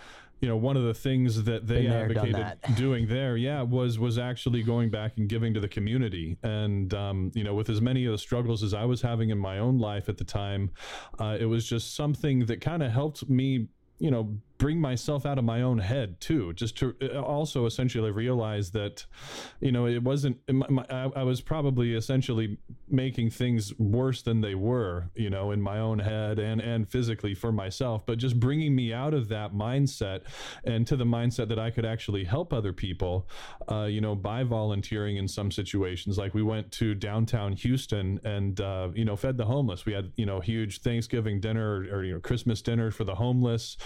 [0.41, 4.19] you know one of the things that they there, advocated doing there yeah was was
[4.19, 6.37] actually going back and giving to the community.
[6.43, 9.39] And um, you know with as many of the struggles as i was having in
[9.39, 10.71] my own life at the time
[11.19, 15.39] uh, it was just something that kind of helped me you know bring myself out
[15.39, 19.05] of my own head too just to uh, also essentially realize that
[19.61, 20.37] you know it wasn't
[20.91, 22.59] I, was probably essentially
[22.89, 27.35] making things worse than they were you know in my own head and and physically
[27.35, 30.23] for myself but just bringing me out of that mindset
[30.65, 33.29] and to the mindset that I could actually help other people
[33.71, 36.19] uh, you know by volunteering in some situations.
[36.19, 39.87] Like we went to downtown Houston and uh, you know fed the homeless.
[39.87, 43.15] We had you know huge Thanksgiving dinner or, or you know Christmas dinner for the
[43.15, 43.77] homeless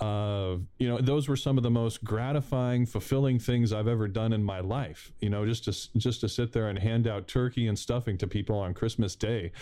[0.00, 4.08] uh, uh, you know, those were some of the most gratifying, fulfilling things I've ever
[4.08, 5.12] done in my life.
[5.20, 8.26] You know, just to just to sit there and hand out turkey and stuffing to
[8.26, 9.52] people on Christmas Day,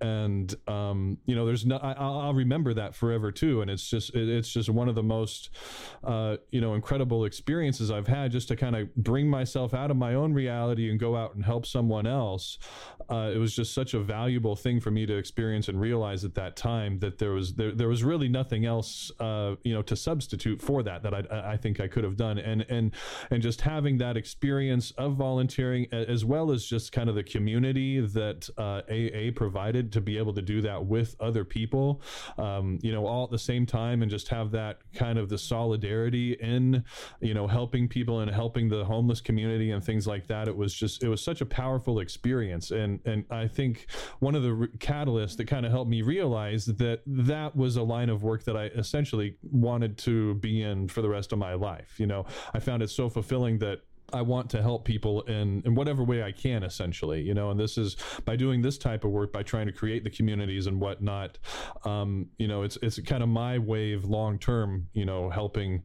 [0.00, 3.62] and um, you know, there's no, I, will remember that forever too.
[3.62, 5.50] And it's just it, it's just one of the most
[6.04, 9.96] uh, you know incredible experiences I've had just to kind of bring myself out of
[9.96, 12.58] my own reality and go out and help someone else.
[13.10, 16.34] Uh, it was just such a valuable thing for me to experience and realize at
[16.34, 19.96] that time that there was there, there was really nothing else uh, you know to
[20.02, 22.38] substitute for that that I, I think I could have done.
[22.38, 22.92] And and
[23.30, 28.00] and just having that experience of volunteering as well as just kind of the community
[28.00, 32.00] that uh, AA provided to be able to do that with other people
[32.38, 35.38] um, you know all at the same time and just have that kind of the
[35.38, 36.84] solidarity in
[37.20, 40.48] you know helping people and helping the homeless community and things like that.
[40.48, 42.70] It was just it was such a powerful experience.
[42.70, 43.86] And and I think
[44.20, 47.82] one of the re- catalysts that kind of helped me realize that that was a
[47.82, 51.54] line of work that I essentially wanted to be in for the rest of my
[51.54, 51.98] life.
[51.98, 53.82] You know, I found it so fulfilling that
[54.12, 57.58] I want to help people in, in whatever way I can, essentially, you know, and
[57.58, 60.80] this is by doing this type of work, by trying to create the communities and
[60.80, 61.38] whatnot.
[61.84, 65.82] Um, you know, it's, it's kind of my wave long term, you know, helping,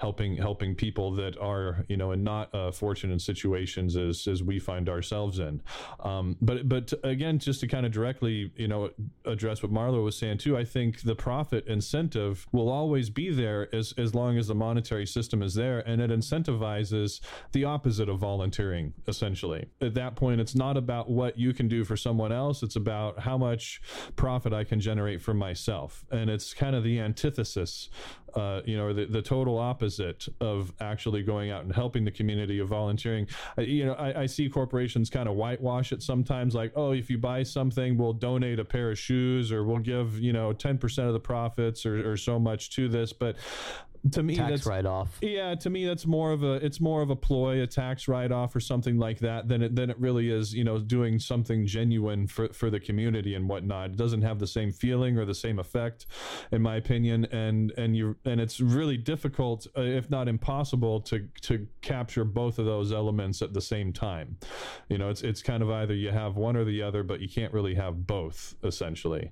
[0.00, 4.58] helping, helping people that are, you know, in not uh, fortunate situations as, as we
[4.58, 5.60] find ourselves in.
[6.00, 8.90] Um, but, but again, just to kind of directly, you know,
[9.26, 13.68] address what Marlowe was saying too, I think the profit incentive will always be there
[13.74, 17.20] as, as long as the monetary system is there and it incentivizes
[17.52, 19.66] the opposite of volunteering, essentially.
[19.82, 23.20] At that point, it's not about what you can do for someone else, it's about
[23.20, 23.82] how much
[24.16, 26.06] profit I can generate for myself.
[26.10, 27.90] And it's kind of the antithesis,
[28.34, 32.58] uh, you know, the, the total opposite of actually going out and helping the community
[32.58, 33.26] of volunteering.
[33.58, 37.10] Uh, you know, I, I see corporations kind of whitewash it sometimes, like, oh, if
[37.10, 41.06] you buy something, we'll donate a pair of shoes or we'll give, you know, 10%
[41.06, 43.12] of the profits or, or so much to this.
[43.12, 43.36] But
[44.12, 45.18] to me tax that's write off.
[45.20, 48.32] Yeah, to me that's more of a it's more of a ploy, a tax write
[48.32, 51.66] off or something like that than it than it really is, you know, doing something
[51.66, 53.90] genuine for for the community and whatnot.
[53.90, 56.06] It doesn't have the same feeling or the same effect,
[56.50, 61.28] in my opinion, and and you and it's really difficult, uh, if not impossible, to
[61.42, 64.38] to capture both of those elements at the same time.
[64.88, 67.28] You know, it's it's kind of either you have one or the other, but you
[67.28, 69.30] can't really have both essentially.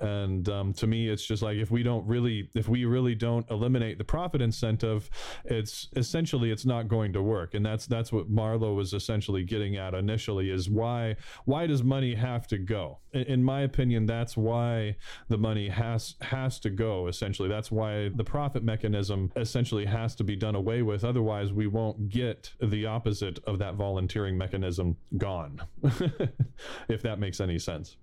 [0.00, 3.48] And um, to me, it's just like if we don't really if we really don't
[3.50, 5.10] eliminate the profit incentive,
[5.44, 7.54] it's essentially it's not going to work.
[7.54, 12.14] And that's that's what Marlowe was essentially getting at initially is why why does money
[12.14, 12.98] have to go?
[13.12, 14.96] In, in my opinion, that's why
[15.28, 17.08] the money has has to go.
[17.08, 21.04] Essentially, that's why the profit mechanism essentially has to be done away with.
[21.04, 25.60] Otherwise, we won't get the opposite of that volunteering mechanism gone.
[26.88, 27.96] if that makes any sense.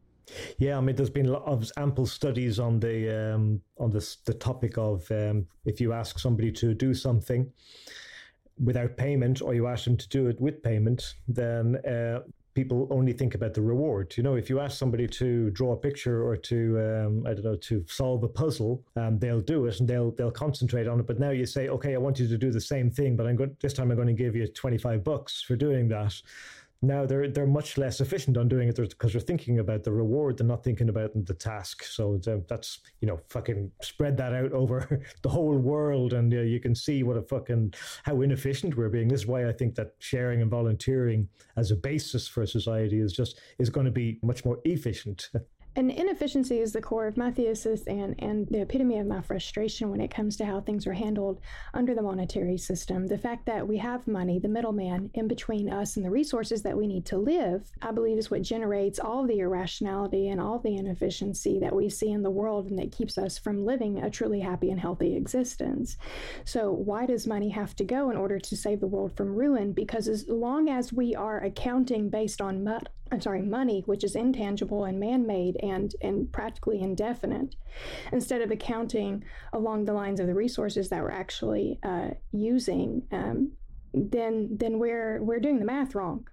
[0.58, 4.18] Yeah, I mean, there's been a lot of ample studies on the um, on this
[4.26, 7.52] the topic of um, if you ask somebody to do something
[8.64, 12.22] without payment, or you ask them to do it with payment, then uh,
[12.58, 14.12] people only think about the reward.
[14.18, 17.46] You know, if you ask somebody to draw a picture or to um, I don't
[17.46, 21.06] know to solve a puzzle, um, they'll do it and they'll they'll concentrate on it.
[21.06, 23.36] But now you say, okay, I want you to do the same thing, but I'm
[23.36, 26.20] going this time I'm going to give you 25 bucks for doing that
[26.82, 30.40] now they're they're much less efficient on doing it because they're thinking about the reward
[30.40, 31.84] and not thinking about the task.
[31.84, 36.60] So that's you know fucking spread that out over the whole world, and uh, you
[36.60, 37.74] can see what a fucking
[38.04, 39.08] how inefficient we're being.
[39.08, 43.00] This is why I think that sharing and volunteering as a basis for a society
[43.00, 45.30] is just is going to be much more efficient.
[45.78, 49.92] And inefficiency is the core of my thesis and, and the epitome of my frustration
[49.92, 51.40] when it comes to how things are handled
[51.72, 53.06] under the monetary system.
[53.06, 56.76] The fact that we have money, the middleman in between us and the resources that
[56.76, 60.78] we need to live, I believe is what generates all the irrationality and all the
[60.78, 64.40] inefficiency that we see in the world and that keeps us from living a truly
[64.40, 65.96] happy and healthy existence.
[66.44, 69.74] So, why does money have to go in order to save the world from ruin?
[69.74, 72.64] Because as long as we are accounting based on
[73.12, 77.56] I'm sorry, money, which is intangible and man-made and and practically indefinite,
[78.12, 79.24] instead of accounting
[79.54, 83.52] along the lines of the resources that we're actually uh, using, um,
[83.94, 86.28] then then we're we're doing the math wrong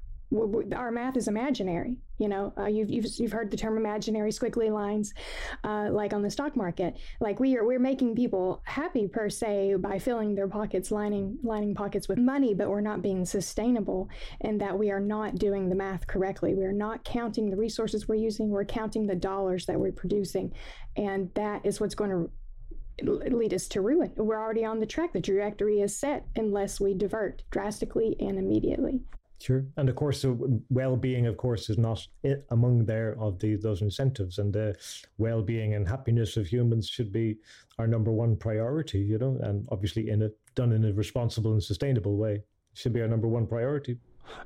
[0.75, 1.97] our math is imaginary.
[2.19, 5.13] You know, uh, you've, you've you've heard the term imaginary squiggly lines,
[5.65, 6.97] uh, like on the stock market.
[7.21, 11.75] Like we are we're making people happy per se by filling their pockets, lining lining
[11.75, 14.09] pockets with money, but we're not being sustainable,
[14.41, 16.55] and that we are not doing the math correctly.
[16.55, 18.51] We are not counting the resources we're using.
[18.51, 20.53] We're counting the dollars that we're producing,
[20.97, 22.31] and that is what's going to
[23.03, 24.13] lead us to ruin.
[24.17, 25.13] We're already on the track.
[25.13, 29.01] The trajectory is set unless we divert drastically and immediately.
[29.45, 30.25] Sure, and of course,
[30.71, 32.01] well-being, of course, is not
[32.49, 34.75] among there of the, those incentives, and the
[35.19, 37.37] well-being and happiness of humans should be
[37.79, 39.01] our number one priority.
[39.01, 42.43] You know, and obviously, in a done in a responsible and sustainable way,
[42.73, 43.99] should be our number one priority.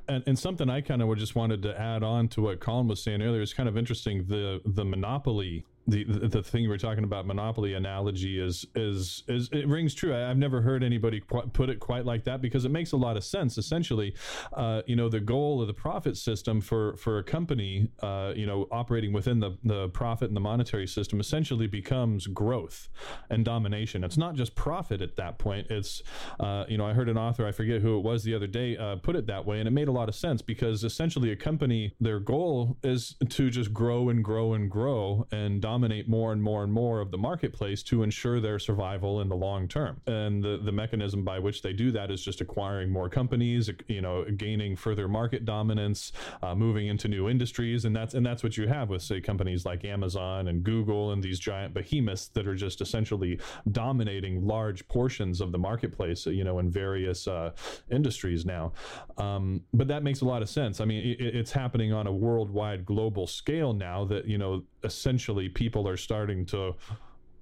[0.09, 3.01] And, and something I kind of just wanted to add on to what Colin was
[3.01, 4.25] saying earlier is kind of interesting.
[4.27, 9.67] The the monopoly the, the thing were talking about monopoly analogy is is is it
[9.67, 10.15] rings true.
[10.15, 13.17] I, have never heard anybody put it quite like that because it makes a lot
[13.17, 13.57] of sense.
[13.57, 14.15] Essentially,
[14.53, 18.45] uh, you know, the goal of the profit system for for a company, uh, you
[18.45, 22.89] know, operating within the the profit and the monetary system essentially becomes growth
[23.29, 24.03] and domination.
[24.03, 25.67] It's not just profit at that point.
[25.69, 26.03] It's
[26.39, 28.77] uh, you know, I heard an author, I forget who it was the other day,
[28.77, 31.35] uh, put it that way, and it made a lot of sense because essentially a
[31.35, 36.33] company, their goal is to just grow and grow and grow and dominate dominate more
[36.33, 40.01] and more and more of the marketplace to ensure their survival in the long term.
[40.07, 44.01] And the, the mechanism by which they do that is just acquiring more companies, you
[44.01, 46.11] know, gaining further market dominance,
[46.43, 49.65] uh, moving into new industries, and that's and that's what you have with say companies
[49.65, 53.39] like Amazon and Google and these giant behemoths that are just essentially
[53.71, 57.51] dominating large portions of the marketplace, you know, in various uh,
[57.89, 58.73] industries now.
[59.17, 60.81] Um, but that makes a lot of sense.
[60.81, 65.49] I mean, it, it's happening on a worldwide, global scale now that you know essentially
[65.49, 66.75] people are starting to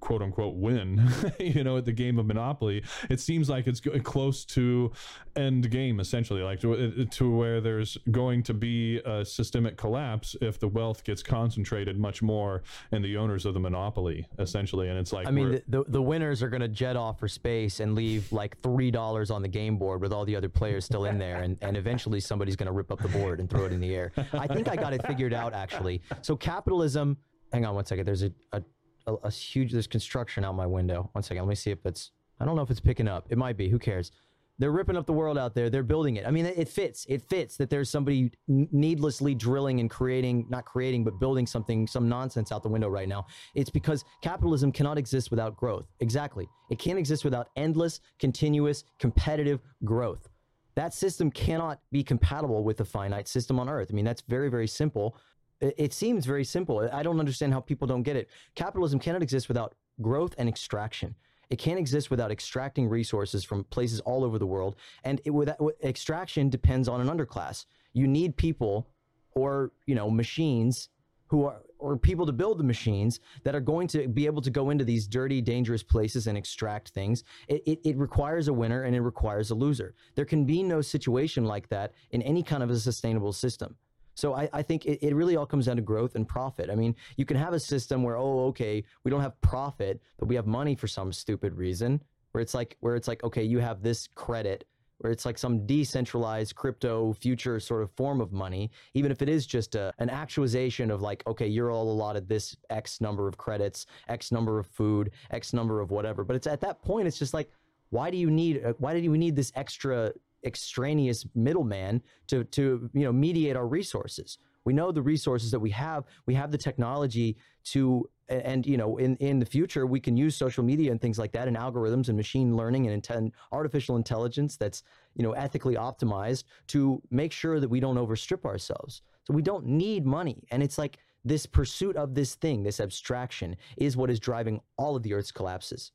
[0.00, 1.10] quote unquote win
[1.40, 4.92] you know at the game of monopoly it seems like it's close to
[5.36, 10.36] end game essentially like to, uh, to, where there's going to be a systemic collapse
[10.40, 12.62] if the wealth gets concentrated much more
[12.92, 16.02] in the owners of the monopoly essentially and it's like i mean the, the, the
[16.02, 19.48] winners are going to jet off for space and leave like three dollars on the
[19.48, 22.66] game board with all the other players still in there and, and eventually somebody's going
[22.66, 24.12] to rip up the board and throw it in the air.
[24.32, 26.02] I think i got it figured out actually.
[26.22, 27.16] So capitalism
[27.52, 28.06] hang on one second.
[28.06, 28.62] There's a, a,
[29.06, 31.08] a, a huge, there's construction out my window.
[31.12, 31.44] One second.
[31.44, 32.10] Let me see if it's,
[32.40, 33.26] I don't know if it's picking up.
[33.30, 33.68] It might be.
[33.68, 34.12] Who cares?
[34.60, 35.70] They're ripping up the world out there.
[35.70, 36.26] They're building it.
[36.26, 37.06] I mean, it, it fits.
[37.08, 42.08] It fits that there's somebody needlessly drilling and creating, not creating, but building something, some
[42.08, 43.26] nonsense out the window right now.
[43.54, 45.86] It's because capitalism cannot exist without growth.
[46.00, 46.48] Exactly.
[46.70, 50.28] It can't exist without endless, continuous, competitive growth.
[50.74, 53.88] That system cannot be compatible with the finite system on Earth.
[53.90, 55.16] I mean, that's very, very simple.
[55.60, 56.88] It seems very simple.
[56.92, 58.28] I don't understand how people don't get it.
[58.54, 61.14] Capitalism cannot exist without growth and extraction.
[61.50, 64.76] It can't exist without extracting resources from places all over the world.
[65.04, 67.64] And it, without, extraction depends on an underclass.
[67.92, 68.88] You need people
[69.34, 70.90] or, you know, machines
[71.28, 74.50] who are, or people to build the machines that are going to be able to
[74.50, 77.24] go into these dirty, dangerous places and extract things.
[77.48, 79.94] It, it, it requires a winner and it requires a loser.
[80.14, 83.76] There can be no situation like that in any kind of a sustainable system.
[84.18, 86.70] So I, I think it, it really all comes down to growth and profit.
[86.70, 90.26] I mean, you can have a system where, oh, okay, we don't have profit, but
[90.26, 93.60] we have money for some stupid reason, where it's like, where it's like, okay, you
[93.60, 94.66] have this credit
[94.98, 99.28] where it's like some decentralized crypto future sort of form of money, even if it
[99.28, 103.38] is just a, an actualization of like, okay, you're all allotted this X number of
[103.38, 106.24] credits, X number of food, X number of whatever.
[106.24, 107.52] But it's at that point, it's just like,
[107.90, 110.12] why do you need, uh, why do you need this extra
[110.44, 114.38] extraneous middleman to to you know mediate our resources.
[114.64, 116.04] We know the resources that we have.
[116.26, 120.36] We have the technology to and you know in in the future we can use
[120.36, 124.82] social media and things like that and algorithms and machine learning and artificial intelligence that's
[125.14, 129.66] you know ethically optimized to make sure that we don't overstrip ourselves so we don't
[129.66, 134.20] need money and it's like this pursuit of this thing this abstraction is what is
[134.20, 135.92] driving all of the earth's collapses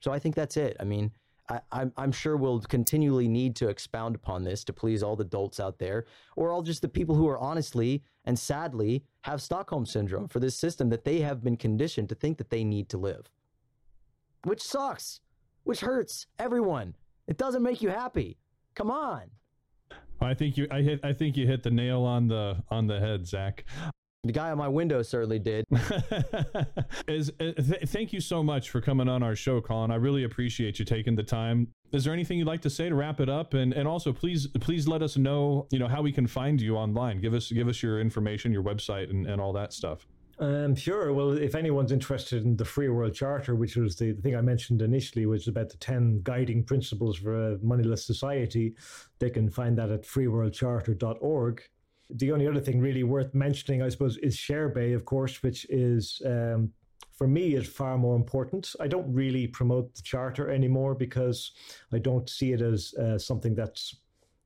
[0.00, 1.10] so i think that's it i mean
[1.48, 5.60] I, I'm, sure we'll continually need to expound upon this to please all the adults
[5.60, 6.06] out there,
[6.36, 10.56] or all just the people who are honestly and sadly have Stockholm syndrome for this
[10.56, 13.30] system that they have been conditioned to think that they need to live.
[14.44, 15.20] Which sucks,
[15.64, 16.94] which hurts everyone.
[17.26, 18.38] It doesn't make you happy.
[18.74, 19.24] Come on.
[20.20, 23.00] I think you I hit I think you hit the nail on the on the
[23.00, 23.64] head, Zach.
[24.24, 25.66] The guy on my window certainly did.
[27.08, 29.90] Is uh, th- thank you so much for coming on our show, Colin.
[29.90, 31.68] I really appreciate you taking the time.
[31.92, 33.52] Is there anything you'd like to say to wrap it up?
[33.52, 36.76] And and also please please let us know you know how we can find you
[36.76, 37.20] online.
[37.20, 40.06] Give us give us your information, your website, and, and all that stuff.
[40.38, 41.12] Um, sure.
[41.12, 44.40] Well, if anyone's interested in the Free World Charter, which was the, the thing I
[44.40, 48.74] mentioned initially, which is about the 10 guiding principles for a moneyless society,
[49.20, 51.62] they can find that at freeworldcharter.org.
[52.10, 56.20] The only other thing really worth mentioning, I suppose, is ShareBay, of course, which is
[56.26, 56.70] um,
[57.16, 58.74] for me is far more important.
[58.80, 61.52] I don't really promote the charter anymore because
[61.92, 63.96] I don't see it as uh, something that's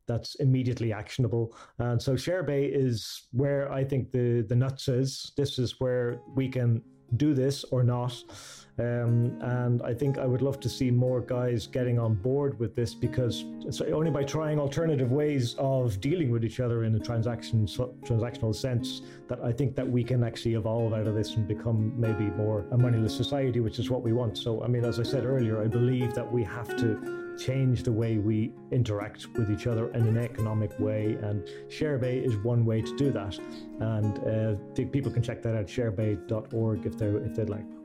[0.06, 1.54] that's immediately actionable.
[1.78, 5.32] And so ShareBay is where I think the the nuts is.
[5.36, 6.82] This is where we can
[7.16, 8.22] do this or not.
[8.78, 12.76] Um, and I think I would love to see more guys getting on board with
[12.76, 13.44] this because
[13.92, 19.02] only by trying alternative ways of dealing with each other in a transaction transactional sense
[19.28, 22.66] that I think that we can actually evolve out of this and become maybe more
[22.70, 24.38] a moneyless society, which is what we want.
[24.38, 27.92] So, I mean, as I said earlier, I believe that we have to change the
[27.92, 32.82] way we interact with each other in an economic way, and ShareBay is one way
[32.82, 33.38] to do that.
[33.80, 37.77] And uh, people can check that out sharebay.org if they if they'd like.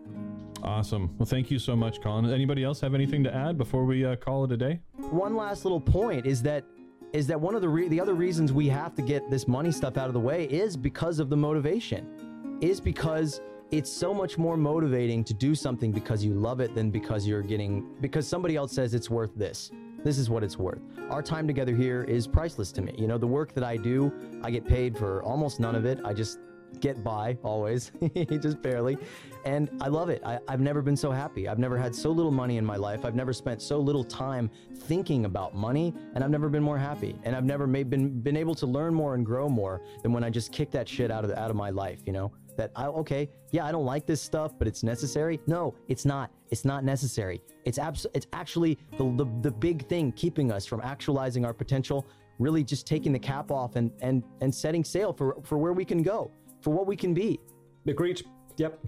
[0.64, 1.14] Awesome.
[1.18, 2.32] Well, thank you so much, Colin.
[2.32, 4.80] Anybody else have anything to add before we uh, call it a day?
[4.96, 6.64] One last little point is that
[7.12, 9.72] is that one of the re- the other reasons we have to get this money
[9.72, 12.58] stuff out of the way is because of the motivation.
[12.62, 13.42] Is because
[13.72, 17.42] it's so much more motivating to do something because you love it than because you're
[17.42, 19.70] getting because somebody else says it's worth this.
[20.04, 20.82] This is what it's worth.
[21.10, 22.94] Our time together here is priceless to me.
[22.98, 24.14] You know, the work that I do,
[24.44, 26.00] I get paid for almost none of it.
[26.06, 26.40] I just
[26.80, 27.92] get by always,
[28.42, 28.98] just barely.
[29.46, 30.22] And I love it.
[30.26, 31.48] I, have never been so happy.
[31.48, 33.04] I've never had so little money in my life.
[33.04, 37.16] I've never spent so little time thinking about money, and I've never been more happy.
[37.24, 40.24] And I've never made, been been able to learn more and grow more than when
[40.24, 42.00] I just kick that shit out of out of my life.
[42.06, 45.40] You know that I okay, yeah, I don't like this stuff, but it's necessary.
[45.48, 46.32] No, it's not.
[46.50, 47.42] It's not necessary.
[47.66, 52.08] It's abs- It's actually the, the the big thing keeping us from actualizing our potential.
[52.40, 55.86] Really, just taking the cap off and and and setting sail for for where we
[55.86, 56.32] can go
[56.64, 57.40] for what we can be.
[57.88, 58.22] Agreed.
[58.58, 58.86] Yep.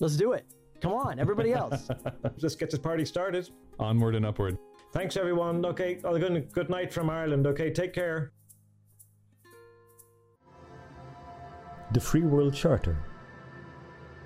[0.00, 0.44] Let's do it.
[0.80, 1.88] Come on, everybody else.
[2.40, 3.48] Let's get this party started.
[3.78, 4.58] Onward and upward.
[4.92, 5.64] Thanks, everyone.
[5.64, 7.46] Okay, good, good night from Ireland.
[7.46, 8.32] Okay, take care.
[11.92, 12.98] The Free World Charter.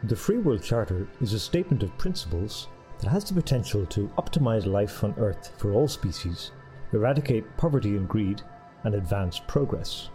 [0.04, 2.68] The Free World Charter is a statement of principles
[3.00, 6.52] that has the potential to optimize life on Earth for all species,
[6.92, 8.42] eradicate poverty and greed,
[8.84, 10.10] and advance progress.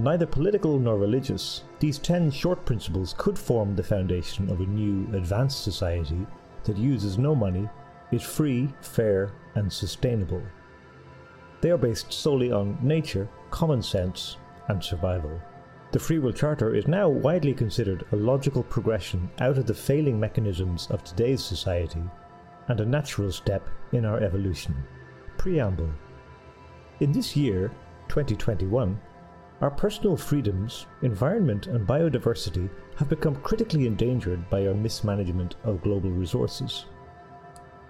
[0.00, 5.12] Neither political nor religious, these ten short principles could form the foundation of a new,
[5.16, 6.24] advanced society
[6.64, 7.68] that uses no money,
[8.12, 10.42] is free, fair, and sustainable.
[11.60, 14.36] They are based solely on nature, common sense,
[14.68, 15.40] and survival.
[15.90, 20.20] The Free World Charter is now widely considered a logical progression out of the failing
[20.20, 22.02] mechanisms of today's society
[22.68, 24.76] and a natural step in our evolution.
[25.38, 25.90] Preamble
[27.00, 27.72] In this year,
[28.08, 29.00] 2021,
[29.60, 36.10] our personal freedoms, environment, and biodiversity have become critically endangered by our mismanagement of global
[36.10, 36.84] resources.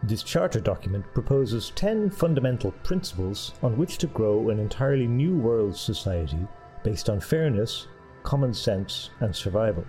[0.02, 5.76] This charter document proposes 10 fundamental principles on which to grow an entirely new world
[5.76, 6.38] society
[6.84, 7.88] based on fairness,
[8.22, 9.84] common sense, and survival.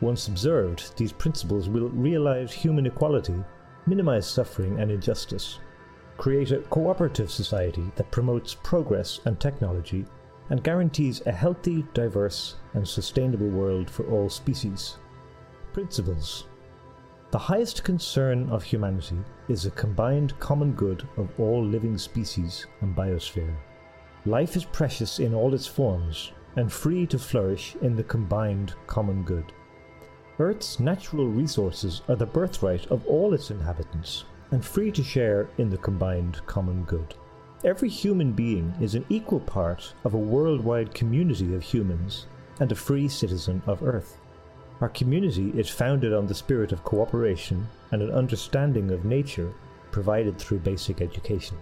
[0.00, 3.44] Once observed, these principles will realize human equality,
[3.86, 5.60] minimize suffering and injustice,
[6.16, 10.04] create a cooperative society that promotes progress and technology
[10.50, 14.98] and guarantees a healthy, diverse, and sustainable world for all species.
[15.72, 16.44] Principles
[17.30, 19.18] The highest concern of humanity
[19.48, 23.54] is the combined common good of all living species and biosphere.
[24.26, 29.22] Life is precious in all its forms and free to flourish in the combined common
[29.22, 29.52] good.
[30.38, 35.68] Earth's natural resources are the birthright of all its inhabitants and free to share in
[35.68, 37.14] the combined common good.
[37.64, 42.26] Every human being is an equal part of a worldwide community of humans
[42.60, 44.18] and a free citizen of Earth.
[44.82, 49.50] Our community is founded on the spirit of cooperation and an understanding of nature
[49.92, 51.56] provided through basic education.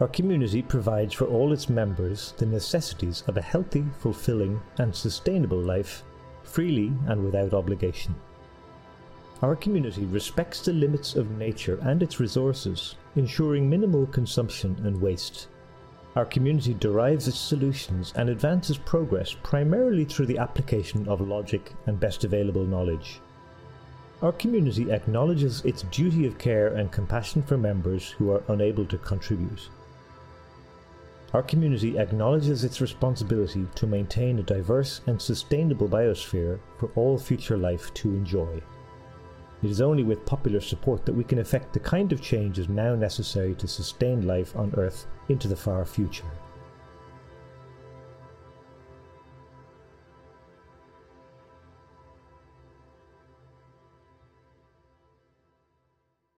[0.00, 5.60] Our community provides for all its members the necessities of a healthy, fulfilling, and sustainable
[5.60, 6.02] life
[6.42, 8.12] freely and without obligation.
[9.40, 15.48] Our community respects the limits of nature and its resources, ensuring minimal consumption and waste.
[16.14, 21.98] Our community derives its solutions and advances progress primarily through the application of logic and
[21.98, 23.20] best available knowledge.
[24.20, 28.98] Our community acknowledges its duty of care and compassion for members who are unable to
[28.98, 29.68] contribute.
[31.32, 37.56] Our community acknowledges its responsibility to maintain a diverse and sustainable biosphere for all future
[37.56, 38.62] life to enjoy.
[39.62, 42.96] It is only with popular support that we can effect the kind of changes now
[42.96, 46.26] necessary to sustain life on Earth into the far future.